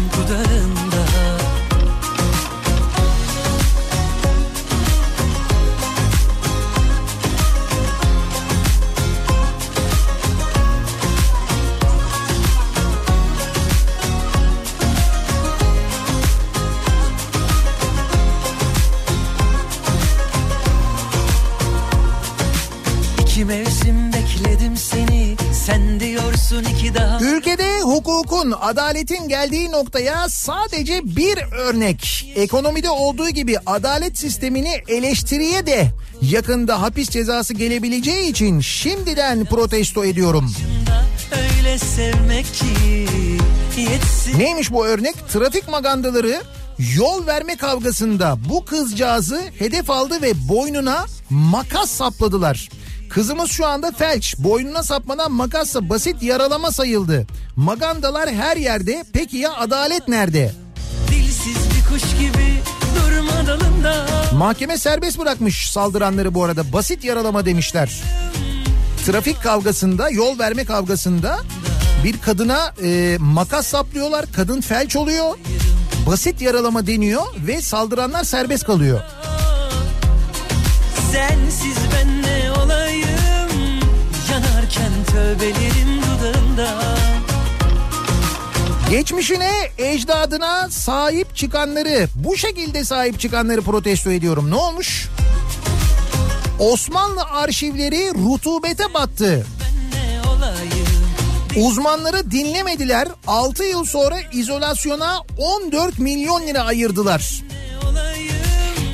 mevsim 23.53 24.12
bekledim 24.12 24.76
seni 24.76 25.36
Sen 25.66 26.00
diyorsun 26.00 26.64
iki 26.64 26.94
daha 26.94 27.20
Ülkede 27.20 27.80
hukukun, 27.80 28.55
adaletin 28.61 29.28
geldiği 29.28 29.70
noktaya 29.72 30.28
sadece 30.28 31.00
bir 31.05 31.38
örnek. 31.53 32.32
Ekonomide 32.36 32.90
olduğu 32.90 33.28
gibi 33.28 33.57
adalet 33.66 34.18
sistemini 34.18 34.82
eleştiriye 34.88 35.66
de 35.66 35.88
yakında 36.22 36.82
hapis 36.82 37.09
cezası 37.09 37.55
gelebileceği 37.55 38.30
için 38.30 38.61
şimdiden 38.61 39.44
protesto 39.44 40.05
ediyorum. 40.05 40.53
Öyle 41.32 41.78
sevmek 41.78 42.46
ki 42.55 43.07
yetsin 43.80 44.38
Neymiş 44.38 44.72
bu 44.72 44.86
örnek? 44.86 45.14
Trafik 45.28 45.68
magandaları 45.68 46.42
yol 46.96 47.26
verme 47.26 47.57
kavgasında 47.57 48.38
bu 48.48 48.64
kızcağızı 48.64 49.42
hedef 49.59 49.90
aldı 49.90 50.22
ve 50.22 50.48
boynuna 50.48 51.07
makas 51.30 51.90
sapladılar. 51.90 52.68
Kızımız 53.14 53.50
şu 53.50 53.66
anda 53.66 53.90
felç. 53.90 54.34
Boynuna 54.38 54.82
sapmadan 54.82 55.32
makasla 55.32 55.88
basit 55.88 56.22
yaralama 56.22 56.72
sayıldı. 56.72 57.26
Magandalar 57.56 58.30
her 58.30 58.56
yerde. 58.56 59.04
Peki 59.12 59.36
ya 59.36 59.52
adalet 59.54 60.08
nerede? 60.08 60.52
Dilsiz 61.08 61.56
bir 61.56 61.94
kuş 61.94 62.18
gibi 62.18 62.60
durma 62.96 63.46
dalında 63.46 64.06
Mahkeme 64.34 64.78
serbest 64.78 65.18
bırakmış 65.18 65.70
saldıranları 65.70 66.34
bu 66.34 66.44
arada. 66.44 66.72
Basit 66.72 67.04
yaralama 67.04 67.46
demişler. 67.46 68.02
Trafik 69.06 69.42
kavgasında, 69.42 70.10
yol 70.10 70.38
verme 70.38 70.64
kavgasında 70.64 71.38
bir 72.04 72.20
kadına 72.20 72.74
e, 72.82 73.16
makas 73.20 73.66
saplıyorlar. 73.66 74.24
Kadın 74.36 74.60
felç 74.60 74.96
oluyor. 74.96 75.38
Basit 76.06 76.42
yaralama 76.42 76.86
deniyor 76.86 77.22
ve 77.46 77.62
saldıranlar 77.62 78.24
serbest 78.24 78.64
kalıyor. 78.64 79.00
Sensiz 81.12 81.76
ben 81.94 82.22
tövbelerin 85.23 86.03
dudağında 86.03 86.68
Geçmişine, 88.91 89.53
ecdadına 89.79 90.70
sahip 90.70 91.37
çıkanları, 91.37 92.09
bu 92.14 92.37
şekilde 92.37 92.85
sahip 92.85 93.20
çıkanları 93.20 93.62
protesto 93.62 94.12
ediyorum. 94.12 94.51
Ne 94.51 94.55
olmuş? 94.55 95.09
Osmanlı 96.59 97.23
arşivleri 97.23 98.11
rutubete 98.14 98.95
battı. 98.95 99.47
Uzmanları 101.57 102.31
dinlemediler. 102.31 103.09
6 103.27 103.64
yıl 103.64 103.85
sonra 103.85 104.16
izolasyona 104.33 105.20
14 105.39 105.99
milyon 105.99 106.47
lira 106.47 106.61
ayırdılar. 106.61 107.43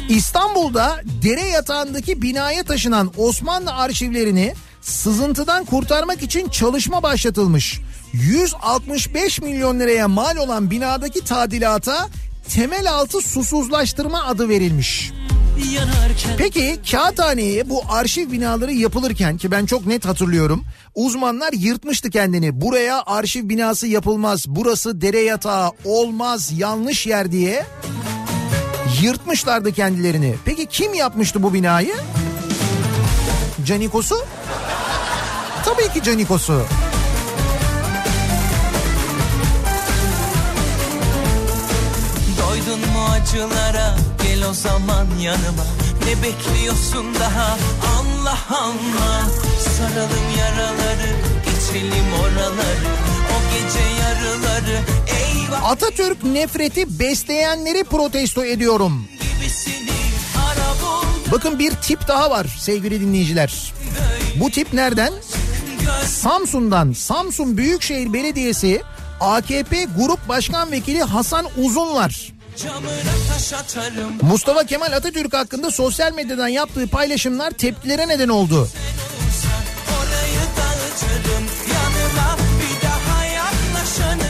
İstanbul'da 0.09 1.01
dere 1.23 1.43
yatağındaki 1.43 2.23
binaya 2.23 2.63
taşınan 2.65 3.13
Osmanlı 3.17 3.73
arşivlerini 3.75 4.55
sızıntıdan 4.81 5.65
kurtarmak 5.65 6.23
için 6.23 6.49
çalışma 6.49 7.03
başlatılmış. 7.03 7.81
165 8.13 9.41
milyon 9.43 9.81
liraya 9.81 10.09
mal 10.09 10.37
olan 10.37 10.71
binadaki 10.71 11.25
tadilata 11.25 12.09
temel 12.49 12.93
altı 12.93 13.21
susuzlaştırma 13.21 14.25
adı 14.25 14.49
verilmiş. 14.49 15.13
Peki 16.39 16.77
kağıthaneye 16.91 17.71
bu 17.71 17.83
arşiv 17.89 18.33
binaları 18.33 18.73
yapılırken 18.73 19.37
ki 19.37 19.51
ben 19.51 19.67
çok 19.67 19.87
net 19.87 20.07
hatırlıyorum. 20.07 20.65
Uzmanlar 20.95 21.53
yırtmıştı 21.53 22.11
kendini. 22.11 22.61
Buraya 22.61 23.03
arşiv 23.07 23.49
binası 23.49 23.87
yapılmaz. 23.87 24.45
Burası 24.49 25.01
dere 25.01 25.21
yatağı 25.21 25.71
olmaz 25.85 26.53
yanlış 26.57 27.07
yer 27.07 27.33
diye. 27.33 27.67
Yırtmışlardı 29.03 29.73
kendilerini. 29.73 30.35
Peki 30.45 30.67
kim 30.67 30.95
yapmıştı 30.95 31.43
bu 31.43 31.55
binayı? 31.55 31.95
Canikos'u? 33.65 34.17
Tabii 35.69 35.93
ki 35.93 36.03
Canikos'u. 36.03 36.63
Doydun 42.39 42.81
mu 42.81 43.05
acılara 43.13 43.97
gel 44.23 44.45
o 44.51 44.55
zaman 44.55 45.07
yanıma 45.21 45.65
Ne 46.07 46.23
bekliyorsun 46.23 47.15
daha 47.15 47.59
Allah 47.99 48.39
Allah 48.51 49.27
Saralım 49.77 50.27
yaraları 50.39 51.11
geçelim 51.45 52.07
oraları 52.23 52.89
O 53.35 53.37
gece 53.53 53.85
yarıları 54.01 54.81
eyvah 55.07 55.71
Atatürk 55.71 56.25
nefreti 56.25 56.99
besleyenleri 56.99 57.85
protesto 57.85 58.45
ediyorum. 58.45 59.09
Bakın 61.33 61.59
bir 61.59 61.71
tip 61.71 62.09
daha 62.09 62.31
var 62.31 62.47
sevgili 62.59 63.01
dinleyiciler. 63.01 63.73
Bu 64.41 64.51
tip 64.51 64.73
nereden? 64.73 65.13
Samsun'dan 66.07 66.93
Samsun 66.93 67.57
Büyükşehir 67.57 68.13
Belediyesi 68.13 68.83
AKP 69.21 69.85
Grup 69.85 70.29
Başkan 70.29 70.73
Vekili 70.73 71.03
Hasan 71.03 71.47
taş 73.33 73.53
atarım 73.53 74.13
Mustafa 74.23 74.65
Kemal 74.65 74.93
Atatürk 74.93 75.35
hakkında 75.35 75.71
sosyal 75.71 76.13
medyadan 76.13 76.49
yaptığı 76.49 76.87
paylaşımlar 76.87 77.51
tepkilere 77.51 78.09
neden 78.09 78.29
oldu. 78.29 78.69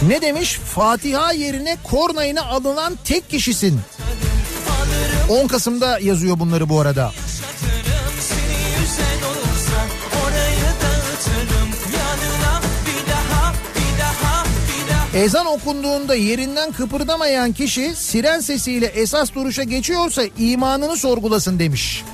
Ne 0.09 0.23
demiş? 0.23 0.59
Fatiha 0.75 1.33
yerine 1.33 1.77
kornayına 1.85 2.43
alınan 2.43 2.99
tek 3.05 3.31
kişisin. 3.31 3.81
10 5.29 5.47
Kasım'da 5.49 5.99
yazıyor 5.99 6.39
bunları 6.39 6.69
bu 6.69 6.81
arada. 6.81 7.13
Ezan 15.19 15.47
okunduğunda 15.47 16.15
yerinden 16.15 16.73
kıpırdamayan 16.73 17.53
kişi 17.53 17.95
siren 17.97 18.41
sesiyle 18.41 18.87
esas 18.87 19.35
duruşa 19.35 19.63
geçiyorsa 19.63 20.23
imanını 20.39 20.97
sorgulasın 20.97 21.59
demiş. 21.59 22.05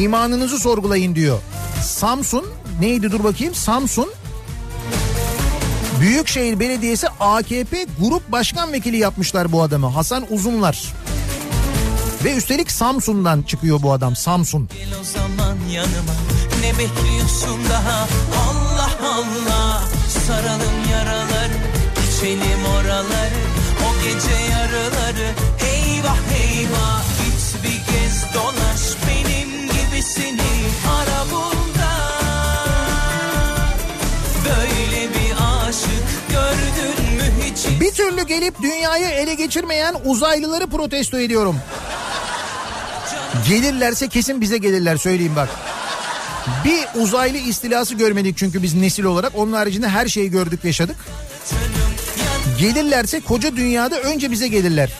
İmanınızı 0.00 0.58
sorgulayın 0.58 1.14
diyor. 1.14 1.38
Samsun 1.82 2.46
neydi 2.80 3.12
dur 3.12 3.24
bakayım 3.24 3.54
Samsun 3.54 4.10
Büyükşehir 6.00 6.60
Belediyesi 6.60 7.08
AKP 7.20 7.86
Grup 8.00 8.32
Başkan 8.32 8.72
Vekili 8.72 8.96
yapmışlar 8.96 9.52
bu 9.52 9.62
adamı 9.62 9.86
Hasan 9.86 10.26
Uzunlar. 10.30 10.84
Ve 12.24 12.36
üstelik 12.36 12.70
Samsun'dan 12.70 13.42
çıkıyor 13.42 13.82
bu 13.82 13.92
adam 13.92 14.16
Samsun. 14.16 14.68
Gel 14.74 15.00
o 15.00 15.04
zaman 15.04 15.56
yanıma 15.72 16.14
Ne 16.60 16.72
bekliyorsun 16.72 17.60
daha 17.70 18.08
Allah 18.50 18.90
Allah 19.02 19.82
Saralım 20.26 20.89
Geçelim 22.20 22.64
oraları 22.78 23.40
O 23.88 24.04
gece 24.04 24.52
yarıları 24.52 25.30
Eyvah 25.72 26.18
eyvah 26.42 27.02
Git 27.18 27.64
bir 27.64 27.92
kez 27.92 28.34
dolaş 28.34 28.80
Benim 29.08 29.48
gibisini 29.66 30.40
ara 30.88 31.30
bul 31.30 31.78
da 31.78 31.92
Böyle 34.44 35.08
bir 35.08 35.34
aşık 35.68 36.30
gördün 36.30 37.16
mü 37.16 37.44
hiç 37.44 37.80
Bir 37.80 37.90
türlü 37.90 38.26
gelip 38.26 38.62
dünyayı 38.62 39.06
ele 39.06 39.34
geçirmeyen 39.34 39.96
uzaylıları 40.04 40.66
protesto 40.66 41.18
ediyorum. 41.18 41.56
Gelirlerse 43.48 44.08
kesin 44.08 44.40
bize 44.40 44.58
gelirler 44.58 44.96
söyleyeyim 44.96 45.36
bak. 45.36 45.48
Bir 46.64 47.00
uzaylı 47.02 47.38
istilası 47.38 47.94
görmedik 47.94 48.36
çünkü 48.36 48.62
biz 48.62 48.74
nesil 48.74 49.04
olarak. 49.04 49.32
Onun 49.34 49.52
haricinde 49.52 49.88
her 49.88 50.08
şeyi 50.08 50.30
gördük 50.30 50.64
yaşadık. 50.64 50.96
Gelirlerse 52.60 53.20
koca 53.20 53.56
dünyada 53.56 54.00
önce 54.00 54.30
bize 54.30 54.48
gelirler. 54.48 54.90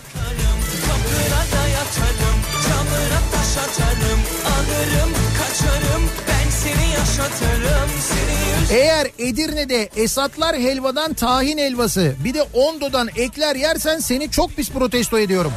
Eğer 8.71 9.07
Edirne'de 9.19 9.89
Esatlar 9.97 10.57
helvadan 10.57 11.15
tahin 11.15 11.59
helvası 11.59 12.15
bir 12.25 12.35
de 12.35 12.43
Ondo'dan 12.43 13.09
ekler 13.17 13.57
yersen 13.57 13.99
seni 13.99 14.31
çok 14.31 14.57
pis 14.57 14.71
protesto 14.71 15.19
ediyorum. 15.19 15.53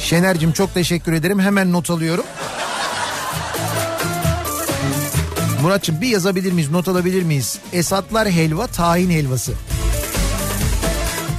Şener'cim 0.00 0.52
çok 0.52 0.74
teşekkür 0.74 1.12
ederim 1.12 1.40
hemen 1.40 1.72
not 1.72 1.90
alıyorum. 1.90 2.24
Muratçım 5.64 6.00
bir 6.00 6.08
yazabilir 6.08 6.52
miyiz 6.52 6.70
not 6.70 6.88
alabilir 6.88 7.22
miyiz? 7.22 7.58
Esatlar 7.72 8.30
helva 8.30 8.66
tahin 8.66 9.10
helvası. 9.10 9.52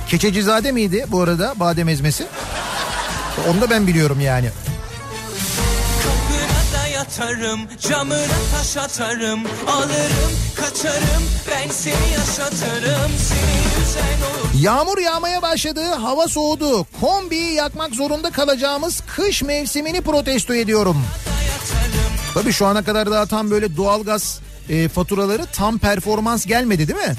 Keçecizade 0.08 0.72
miydi 0.72 1.06
bu 1.08 1.22
arada 1.22 1.54
badem 1.56 1.90
ezmesi? 1.90 2.26
Onu 3.50 3.62
da 3.62 3.70
ben 3.70 3.88
biliyorum 3.88 4.22
yani. 4.22 4.50
kapına 6.04 6.88
yatarım, 6.88 7.60
camına 7.80 8.26
taş 8.58 8.78
atarım, 8.78 9.40
alırım, 9.68 10.32
kaçarım, 10.56 11.24
ben 11.52 11.72
seni 11.72 12.12
yaşatırım, 12.14 13.12
seni 13.94 14.24
olur. 14.26 14.62
Yağmur 14.62 14.98
yağmaya 14.98 15.42
başladı, 15.42 15.84
hava 15.94 16.28
soğudu. 16.28 16.86
Kombiyi 17.02 17.54
yakmak 17.54 17.96
zorunda 17.96 18.32
kalacağımız 18.32 19.04
kış 19.16 19.44
mevsimini 19.44 20.02
protesto 20.02 20.54
ediyorum. 20.54 20.98
Tabii 22.36 22.54
şu 22.54 22.66
ana 22.66 22.84
kadar 22.84 23.12
daha 23.12 23.26
tam 23.26 23.52
böyle 23.52 23.78
doğalgaz 23.78 24.40
e, 24.70 24.88
faturaları 24.88 25.46
tam 25.54 25.78
performans 25.78 26.46
gelmedi 26.46 26.88
değil 26.88 27.00
mi? 27.00 27.16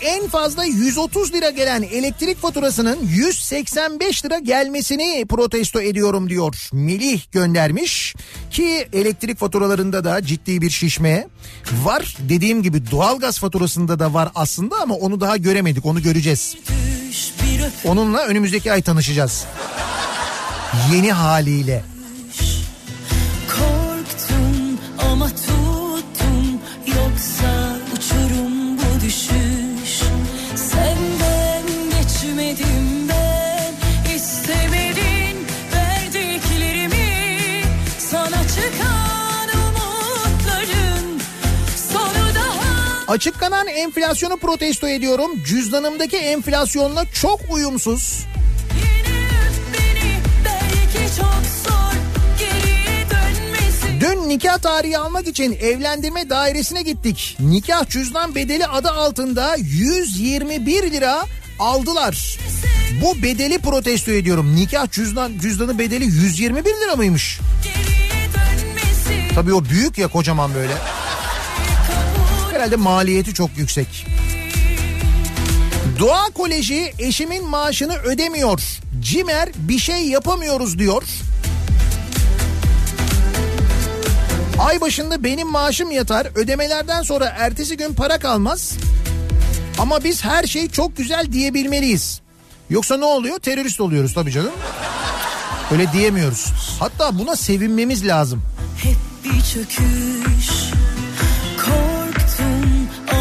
En 0.00 0.28
fazla 0.28 0.64
130 0.64 1.32
lira 1.32 1.50
gelen 1.50 1.82
elektrik 1.82 2.38
faturasının 2.38 2.98
185 3.02 4.24
lira 4.24 4.38
gelmesini 4.38 5.26
protesto 5.28 5.80
ediyorum 5.80 6.30
diyor. 6.30 6.68
Melih 6.72 7.22
göndermiş 7.32 8.14
ki 8.50 8.88
elektrik 8.92 9.38
faturalarında 9.38 10.04
da 10.04 10.22
ciddi 10.22 10.62
bir 10.62 10.70
şişme 10.70 11.26
var. 11.84 12.16
Dediğim 12.20 12.62
gibi 12.62 12.90
doğalgaz 12.90 13.38
faturasında 13.38 13.98
da 13.98 14.14
var 14.14 14.28
aslında 14.34 14.76
ama 14.76 14.94
onu 14.94 15.20
daha 15.20 15.36
göremedik 15.36 15.86
onu 15.86 16.02
göreceğiz. 16.02 16.56
Onunla 17.84 18.24
önümüzdeki 18.26 18.72
ay 18.72 18.82
tanışacağız. 18.82 19.44
Yeni 20.92 21.12
haliyle. 21.12 21.97
Açıklanan 43.08 43.66
enflasyonu 43.66 44.36
protesto 44.36 44.88
ediyorum. 44.88 45.30
Cüzdanımdaki 45.44 46.16
enflasyonla 46.16 47.04
çok 47.12 47.40
uyumsuz. 47.50 48.26
Dün 54.00 54.28
nikah 54.28 54.58
tarihi 54.58 54.98
almak 54.98 55.26
için 55.26 55.58
evlendirme 55.60 56.30
dairesine 56.30 56.82
gittik. 56.82 57.36
Nikah 57.40 57.88
cüzdan 57.88 58.34
bedeli 58.34 58.66
adı 58.66 58.90
altında 58.90 59.56
121 59.56 60.92
lira 60.92 61.24
aldılar. 61.58 62.38
Bu 63.02 63.22
bedeli 63.22 63.58
protesto 63.58 64.12
ediyorum. 64.12 64.56
Nikah 64.56 64.90
cüzdan 64.90 65.32
cüzdanı 65.38 65.78
bedeli 65.78 66.04
121 66.04 66.64
lira 66.64 66.96
mıymış? 66.96 67.40
Tabii 69.34 69.52
o 69.54 69.64
büyük 69.64 69.98
ya 69.98 70.08
kocaman 70.08 70.54
böyle. 70.54 70.72
Herhalde 72.58 72.76
maliyeti 72.76 73.34
çok 73.34 73.50
yüksek. 73.56 74.06
Doğa 75.98 76.24
Koleji 76.24 76.92
eşimin 76.98 77.44
maaşını 77.44 77.96
ödemiyor. 77.96 78.60
Cimer 79.00 79.48
bir 79.56 79.78
şey 79.78 80.08
yapamıyoruz 80.08 80.78
diyor. 80.78 81.02
Ay 84.58 84.80
başında 84.80 85.24
benim 85.24 85.48
maaşım 85.48 85.90
yatar. 85.90 86.26
Ödemelerden 86.34 87.02
sonra 87.02 87.24
ertesi 87.38 87.76
gün 87.76 87.94
para 87.94 88.18
kalmaz. 88.18 88.72
Ama 89.78 90.04
biz 90.04 90.24
her 90.24 90.44
şey 90.44 90.68
çok 90.68 90.96
güzel 90.96 91.32
diyebilmeliyiz. 91.32 92.20
Yoksa 92.70 92.96
ne 92.96 93.04
oluyor? 93.04 93.38
Terörist 93.38 93.80
oluyoruz 93.80 94.14
tabii 94.14 94.32
canım. 94.32 94.52
Öyle 95.72 95.92
diyemiyoruz. 95.92 96.52
Hatta 96.80 97.18
buna 97.18 97.36
sevinmemiz 97.36 98.06
lazım. 98.06 98.42
Hep 98.76 98.96
bir 99.24 99.42
çöküş 99.42 100.67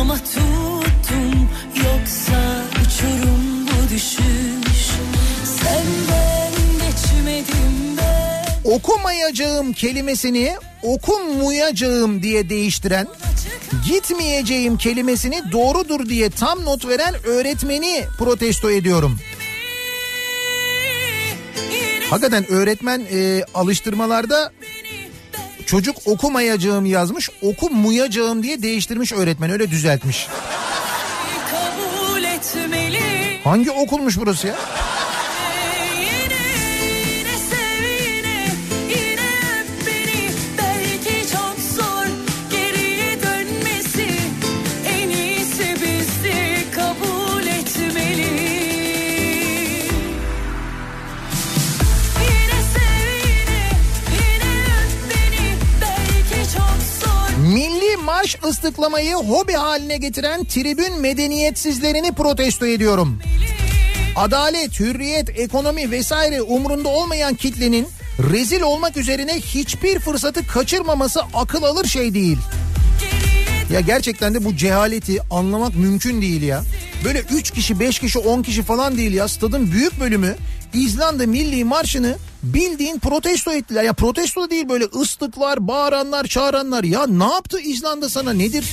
ama 0.08 0.18
tuttum 0.18 1.50
Yoksa 1.76 2.64
uçurum 2.72 3.68
bu 3.68 3.94
düşüş 3.94 4.88
Senden 5.44 6.52
geçmedim 6.74 7.98
ben 7.98 8.72
okumayacağım 8.72 9.74
kelimesini 9.74 10.56
okunmayacağım 10.84 12.24
diye 12.24 12.50
değiştiren, 12.50 13.08
gitmeyeceğim 13.88 14.78
kelimesini 14.78 15.42
doğrudur 15.52 16.10
diye 16.10 16.30
tam 16.30 16.66
not 16.66 16.88
veren 16.88 17.16
öğretmeni 17.26 18.04
protesto 18.18 18.72
ediyorum. 18.72 19.20
Hakikaten 22.10 22.52
öğretmen 22.52 23.02
e, 23.12 23.44
alıştırmalarda 23.54 24.52
çocuk 25.68 25.98
okumayacağım 26.06 26.86
yazmış, 26.86 27.30
okumayacağım 27.42 28.44
diye 28.44 28.62
değiştirmiş 28.62 29.14
öğretmen 29.14 29.52
öyle 29.52 29.72
düzeltmiş. 29.72 30.28
Hangi 33.44 33.72
okulmuş 33.72 34.18
burası 34.18 34.48
ya? 34.48 34.56
Marş 58.28 58.38
ıslıklamayı 58.46 59.16
hobi 59.16 59.54
haline 59.54 59.98
getiren 59.98 60.44
tribün 60.44 61.02
medeniyetsizlerini 61.02 62.12
protesto 62.12 62.66
ediyorum. 62.66 63.20
Adalet, 64.16 64.80
hürriyet, 64.80 65.40
ekonomi 65.40 65.92
vesaire 65.92 66.42
umrunda 66.42 66.90
olmayan 66.90 67.36
kitlenin 67.36 67.88
rezil 68.32 68.62
olmak 68.62 68.98
üzerine 68.98 69.34
hiçbir 69.34 70.00
fırsatı 70.00 70.48
kaçırmaması 70.48 71.22
akıl 71.34 71.64
alır 71.64 71.86
şey 71.86 72.14
değil. 72.14 72.38
Ya 73.74 73.80
gerçekten 73.80 74.34
de 74.34 74.46
bu 74.46 74.56
cehaleti 74.56 75.18
anlamak 75.32 75.76
mümkün 75.76 76.22
değil 76.22 76.42
ya. 76.42 76.64
Böyle 77.06 77.20
3 77.20 77.52
kişi, 77.52 77.80
5 77.80 78.00
kişi, 78.00 78.20
10 78.20 78.42
kişi 78.42 78.64
falan 78.64 78.98
değil 78.98 79.14
ya. 79.14 79.28
Stadın 79.28 79.72
büyük 79.72 80.00
bölümü 80.00 80.36
İzlanda 80.74 81.28
Milli 81.28 81.64
Marşı'nı 81.64 82.16
bildiğin 82.44 83.00
protesto 83.00 83.52
ettiler. 83.52 83.84
Ya 83.84 83.94
protesto 83.94 84.42
da 84.42 84.50
değil 84.50 84.70
böyle 84.70 84.86
ıslıklar, 84.86 85.68
bağıranlar, 85.68 86.28
çağıranlar. 86.28 86.84
Ya 86.84 87.08
ne 87.08 87.34
yaptı 87.34 87.60
İzlanda 87.60 88.10
sana 88.10 88.34
nedir? 88.34 88.66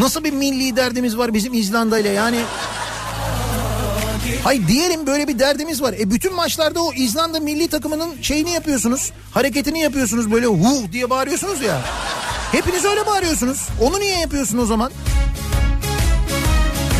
Nasıl 0.00 0.24
bir 0.24 0.32
milli 0.32 0.76
derdimiz 0.76 1.18
var 1.18 1.34
bizim 1.34 1.54
İzlanda 1.54 1.98
ile 1.98 2.08
yani... 2.08 2.40
Hay 4.44 4.68
diyelim 4.68 5.06
böyle 5.06 5.28
bir 5.28 5.38
derdimiz 5.38 5.82
var. 5.82 5.94
E 5.98 6.10
bütün 6.10 6.34
maçlarda 6.34 6.82
o 6.82 6.92
İzlanda 6.92 7.40
milli 7.40 7.68
takımının 7.68 8.22
şeyini 8.22 8.50
yapıyorsunuz. 8.50 9.12
Hareketini 9.30 9.80
yapıyorsunuz 9.80 10.32
böyle 10.32 10.46
hu 10.46 10.92
diye 10.92 11.10
bağırıyorsunuz 11.10 11.62
ya. 11.62 11.80
Hepiniz 12.52 12.84
öyle 12.84 13.06
bağırıyorsunuz. 13.06 13.68
Onu 13.80 14.00
niye 14.00 14.18
yapıyorsun 14.20 14.58
o 14.58 14.66
zaman? 14.66 14.92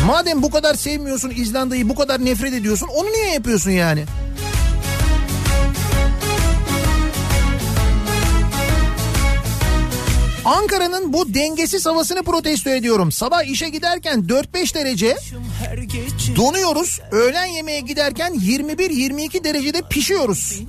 Madem 0.05 0.43
bu 0.43 0.51
kadar 0.51 0.73
sevmiyorsun 0.73 1.29
İzlanda'yı, 1.35 1.89
bu 1.89 1.95
kadar 1.95 2.25
nefret 2.25 2.53
ediyorsun, 2.53 2.87
onu 2.87 3.07
niye 3.07 3.33
yapıyorsun 3.33 3.71
yani? 3.71 4.05
Ankara'nın 10.45 11.13
bu 11.13 11.33
dengesiz 11.33 11.85
havasını 11.85 12.23
protesto 12.23 12.69
ediyorum. 12.69 13.11
Sabah 13.11 13.43
işe 13.43 13.69
giderken 13.69 14.19
4-5 14.19 14.75
derece 14.75 15.17
donuyoruz. 16.35 16.99
Öğlen 17.11 17.45
yemeğe 17.45 17.79
giderken 17.79 18.33
21-22 18.33 19.43
derecede 19.43 19.81
pişiyoruz. 19.89 20.59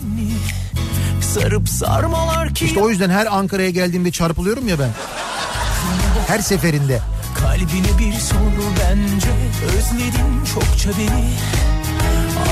sarıp 1.34 1.68
sarmalar 1.68 2.54
ki 2.54 2.64
İşte 2.64 2.80
o 2.80 2.90
yüzden 2.90 3.10
her 3.10 3.26
Ankara'ya 3.26 3.70
geldiğimde 3.70 4.10
çarpılıyorum 4.10 4.68
ya 4.68 4.78
ben. 4.78 4.90
Her 6.26 6.38
seferinde. 6.38 7.00
Kalbine 7.38 7.98
bir 7.98 8.18
sor 8.18 8.36
bence 8.80 9.28
Özledin 9.66 10.44
çokça 10.54 10.90
beni 10.98 11.24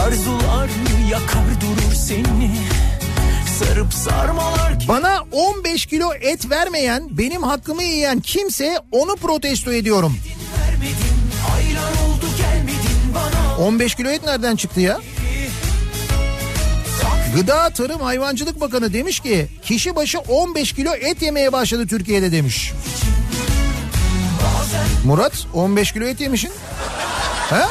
Arzular 0.06 0.70
yakar 1.10 1.60
durur 1.60 1.94
seni 1.94 2.50
Sarıp 3.60 3.94
sarmalar 3.94 4.80
ki 4.80 4.88
Bana 4.88 5.24
15 5.32 5.86
kilo 5.86 6.14
et 6.20 6.50
vermeyen, 6.50 7.08
benim 7.10 7.42
hakkımı 7.42 7.82
yiyen 7.82 8.20
kimse 8.20 8.78
onu 8.92 9.16
protesto 9.16 9.72
ediyorum. 9.72 10.16
vermedin 10.68 10.96
oldu 12.06 12.26
gelmedin 12.38 13.14
bana 13.14 13.66
15 13.66 13.94
kilo 13.94 14.08
et 14.08 14.24
nereden 14.24 14.56
çıktı 14.56 14.80
ya? 14.80 15.00
Gıda 17.34 17.70
Tarım 17.70 18.00
Hayvancılık 18.00 18.60
Bakanı 18.60 18.92
demiş 18.92 19.20
ki 19.20 19.48
kişi 19.64 19.96
başı 19.96 20.18
15 20.18 20.72
kilo 20.72 20.94
et 20.94 21.22
yemeye 21.22 21.52
başladı 21.52 21.86
Türkiye'de 21.86 22.32
demiş. 22.32 22.72
Murat 25.04 25.46
15 25.54 25.92
kilo 25.92 26.04
et 26.04 26.20
yemişsin. 26.20 26.52
He? 27.50 27.64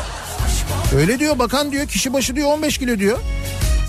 Öyle 0.96 1.20
diyor 1.20 1.40
bakan 1.40 1.72
diyor 1.72 1.88
kişi 1.88 2.14
başı 2.14 2.36
diyor 2.36 2.52
15 2.52 2.78
kilo 2.78 3.00
diyor. 3.00 3.20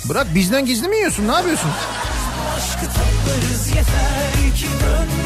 Bırak 0.09 0.35
bizden 0.35 0.66
gizli 0.66 0.89
mi 0.89 0.97
yiyorsun 0.97 1.28
ne 1.28 1.32
yapıyorsun? 1.32 1.70
Aşkı 2.56 2.86
toplarız 2.86 3.68
yeter 3.68 4.56
ki 4.56 4.66
dön 4.66 5.20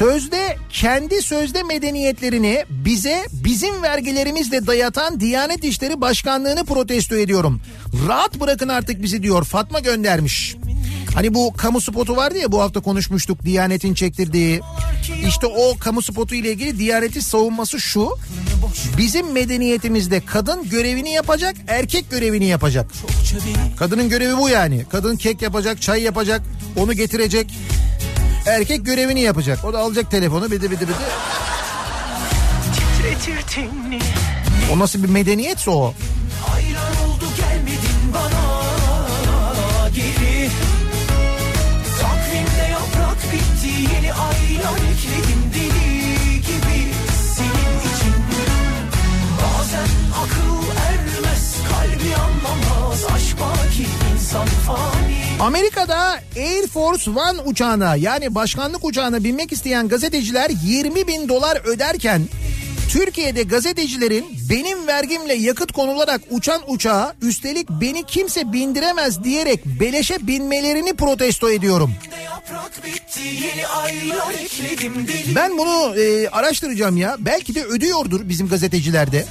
sözde 0.00 0.56
kendi 0.70 1.22
sözde 1.22 1.62
medeniyetlerini 1.62 2.64
bize 2.70 3.26
bizim 3.32 3.82
vergilerimizle 3.82 4.66
dayatan 4.66 5.20
Diyanet 5.20 5.64
İşleri 5.64 6.00
Başkanlığı'nı 6.00 6.64
protesto 6.64 7.16
ediyorum. 7.16 7.60
Rahat 8.08 8.40
bırakın 8.40 8.68
artık 8.68 9.02
bizi 9.02 9.22
diyor 9.22 9.44
Fatma 9.44 9.80
göndermiş. 9.80 10.56
Hani 11.14 11.34
bu 11.34 11.52
kamu 11.56 11.80
spotu 11.80 12.16
vardı 12.16 12.38
ya 12.38 12.52
bu 12.52 12.60
hafta 12.60 12.80
konuşmuştuk 12.80 13.44
Diyanet'in 13.44 13.94
çektirdiği. 13.94 14.60
İşte 15.26 15.46
o 15.46 15.78
kamu 15.78 16.02
spotu 16.02 16.34
ile 16.34 16.52
ilgili 16.52 16.78
Diyanet'in 16.78 17.20
savunması 17.20 17.80
şu. 17.80 18.08
Bizim 18.98 19.32
medeniyetimizde 19.32 20.20
kadın 20.20 20.68
görevini 20.68 21.12
yapacak, 21.12 21.56
erkek 21.68 22.10
görevini 22.10 22.46
yapacak. 22.46 22.90
Kadının 23.78 24.08
görevi 24.08 24.36
bu 24.36 24.48
yani. 24.48 24.86
Kadın 24.90 25.16
kek 25.16 25.42
yapacak, 25.42 25.82
çay 25.82 26.02
yapacak, 26.02 26.42
onu 26.76 26.92
getirecek. 26.92 27.54
Erkek 28.46 28.86
görevini 28.86 29.20
yapacak. 29.20 29.64
O 29.64 29.72
da 29.72 29.78
alacak 29.78 30.10
telefonu 30.10 30.50
bidi 30.50 30.70
bidi 30.70 30.80
bidi. 30.80 30.92
O 34.72 34.78
nasıl 34.78 35.02
bir 35.02 35.08
medeniyetse 35.08 35.70
o. 35.70 35.94
Hayran 36.46 37.10
oldu 37.10 37.24
gelmedin 37.36 38.14
bana 38.14 38.39
Amerika'da 55.40 56.20
Air 56.36 56.66
Force 56.66 57.10
One 57.10 57.40
uçağına 57.40 57.96
yani 57.96 58.34
başkanlık 58.34 58.84
uçağına 58.84 59.24
binmek 59.24 59.52
isteyen 59.52 59.88
gazeteciler 59.88 60.50
20 60.64 61.06
bin 61.06 61.28
dolar 61.28 61.60
öderken 61.64 62.22
Türkiye'de 62.90 63.42
gazetecilerin 63.42 64.26
benim 64.50 64.86
vergimle 64.86 65.34
yakıt 65.34 65.72
konularak 65.72 66.20
uçan 66.30 66.62
uçağa 66.66 67.14
üstelik 67.22 67.70
beni 67.70 68.02
kimse 68.02 68.52
bindiremez 68.52 69.24
diyerek 69.24 69.66
beleşe 69.66 70.26
binmelerini 70.26 70.94
protesto 70.94 71.50
ediyorum. 71.50 71.94
Ben 75.34 75.58
bunu 75.58 76.00
e, 76.00 76.28
araştıracağım 76.28 76.96
ya. 76.96 77.16
Belki 77.18 77.54
de 77.54 77.64
ödüyordur 77.64 78.28
bizim 78.28 78.48
gazetecilerde. 78.48 79.26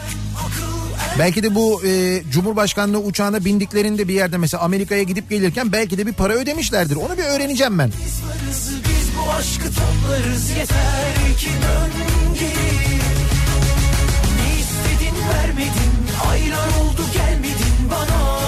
Belki 1.20 1.44
de 1.44 1.56
bu 1.56 1.86
e, 1.86 2.22
Cumhurbaşkanlığı 2.32 3.00
uçağına 3.00 3.46
bindiklerinde 3.46 4.08
bir 4.08 4.14
yerde 4.14 4.38
mesela 4.38 4.64
Amerika'ya 4.64 5.04
gidip 5.04 5.30
gelirken 5.30 5.72
belki 5.72 5.98
de 5.98 6.08
bir 6.08 6.14
para 6.14 6.34
ödemişlerdir. 6.34 6.96
Onu 6.96 7.18
bir 7.18 7.24
öğreneceğim 7.24 7.80
ben. 7.80 7.90
varız 7.90 8.72
biz 8.84 9.18
bu 9.18 9.32
aşkı 9.32 9.64
toplarız 9.64 10.50
yeter 10.50 11.38
ki 11.38 11.48
dön 11.48 11.92
geri 12.40 13.00
Ne 14.38 14.60
istedin 14.60 15.16
vermedin 15.34 15.92
aylar 16.32 16.68
oldu 16.68 17.02
gelmedin 17.14 17.90
bana 17.92 18.40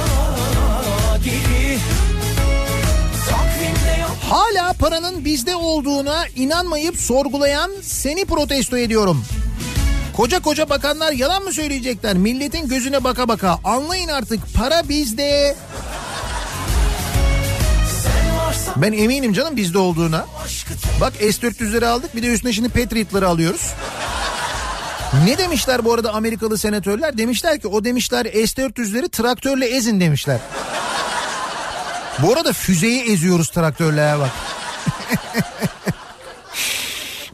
geri 1.24 1.78
Hala 4.30 4.74
paranın 4.74 5.26
bizde 5.26 5.56
olduğuna 5.56 6.28
inanmayıp 6.36 6.98
sorgulayan 6.98 7.72
seni 7.82 8.26
protesto 8.26 8.78
ediyorum. 8.78 9.26
Koca 10.18 10.40
koca 10.40 10.70
bakanlar 10.70 11.12
yalan 11.12 11.44
mı 11.44 11.54
söyleyecekler? 11.54 12.18
Milletin 12.18 12.68
gözüne 12.68 13.04
baka 13.04 13.28
baka. 13.28 13.60
Anlayın 13.64 14.08
artık 14.08 14.54
para 14.54 14.90
bizde. 14.90 15.56
Ben 18.76 18.94
eminim 18.94 19.34
canım 19.34 19.58
bizde 19.58 19.78
olduğuna. 19.78 20.26
Bak 21.02 21.14
S-400'leri 21.20 21.86
aldık 21.86 22.16
bir 22.16 22.24
de 22.24 22.28
üstüne 22.28 22.54
şimdi 22.54 22.70
Patriot'ları 22.70 23.28
alıyoruz. 23.28 23.74
Ne 25.26 25.38
demişler 25.38 25.86
bu 25.86 25.94
arada 25.94 26.14
Amerikalı 26.14 26.58
senatörler? 26.58 27.18
Demişler 27.18 27.60
ki 27.60 27.68
o 27.68 27.84
demişler 27.84 28.26
S-400'leri 28.26 29.10
traktörle 29.10 29.66
ezin 29.66 30.00
demişler. 30.00 30.38
Bu 32.20 32.34
arada 32.34 32.54
füzeyi 32.54 33.12
eziyoruz 33.12 33.50
traktörle 33.50 34.16
bak. 34.20 34.32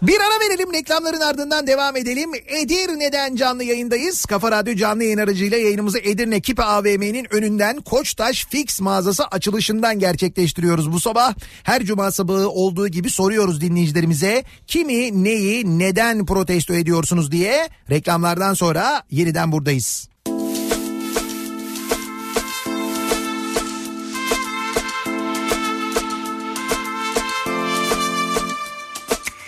Bir 0.02 0.20
ara 0.20 0.50
verelim 0.50 0.74
reklamların 0.74 1.20
ardından 1.20 1.68
devam 1.68 1.96
edelim. 1.96 2.32
Edirne'den 2.48 3.36
canlı 3.36 3.64
yayındayız. 3.64 4.26
Kafa 4.26 4.52
Radyo 4.52 4.76
canlı 4.76 5.04
yayın 5.04 5.18
aracıyla 5.18 5.58
yayınımızı 5.58 6.00
Edirne 6.00 6.42
Kipe 6.42 6.64
AVM'nin 6.64 7.34
önünden 7.34 7.82
Koçtaş 7.82 8.46
Fix 8.46 8.82
mağazası 8.82 9.26
açılışından 9.26 10.00
gerçekleştiriyoruz 10.00 10.92
bu 10.92 11.00
sabah. 11.00 11.34
Her 11.64 11.84
cuma 11.84 12.12
sabahı 12.12 12.50
olduğu 12.50 12.88
gibi 12.88 13.10
soruyoruz 13.10 13.62
dinleyicilerimize 13.62 14.44
kimi, 14.68 15.24
neyi, 15.24 15.80
neden 15.80 16.26
protesto 16.26 16.74
ediyorsunuz 16.74 17.32
diye. 17.32 17.70
Reklamlardan 17.90 18.54
sonra 18.54 19.04
yeniden 19.12 19.52
buradayız. 19.52 20.10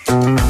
Mm-hmm. 0.09 0.48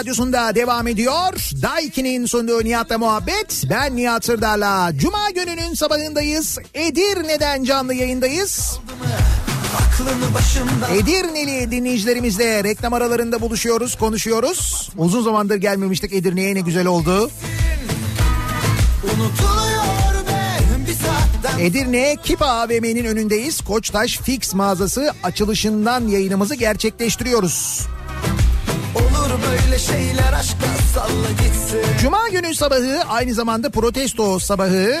Radyosunda 0.00 0.54
devam 0.54 0.86
ediyor. 0.86 1.32
Daiki'nin 1.62 2.26
sunduğu 2.26 2.64
Nihat'la 2.64 2.98
muhabbet. 2.98 3.64
Ben 3.70 3.96
Nihat 3.96 4.24
Sırdar'la. 4.24 4.92
Cuma 4.96 5.30
gününün 5.30 5.74
sabahındayız. 5.74 6.58
Edirne'den 6.74 7.64
canlı 7.64 7.94
yayındayız. 7.94 8.78
Edirneli 10.94 11.70
dinleyicilerimizle 11.70 12.64
reklam 12.64 12.92
aralarında 12.92 13.40
buluşuyoruz, 13.40 13.94
konuşuyoruz. 13.94 14.90
Uzun 14.96 15.22
zamandır 15.22 15.56
gelmemiştik 15.56 16.12
Edirne'ye 16.12 16.54
ne 16.54 16.60
güzel 16.60 16.86
oldu. 16.86 17.30
Edirne 21.58 22.16
Kipa 22.24 22.46
AVM'nin 22.46 23.04
önündeyiz. 23.04 23.60
Koçtaş 23.60 24.18
Fix 24.18 24.54
mağazası 24.54 25.12
açılışından 25.22 26.08
yayınımızı 26.08 26.54
gerçekleştiriyoruz. 26.54 27.86
Böyle 29.42 29.78
şeyler 29.78 30.32
aşkla 30.32 30.66
salla 30.94 31.30
gitsin 31.30 31.80
Cuma 32.02 32.28
günü 32.28 32.54
sabahı 32.54 33.02
aynı 33.08 33.34
zamanda 33.34 33.70
protesto 33.70 34.38
sabahı. 34.38 34.98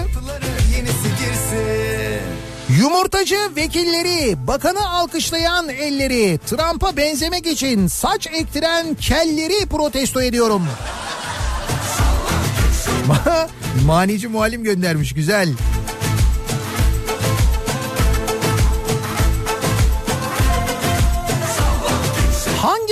Yumurtacı 2.78 3.36
vekilleri, 3.56 4.46
bakanı 4.46 4.90
alkışlayan 4.90 5.68
elleri, 5.68 6.38
Trump'a 6.46 6.96
benzemek 6.96 7.46
için 7.46 7.86
saç 7.86 8.26
ektiren 8.26 8.94
kelleri 8.94 9.66
protesto 9.66 10.22
ediyorum. 10.22 10.62
Manici 13.86 14.28
muhalim 14.28 14.64
göndermiş 14.64 15.14
güzel. 15.14 15.48
Hangi 15.48 15.79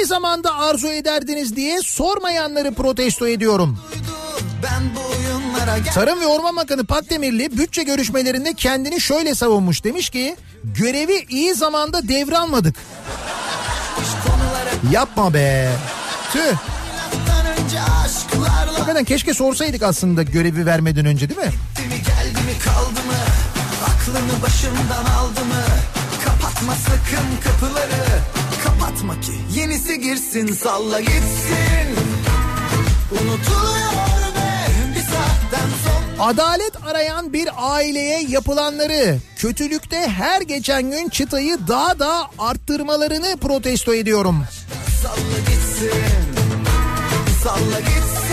zamanda 0.08 0.54
arzu 0.54 0.88
ederdiniz 0.88 1.56
diye 1.56 1.80
sormayanları 1.82 2.74
protesto 2.74 3.28
ediyorum. 3.28 3.78
Tarım 5.94 6.20
ve 6.20 6.26
Orman 6.26 6.56
Bakanı 6.56 6.86
Pakdemirli 6.86 7.58
bütçe 7.58 7.82
görüşmelerinde 7.82 8.54
kendini 8.54 9.00
şöyle 9.00 9.34
savunmuş. 9.34 9.84
Demiş 9.84 10.10
ki 10.10 10.36
görevi 10.64 11.26
iyi 11.28 11.54
zamanda 11.54 12.08
devralmadık. 12.08 12.76
Yapma 14.92 15.34
be. 15.34 15.72
Tüh. 16.32 16.54
Hakikaten 18.66 19.04
keşke 19.04 19.34
sorsaydık 19.34 19.82
aslında 19.82 20.22
görevi 20.22 20.66
vermeden 20.66 21.06
önce 21.06 21.28
değil 21.28 21.40
mi? 21.40 21.46
Gitti 21.76 21.82
mi 21.82 22.02
geldi 22.02 22.44
mi 22.46 22.58
kaldı 22.64 23.00
mı 23.06 23.18
Aklını 23.86 24.42
başımdan 24.42 25.12
aldı 25.18 25.44
mı 25.44 25.62
Kapatma 26.24 26.74
sakın 26.74 27.26
kapıları 27.44 28.04
Kapatma 28.64 29.20
ki 29.20 29.37
yenisi 29.58 30.00
girsin 30.00 30.52
salla 30.52 31.00
gitsin. 31.00 31.88
Unutuluyor 33.12 34.34
be 34.36 34.50
bir 34.94 35.00
saatten 35.00 35.68
sonra. 35.84 36.24
Adalet 36.28 36.72
arayan 36.86 37.32
bir 37.32 37.48
aileye 37.56 38.22
yapılanları 38.28 39.18
kötülükte 39.36 39.96
her 39.96 40.40
geçen 40.40 40.90
gün 40.90 41.08
çıtayı 41.08 41.58
daha 41.68 41.98
da 41.98 42.30
arttırmalarını 42.38 43.36
protesto 43.36 43.94
ediyorum. 43.94 44.44
Salla 45.02 45.38
gitsin 45.38 45.92
Salla 47.44 47.80
gitsin 47.80 48.27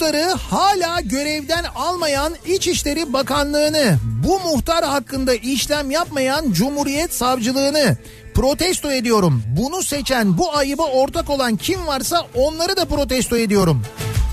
muhtarı 0.00 0.32
hala 0.50 1.00
görevden 1.00 1.64
almayan 1.74 2.34
İçişleri 2.46 3.12
Bakanlığı'nı, 3.12 3.98
bu 4.24 4.40
muhtar 4.40 4.84
hakkında 4.84 5.34
işlem 5.34 5.90
yapmayan 5.90 6.52
Cumhuriyet 6.52 7.14
Savcılığını 7.14 7.96
protesto 8.34 8.92
ediyorum. 8.92 9.42
Bunu 9.56 9.82
seçen, 9.82 10.38
bu 10.38 10.56
ayıba 10.56 10.82
ortak 10.82 11.30
olan 11.30 11.56
kim 11.56 11.86
varsa 11.86 12.26
onları 12.34 12.76
da 12.76 12.84
protesto 12.84 13.36
ediyorum. 13.36 13.82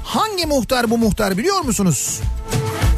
Hangi 0.06 0.46
muhtar 0.46 0.90
bu 0.90 0.98
muhtar 0.98 1.38
biliyor 1.38 1.62
musunuz? 1.62 2.20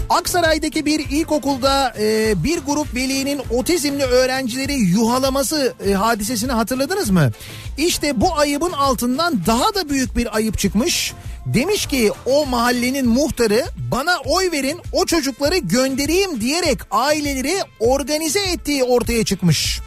Aksaray'daki 0.10 0.86
bir 0.86 1.00
ilkokulda 1.10 1.94
e, 2.00 2.34
bir 2.44 2.58
grup 2.58 2.96
velinin 2.96 3.42
otizmli 3.50 4.04
öğrencileri 4.04 4.74
yuhalaması 4.74 5.74
e, 5.88 5.94
hadisesini 5.94 6.52
hatırladınız 6.52 7.10
mı? 7.10 7.32
İşte 7.78 8.22
bu 8.22 8.38
ayıbın 8.38 8.72
altından 8.72 9.46
daha 9.46 9.76
da 9.76 9.90
büyük 9.90 10.18
bir 10.18 10.36
ayıp 10.36 10.60
çıkmış. 10.60 11.14
Demiş 11.46 11.86
ki 11.86 12.12
o 12.26 12.46
mahallenin 12.46 13.08
muhtarı 13.08 13.66
bana 13.92 14.18
oy 14.26 14.52
verin 14.52 14.82
o 14.92 15.06
çocukları 15.06 15.58
göndereyim 15.58 16.42
diyerek 16.42 16.80
aileleri 16.92 17.56
organize 17.80 18.40
ettiği 18.40 18.84
ortaya 18.84 19.26
çıkmış. 19.26 19.80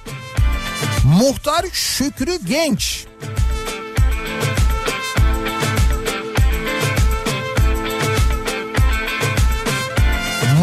Muhtar 1.05 1.67
Şükrü 1.73 2.39
Genç. 2.47 3.05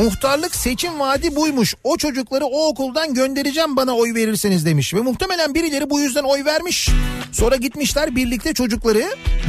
Muhtarlık 0.04 0.56
seçim 0.56 1.00
vaadi 1.00 1.36
buymuş. 1.36 1.76
O 1.84 1.98
çocukları 1.98 2.46
o 2.46 2.68
okuldan 2.68 3.14
göndereceğim 3.14 3.76
bana 3.76 3.96
oy 3.96 4.14
verirseniz 4.14 4.66
demiş. 4.66 4.94
Ve 4.94 5.02
muhtemelen 5.02 5.54
birileri 5.54 5.90
bu 5.90 6.00
yüzden 6.00 6.24
oy 6.24 6.46
vermiş. 6.46 6.90
Sonra 7.32 7.56
gitmişler 7.56 8.16
birlikte 8.16 8.54
çocukları 8.54 9.04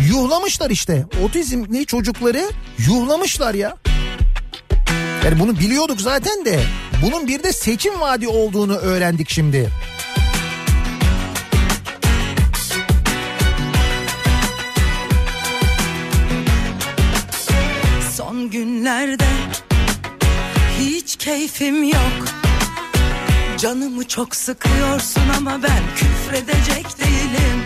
yuhlamışlar 0.08 0.70
işte. 0.70 1.04
Otizmli 1.24 1.86
çocukları 1.86 2.50
yuhlamışlar 2.78 3.54
ya. 3.54 3.76
Yani 5.24 5.40
bunu 5.40 5.58
biliyorduk 5.58 6.00
zaten 6.00 6.44
de 6.44 6.60
bunun 7.06 7.28
bir 7.28 7.42
de 7.42 7.52
seçim 7.52 8.00
vaadi 8.00 8.28
olduğunu 8.28 8.76
öğrendik 8.76 9.30
şimdi. 9.30 9.70
Son 18.16 18.50
günlerde 18.50 19.24
keyfim 21.18 21.82
yok 21.82 22.24
Canımı 23.58 24.08
çok 24.08 24.36
sıkıyorsun 24.36 25.22
ama 25.38 25.62
ben 25.62 25.82
küfredecek 25.96 26.98
değilim 26.98 27.64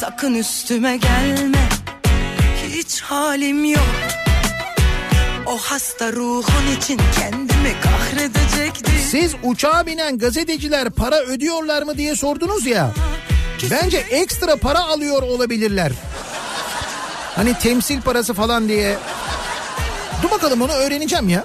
Sakın 0.00 0.34
üstüme 0.34 0.96
gelme 0.96 1.68
hiç 2.68 3.00
halim 3.00 3.64
yok 3.64 3.94
O 5.46 5.58
hasta 5.58 6.12
ruhun 6.12 6.76
için 6.78 7.00
kendimi 7.20 7.74
kahredecek 7.82 8.86
değilim 8.86 9.00
Siz 9.10 9.34
uçağa 9.42 9.86
binen 9.86 10.18
gazeteciler 10.18 10.90
para 10.90 11.20
ödüyorlar 11.20 11.82
mı 11.82 11.96
diye 11.98 12.16
sordunuz 12.16 12.66
ya. 12.66 12.90
Bence 13.70 13.98
ekstra 13.98 14.56
para 14.56 14.78
alıyor 14.78 15.22
olabilirler. 15.22 15.92
Hani 17.36 17.54
temsil 17.58 18.00
parası 18.00 18.34
falan 18.34 18.68
diye. 18.68 18.98
Dur 20.22 20.30
bakalım 20.30 20.62
onu 20.62 20.72
öğreneceğim 20.72 21.28
ya. 21.28 21.44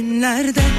günlerde 0.00 0.77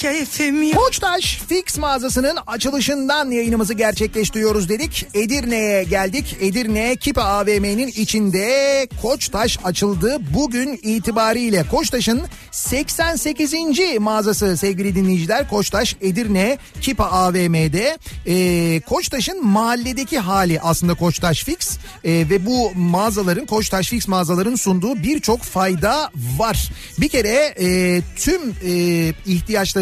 keyfim 0.00 0.62
yok 0.62 0.74
Koçtaş 0.74 1.40
Fix 1.48 1.78
mağazasının 1.78 2.38
açılışından 2.46 3.30
yayınımızı 3.30 3.74
gerçekleştiriyoruz 3.74 4.68
dedik. 4.68 5.06
Edirne'ye 5.14 5.84
geldik. 5.84 6.36
Edirne 6.40 6.96
Kipa 6.96 7.22
AVM'nin 7.22 7.88
içinde 7.88 8.86
Koçtaş 9.02 9.58
açıldı. 9.64 10.18
Bugün 10.34 10.80
itibariyle 10.82 11.64
Koçtaş'ın 11.70 12.22
88. 12.50 13.54
mağazası 13.98 14.56
sevgili 14.56 14.94
dinleyiciler. 14.94 15.48
Koçtaş 15.48 15.96
Edirne 16.00 16.58
Kipa 16.80 17.04
AVM'de. 17.04 17.98
Ee, 18.26 18.80
Koçtaş'ın 18.80 19.46
mahalledeki 19.46 20.18
hali 20.18 20.60
aslında 20.60 20.94
Koçtaş 20.94 21.44
Fix. 21.44 21.78
Ee, 22.04 22.10
ve 22.30 22.46
bu 22.46 22.72
mağazaların 22.74 23.46
Koçtaş 23.46 23.88
Fix 23.88 24.08
mağazaların 24.08 24.54
sunduğu 24.54 24.96
birçok 24.96 25.40
fayda 25.40 26.10
var. 26.38 26.70
Bir 27.00 27.08
kere 27.08 27.54
e, 27.60 28.00
tüm 28.16 28.40
e, 28.50 29.12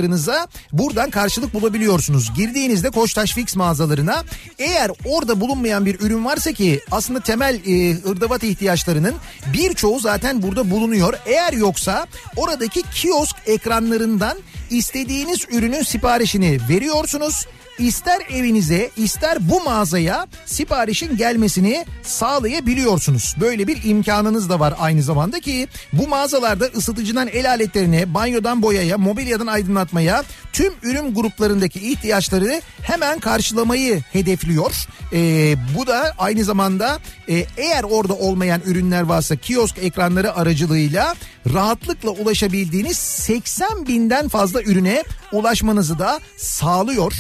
ihtiyaçlarınıza 0.09 0.49
buradan 0.73 1.11
karşılık 1.11 1.55
bulabiliyorsunuz. 1.55 2.31
Girdiğinizde 2.37 2.91
Koçtaş 2.91 3.33
Fix 3.33 3.57
mağazalarına 3.57 4.25
eğer 4.59 4.91
orada 5.05 5.41
bulunmayan 5.41 5.87
bir 5.87 6.01
ürün 6.01 6.25
varsa 6.25 6.53
ki 6.53 6.81
aslında 6.91 7.21
temel 7.21 7.61
e, 7.67 7.95
hırdavat 7.95 8.43
ihtiyaçlarının 8.43 9.15
birçoğu 9.53 10.01
zaten 10.01 10.43
burada 10.43 10.71
bulunuyor. 10.71 11.15
Eğer 11.27 11.53
yoksa 11.53 12.07
oradaki 12.37 12.83
kiosk 12.83 13.37
ekranlarından 13.47 14.39
istediğiniz 14.71 15.47
ürünün 15.51 15.83
siparişini 15.83 16.59
veriyorsunuz. 16.69 17.47
İster 17.79 18.21
evinize 18.31 18.91
ister 18.97 19.49
bu 19.49 19.61
mağazaya 19.61 20.27
siparişin 20.47 21.17
gelmesini 21.17 21.87
sağlayabiliyorsunuz. 22.03 23.35
Böyle 23.41 23.67
bir 23.67 23.85
imkanınız 23.85 24.49
da 24.51 24.61
var 24.61 24.75
aynı 24.79 25.03
zamanda 25.03 25.41
ki 25.41 25.69
bu 25.93 26.09
mağazalarda 26.09 26.65
ısıtıcıdan 26.65 27.29
el 27.29 27.51
aletlerine, 27.51 28.15
banyodan 28.15 28.63
boyaya, 28.63 28.99
mobilyadan 28.99 29.47
aydınlatmaya 29.47 30.25
tüm 30.53 30.73
ürün 30.83 31.15
gruplarındaki 31.15 31.91
ihtiyaçları 31.93 32.61
hemen 32.83 33.19
karşılamayı 33.19 34.01
hedefliyor. 34.13 34.75
Ee, 35.13 35.55
bu 35.79 35.87
da 35.87 36.15
aynı 36.19 36.45
zamanda 36.45 36.99
e, 37.29 37.47
eğer 37.57 37.85
orada 37.85 38.15
olmayan 38.15 38.61
ürünler 38.67 39.03
varsa 39.03 39.37
kiosk 39.37 39.79
ekranları 39.79 40.35
aracılığıyla 40.35 41.15
rahatlıkla 41.55 42.11
ulaşabildiğiniz 42.11 42.99
80 42.99 43.87
binden 43.87 44.29
fazla 44.29 44.63
ürüne 44.63 45.05
ulaşmanızı 45.33 45.99
da 45.99 46.21
sağlıyor. 46.37 47.13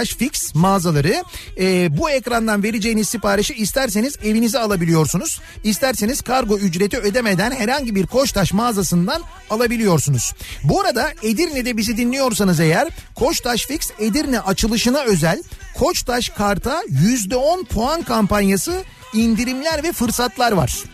Koçtaş 0.00 0.16
Fix 0.16 0.54
mağazaları. 0.54 1.24
Ee, 1.58 1.98
bu 1.98 2.10
ekrandan 2.10 2.62
vereceğiniz 2.62 3.08
siparişi 3.08 3.54
isterseniz 3.54 4.16
evinize 4.24 4.58
alabiliyorsunuz. 4.58 5.40
İsterseniz 5.64 6.20
kargo 6.20 6.58
ücreti 6.58 6.98
ödemeden 6.98 7.50
herhangi 7.50 7.94
bir 7.94 8.06
Koçtaş 8.06 8.52
mağazasından 8.52 9.22
alabiliyorsunuz. 9.50 10.32
Bu 10.64 10.80
arada 10.80 11.10
Edirne'de 11.22 11.76
bizi 11.76 11.96
dinliyorsanız 11.96 12.60
eğer 12.60 12.88
Koçtaş 13.14 13.66
Fix 13.66 13.90
Edirne 13.98 14.40
açılışına 14.40 15.02
özel 15.02 15.42
Koçtaş 15.78 16.28
Kart'a 16.28 16.82
%10 16.82 17.64
puan 17.64 18.02
kampanyası 18.02 18.82
indirimler 19.14 19.82
ve 19.82 19.92
fırsatlar 19.92 20.52
var. 20.52 20.84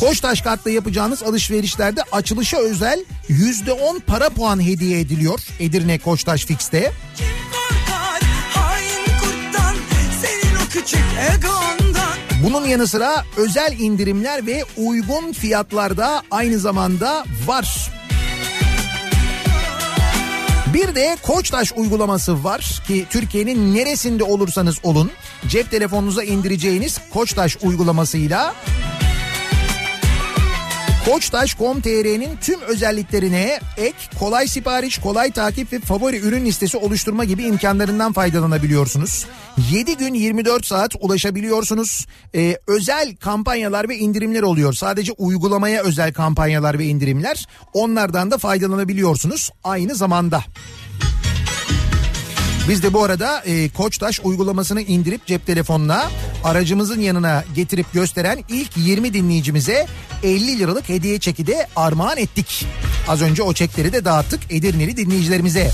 Koçtaş 0.00 0.40
kartla 0.40 0.70
yapacağınız 0.70 1.22
alışverişlerde 1.22 2.02
açılışa 2.12 2.58
özel 2.58 3.04
%10 3.28 4.00
para 4.00 4.30
puan 4.30 4.66
hediye 4.66 5.00
ediliyor 5.00 5.40
Edirne 5.60 5.98
Koçtaş 5.98 6.46
Fix'te. 6.46 6.92
Bunun 12.44 12.66
yanı 12.66 12.86
sıra 12.86 13.24
özel 13.36 13.76
indirimler 13.78 14.46
ve 14.46 14.64
uygun 14.76 15.32
fiyatlarda 15.32 16.22
aynı 16.30 16.58
zamanda 16.58 17.24
var. 17.46 17.90
Bir 20.74 20.94
de 20.94 21.16
Koçtaş 21.22 21.72
uygulaması 21.76 22.44
var 22.44 22.82
ki 22.86 23.06
Türkiye'nin 23.10 23.74
neresinde 23.74 24.24
olursanız 24.24 24.78
olun 24.82 25.10
cep 25.48 25.70
telefonunuza 25.70 26.22
indireceğiniz 26.24 27.00
Koçtaş 27.12 27.56
uygulamasıyla 27.62 28.54
Koçtaş.com.tr'nin 31.04 32.36
tüm 32.36 32.60
özelliklerine 32.60 33.60
ek, 33.76 33.94
kolay 34.18 34.48
sipariş, 34.48 34.98
kolay 34.98 35.30
takip 35.30 35.72
ve 35.72 35.80
favori 35.80 36.18
ürün 36.18 36.44
listesi 36.44 36.76
oluşturma 36.76 37.24
gibi 37.24 37.42
imkanlarından 37.42 38.12
faydalanabiliyorsunuz. 38.12 39.26
7 39.70 39.96
gün 39.96 40.14
24 40.14 40.66
saat 40.66 40.94
ulaşabiliyorsunuz. 41.00 42.06
Ee, 42.34 42.56
özel 42.66 43.16
kampanyalar 43.16 43.88
ve 43.88 43.96
indirimler 43.96 44.42
oluyor. 44.42 44.72
Sadece 44.72 45.12
uygulamaya 45.12 45.82
özel 45.82 46.12
kampanyalar 46.12 46.78
ve 46.78 46.84
indirimler. 46.84 47.46
Onlardan 47.72 48.30
da 48.30 48.38
faydalanabiliyorsunuz 48.38 49.50
aynı 49.64 49.94
zamanda. 49.94 50.44
Biz 52.70 52.82
de 52.82 52.92
bu 52.92 53.04
arada 53.04 53.42
e, 53.46 53.68
Koçtaş 53.68 54.20
uygulamasını 54.24 54.82
indirip 54.82 55.26
cep 55.26 55.46
telefonuna 55.46 56.10
aracımızın 56.44 57.00
yanına 57.00 57.44
getirip 57.54 57.92
gösteren 57.92 58.44
ilk 58.48 58.76
20 58.76 59.14
dinleyicimize 59.14 59.86
50 60.22 60.58
liralık 60.58 60.88
hediye 60.88 61.18
çeki 61.18 61.46
de 61.46 61.66
armağan 61.76 62.18
ettik. 62.18 62.66
Az 63.08 63.22
önce 63.22 63.42
o 63.42 63.52
çekleri 63.52 63.92
de 63.92 64.04
dağıttık 64.04 64.40
Edirneli 64.50 64.96
dinleyicilerimize. 64.96 65.70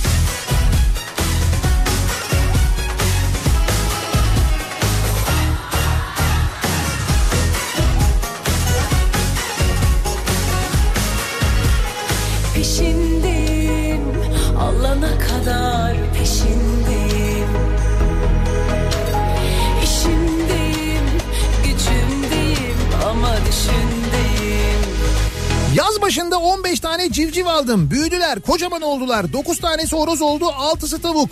Başında 26.07 26.39
15 26.39 26.81
tane 26.81 27.13
civciv 27.13 27.47
aldım. 27.47 27.91
Büyüdüler, 27.91 28.41
kocaman 28.41 28.83
oldular. 28.83 29.33
9 29.33 29.59
tanesi 29.59 29.97
horoz 29.97 30.23
oldu, 30.23 30.45
6'sı 30.45 31.03
tavuk. 31.03 31.31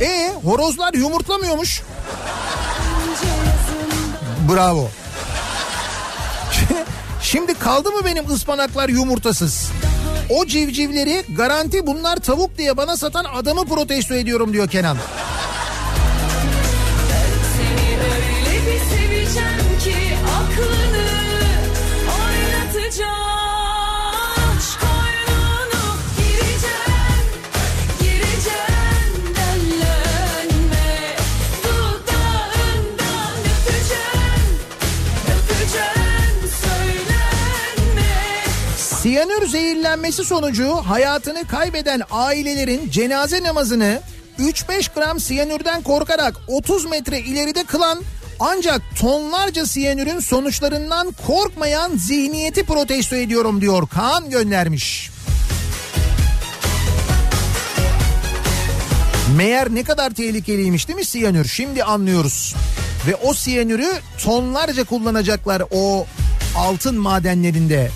E 0.00 0.32
horozlar 0.44 0.94
yumurtlamıyormuş. 0.94 1.82
Bravo. 4.52 4.88
Şimdi 7.22 7.54
kaldı 7.54 7.90
mı 7.90 8.04
benim 8.04 8.30
ıspanaklar 8.30 8.88
yumurtasız? 8.88 9.70
O 10.30 10.46
civcivleri 10.46 11.24
garanti 11.36 11.86
bunlar 11.86 12.16
tavuk 12.16 12.58
diye 12.58 12.76
bana 12.76 12.96
satan 12.96 13.24
adamı 13.34 13.64
protesto 13.64 14.14
ediyorum 14.14 14.52
diyor 14.52 14.68
Kenan. 14.68 14.96
Seni 17.56 17.96
öyle 17.98 18.66
bir 18.66 18.80
seveceğim 18.84 19.78
ki 19.84 19.96
aklını 20.36 20.93
Siyanür 39.24 39.48
zehirlenmesi 39.48 40.24
sonucu 40.24 40.70
hayatını 40.70 41.46
kaybeden 41.46 42.02
ailelerin 42.10 42.90
cenaze 42.90 43.42
namazını 43.42 44.00
3-5 44.38 44.94
gram 44.94 45.20
siyanürden 45.20 45.82
korkarak 45.82 46.34
30 46.48 46.84
metre 46.84 47.20
ileride 47.20 47.64
kılan 47.64 48.02
ancak 48.40 48.82
tonlarca 49.00 49.66
siyanürün 49.66 50.20
sonuçlarından 50.20 51.14
korkmayan 51.26 51.96
zihniyeti 51.96 52.64
protesto 52.64 53.16
ediyorum 53.16 53.60
diyor 53.60 53.88
Kaan 53.88 54.30
göndermiş. 54.30 55.10
Meğer 59.36 59.74
ne 59.74 59.82
kadar 59.82 60.10
tehlikeliymiş 60.10 60.88
değil 60.88 60.98
mi 60.98 61.04
siyanür? 61.04 61.48
Şimdi 61.48 61.84
anlıyoruz. 61.84 62.54
Ve 63.06 63.16
o 63.16 63.34
siyanürü 63.34 63.92
tonlarca 64.24 64.84
kullanacaklar 64.84 65.62
o 65.70 66.06
altın 66.56 66.96
madenlerinde. 66.96 67.90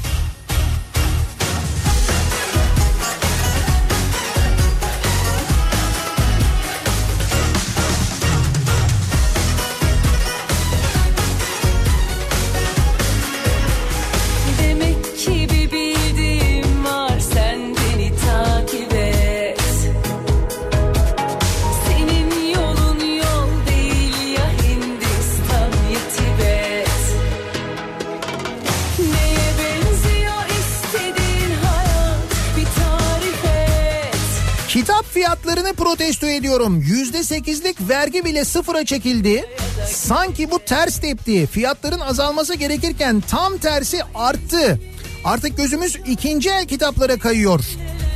Protesto 35.88 36.26
ediyorum. 36.26 36.80
Yüzde 36.80 37.24
sekizlik 37.24 37.88
vergi 37.88 38.24
bile 38.24 38.44
sıfıra 38.44 38.84
çekildi. 38.84 39.44
Sanki 39.86 40.50
bu 40.50 40.58
ters 40.58 41.00
tepti. 41.00 41.46
Fiyatların 41.46 42.00
azalması 42.00 42.54
gerekirken 42.54 43.22
tam 43.30 43.58
tersi 43.58 44.00
arttı. 44.14 44.80
Artık 45.24 45.56
gözümüz 45.56 45.96
ikinci 46.06 46.50
el 46.50 46.66
kitaplara 46.66 47.18
kayıyor. 47.18 47.64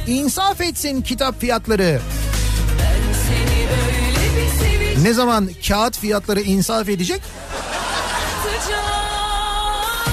İnsaf 0.07 0.61
etsin 0.61 1.03
kitap 1.03 1.41
fiyatları. 1.41 2.01
Ne 5.03 5.13
zaman 5.13 5.51
kağıt 5.69 5.99
fiyatları 5.99 6.41
insaf 6.41 6.89
edecek? 6.89 7.21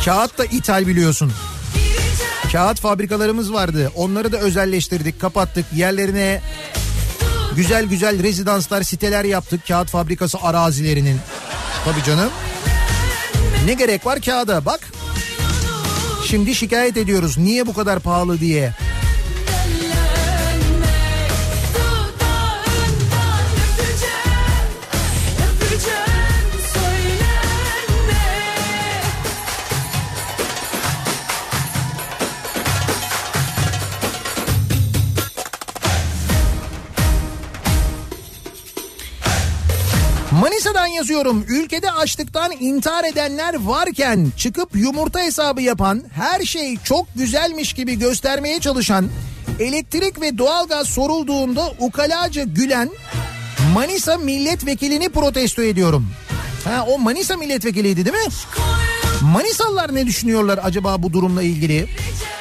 Kağıt 0.06 0.38
da 0.38 0.46
ithal 0.46 0.88
biliyorsun. 0.88 1.32
Kağıt 2.52 2.80
fabrikalarımız 2.80 3.54
vardı. 3.54 3.92
Onları 3.96 4.32
da 4.32 4.38
özelleştirdik, 4.38 5.22
kapattık. 5.22 5.66
Yerlerine 5.76 6.42
güzel 7.60 7.86
güzel 7.86 8.24
rezidanslar, 8.24 8.84
siteler 8.84 9.26
yaptık. 9.26 9.68
Kağıt 9.68 9.90
fabrikası 9.90 10.38
arazilerinin. 10.42 11.20
Tabii 11.86 12.04
canım. 12.04 12.30
Ne 13.66 13.74
gerek 13.74 14.06
var 14.06 14.22
kağıda 14.22 14.66
bak. 14.66 14.80
Şimdi 16.28 16.56
şikayet 16.56 16.98
ediyoruz. 16.98 17.38
Niye 17.38 17.68
bu 17.68 17.74
kadar 17.74 18.00
pahalı 18.00 18.40
diye. 18.40 18.74
Yazıyorum. 41.00 41.46
Ülkede 41.48 41.92
açlıktan 41.92 42.52
intihar 42.60 43.04
edenler 43.04 43.56
varken 43.60 44.32
çıkıp 44.38 44.76
yumurta 44.76 45.20
hesabı 45.20 45.62
yapan, 45.62 46.04
her 46.14 46.42
şey 46.42 46.78
çok 46.84 47.08
güzelmiş 47.16 47.74
gibi 47.74 48.00
göstermeye 48.00 48.60
çalışan, 48.60 49.10
elektrik 49.60 50.22
ve 50.22 50.38
doğalgaz 50.38 50.88
sorulduğunda 50.88 51.72
ukalaca 51.80 52.44
gülen 52.44 52.90
Manisa 53.74 54.18
milletvekilini 54.18 55.10
protesto 55.10 55.62
ediyorum. 55.62 56.08
Ha 56.64 56.86
o 56.90 57.00
Manisa 57.00 57.38
milletvekiliydi 57.38 58.06
değil 58.06 58.16
mi? 58.16 58.32
Manisalılar 59.22 59.96
ne 59.96 60.06
düşünüyorlar 60.06 60.60
acaba 60.64 61.04
bu 61.04 61.14
durumla 61.14 61.44
ilgili? 61.44 61.82
Öpeceğim 61.82 62.39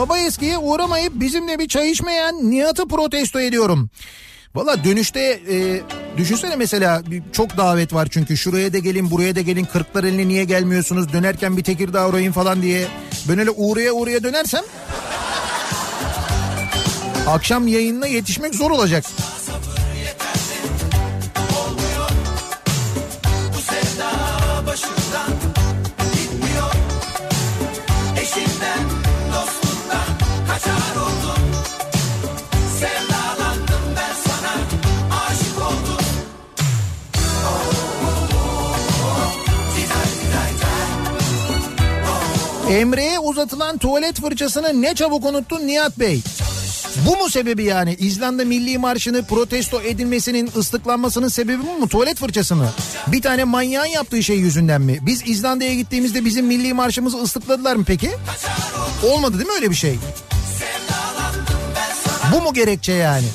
baba 0.00 0.18
eskiye 0.18 0.58
uğramayıp 0.58 1.12
bizimle 1.14 1.58
bir 1.58 1.68
çay 1.68 1.90
içmeyen 1.90 2.50
Nihat'ı 2.50 2.88
protesto 2.88 3.40
ediyorum. 3.40 3.90
Valla 4.54 4.84
dönüşte 4.84 5.20
e, 5.50 5.80
düşünsene 6.16 6.56
mesela 6.56 7.02
çok 7.32 7.56
davet 7.56 7.94
var 7.94 8.08
çünkü 8.10 8.36
şuraya 8.36 8.72
da 8.72 8.78
gelin 8.78 9.10
buraya 9.10 9.36
da 9.36 9.40
gelin 9.40 9.64
kırklar 9.64 10.04
eline 10.04 10.28
niye 10.28 10.44
gelmiyorsunuz 10.44 11.12
dönerken 11.12 11.56
bir 11.56 11.64
Tekirdağ 11.64 12.08
uğrayın 12.08 12.32
falan 12.32 12.62
diye. 12.62 12.86
Ben 13.28 13.38
öyle 13.38 13.50
uğraya 13.50 13.92
uğraya 13.92 14.22
dönersem 14.22 14.64
Akşam 17.26 17.68
yayınına 17.68 18.06
yetişmek 18.06 18.54
zor 18.54 18.70
olacak. 18.70 19.04
Emre'ye 42.70 43.18
uzatılan 43.18 43.78
tuvalet 43.78 44.20
fırçasını 44.20 44.82
ne 44.82 44.94
çabuk 44.94 45.24
unuttun 45.24 45.66
Nihat 45.66 45.98
Bey. 45.98 46.20
Bu 47.06 47.16
mu 47.16 47.30
sebebi 47.30 47.64
yani? 47.64 47.94
İzlanda 47.94 48.44
Milli 48.44 48.78
Marşı'nı 48.78 49.24
protesto 49.24 49.80
edilmesinin 49.82 50.50
ıslıklanmasının 50.56 51.28
sebebi 51.28 51.62
bu 51.66 51.78
mu? 51.80 51.88
Tuvalet 51.88 52.18
fırçası 52.18 52.56
mı? 52.56 52.68
Bir 53.06 53.22
tane 53.22 53.44
manyağın 53.44 53.86
yaptığı 53.86 54.22
şey 54.22 54.36
yüzünden 54.36 54.82
mi? 54.82 54.98
Biz 55.02 55.22
İzlanda'ya 55.26 55.74
gittiğimizde 55.74 56.24
bizim 56.24 56.46
milli 56.46 56.74
marşımızı 56.74 57.22
ıslıkladılar 57.22 57.76
mı 57.76 57.84
peki? 57.86 58.10
Olmadı 59.12 59.38
değil 59.38 59.46
mi 59.48 59.54
öyle 59.54 59.70
bir 59.70 59.76
şey? 59.76 59.98
Bu 62.34 62.42
mu 62.42 62.52
gerekçe 62.54 62.92
yani? 62.92 63.26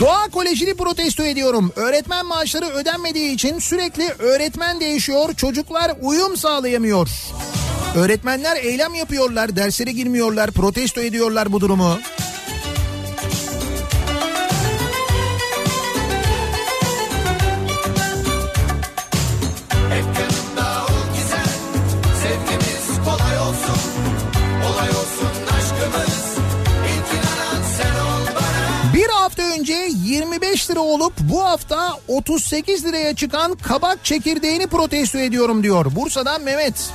Doğa 0.00 0.28
Koleji'ni 0.28 0.74
protesto 0.74 1.22
ediyorum. 1.22 1.72
Öğretmen 1.76 2.26
maaşları 2.26 2.66
ödenmediği 2.66 3.30
için 3.30 3.58
sürekli 3.58 4.08
öğretmen 4.18 4.80
değişiyor. 4.80 5.34
Çocuklar 5.34 5.92
uyum 6.00 6.36
sağlayamıyor. 6.36 7.08
Öğretmenler 7.96 8.56
eylem 8.56 8.94
yapıyorlar, 8.94 9.56
derslere 9.56 9.92
girmiyorlar, 9.92 10.50
protesto 10.50 11.00
ediyorlar 11.00 11.52
bu 11.52 11.60
durumu. 11.60 11.98
25 30.08 30.70
lira 30.70 30.80
olup 30.80 31.12
bu 31.20 31.44
hafta 31.44 31.98
38 32.08 32.84
liraya 32.84 33.16
çıkan 33.16 33.54
kabak 33.54 34.04
çekirdeğini 34.04 34.66
protesto 34.66 35.18
ediyorum 35.18 35.62
diyor. 35.62 35.86
Bursa'dan 35.96 36.42
Mehmet. 36.42 36.90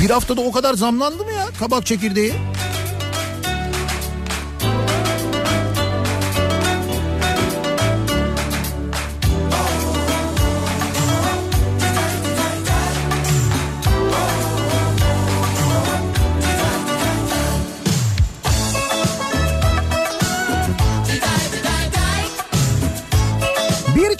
Bir 0.00 0.10
haftada 0.10 0.40
o 0.40 0.52
kadar 0.52 0.74
zamlandı 0.74 1.24
mı 1.24 1.32
ya 1.32 1.46
kabak 1.58 1.86
çekirdeği? 1.86 2.32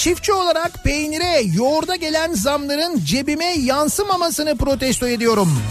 Çiftçi 0.01 0.33
olarak 0.33 0.85
peynire, 0.85 1.43
yoğurda 1.55 1.97
gelen 1.97 2.35
zamların 2.35 3.01
cebime 3.05 3.55
yansımamasını 3.59 4.57
protesto 4.57 5.09
ediyorum. 5.09 5.63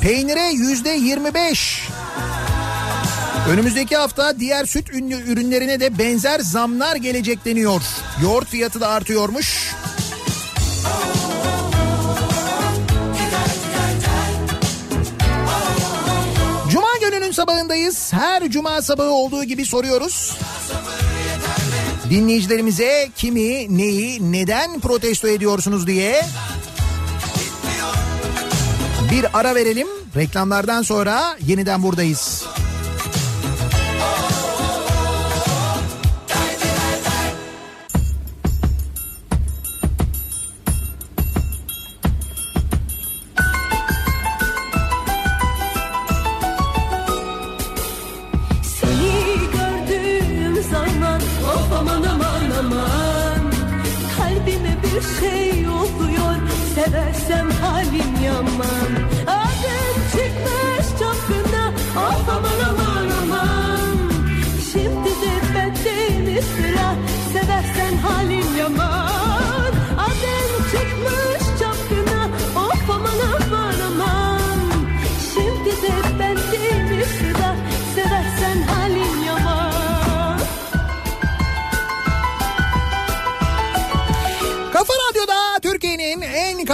Peynire 0.00 0.50
yüzde 0.52 0.90
25. 0.90 1.88
Önümüzdeki 3.48 3.96
hafta 3.96 4.40
diğer 4.40 4.64
süt 4.64 4.90
ürünlerine 4.90 5.80
de 5.80 5.98
benzer 5.98 6.40
zamlar 6.40 6.96
gelecek 6.96 7.44
deniyor. 7.44 7.82
Yoğurt 8.22 8.48
fiyatı 8.48 8.80
da 8.80 8.88
artıyormuş. 8.88 9.74
Cuma 16.70 16.88
gününün 17.00 17.32
sabahındayız. 17.32 18.12
Her 18.12 18.50
cuma 18.50 18.82
sabahı 18.82 19.10
olduğu 19.10 19.44
gibi 19.44 19.66
soruyoruz. 19.66 20.36
Dinleyicilerimize 22.10 23.08
kimi, 23.16 23.78
neyi, 23.78 24.32
neden 24.32 24.80
protesto 24.80 25.28
ediyorsunuz 25.28 25.86
diye. 25.86 26.22
Bir 29.10 29.38
ara 29.38 29.54
verelim. 29.54 29.88
Reklamlardan 30.16 30.82
sonra 30.82 31.36
yeniden 31.46 31.82
buradayız. 31.82 32.44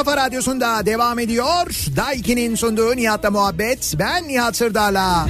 Kafa 0.05 0.17
radyosunda 0.17 0.87
devam 0.87 1.19
ediyor. 1.19 1.67
Daiki'nin 1.97 2.55
sunduğu 2.55 2.97
Nihat'la 2.97 3.31
muhabbet. 3.31 3.95
Ben 3.99 4.29
Nihat 4.29 4.57
Sırdar'la. 4.57 5.27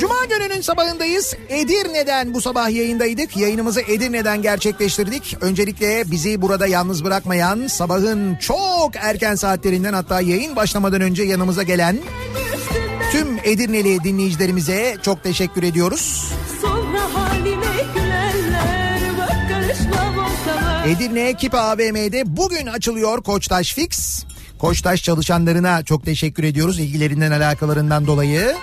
Cuma 0.00 0.14
gününün 0.24 0.60
sabahındayız. 0.60 1.34
Edirne'den 1.48 2.34
bu 2.34 2.40
sabah 2.40 2.70
yayındaydık. 2.70 3.36
Yayınımızı 3.36 3.80
Edirne'den 3.80 4.42
gerçekleştirdik. 4.42 5.36
Öncelikle 5.40 6.10
bizi 6.10 6.42
burada 6.42 6.66
yalnız 6.66 7.04
bırakmayan 7.04 7.66
sabahın 7.66 8.36
çok 8.36 8.90
erken 8.96 9.34
saatlerinden 9.34 9.92
hatta 9.92 10.20
yayın 10.20 10.56
başlamadan 10.56 11.00
önce 11.00 11.22
yanımıza 11.22 11.62
gelen 11.62 11.98
tüm 13.12 13.38
Edirneli 13.44 14.04
dinleyicilerimize 14.04 14.96
çok 15.02 15.22
teşekkür 15.22 15.62
ediyoruz. 15.62 16.32
Edirne 20.86 21.34
Kipa 21.34 21.58
AVM'de 21.58 22.36
bugün 22.36 22.66
açılıyor 22.66 23.22
Koçtaş 23.22 23.74
Fix. 23.74 24.24
Koçtaş 24.58 25.02
çalışanlarına 25.02 25.84
çok 25.84 26.04
teşekkür 26.04 26.44
ediyoruz 26.44 26.78
ilgilerinden 26.78 27.30
alakalarından 27.30 28.06
dolayı. 28.06 28.56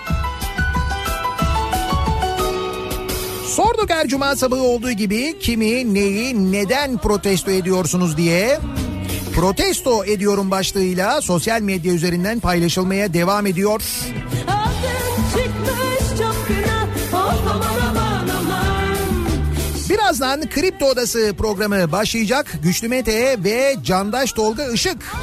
Sorduk 3.46 3.90
her 3.90 4.08
cuma 4.08 4.36
sabahı 4.36 4.62
olduğu 4.62 4.92
gibi 4.92 5.40
kimi, 5.40 5.94
neyi, 5.94 6.52
neden 6.52 6.98
protesto 6.98 7.52
ediyorsunuz 7.52 8.18
diye. 8.18 8.60
Protesto 9.36 10.06
ediyorum 10.06 10.52
başlığıyla 10.52 11.22
sosyal 11.22 11.62
medya 11.62 11.94
üzerinden 11.94 12.40
paylaşılmaya 12.40 13.14
devam 13.14 13.46
ediyor. 13.46 13.82
Birazdan 20.14 20.50
Kripto 20.50 20.86
Odası 20.86 21.34
programı 21.38 21.92
başlayacak. 21.92 22.54
Güçlü 22.64 22.88
Mete 22.88 23.44
ve 23.44 23.76
Candaş 23.84 24.32
Tolga 24.32 24.72
Işık 24.72 25.16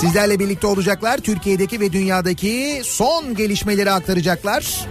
Sizlerle 0.00 0.38
birlikte 0.38 0.66
olacaklar. 0.66 1.18
Türkiye'deki 1.18 1.80
ve 1.80 1.92
dünyadaki 1.92 2.80
son 2.84 3.34
gelişmeleri 3.34 3.90
aktaracaklar. 3.90 4.86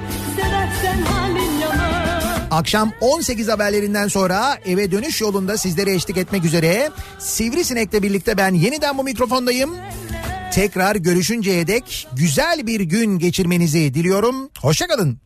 Akşam 2.51 2.91
18 3.01 3.47
haberlerinden 3.47 4.07
sonra 4.07 4.57
eve 4.65 4.91
dönüş 4.91 5.21
yolunda 5.21 5.57
sizlere 5.57 5.93
eşlik 5.93 6.17
etmek 6.17 6.45
üzere 6.45 6.89
Sivrisinek'le 7.19 8.03
birlikte 8.03 8.37
ben 8.37 8.53
yeniden 8.53 8.97
bu 8.97 9.03
mikrofondayım. 9.03 9.75
Tekrar 10.53 10.95
görüşünceye 10.95 11.67
dek 11.67 12.07
güzel 12.13 12.67
bir 12.67 12.79
gün 12.79 13.19
geçirmenizi 13.19 13.93
diliyorum. 13.93 14.49
Hoşçakalın. 14.61 15.24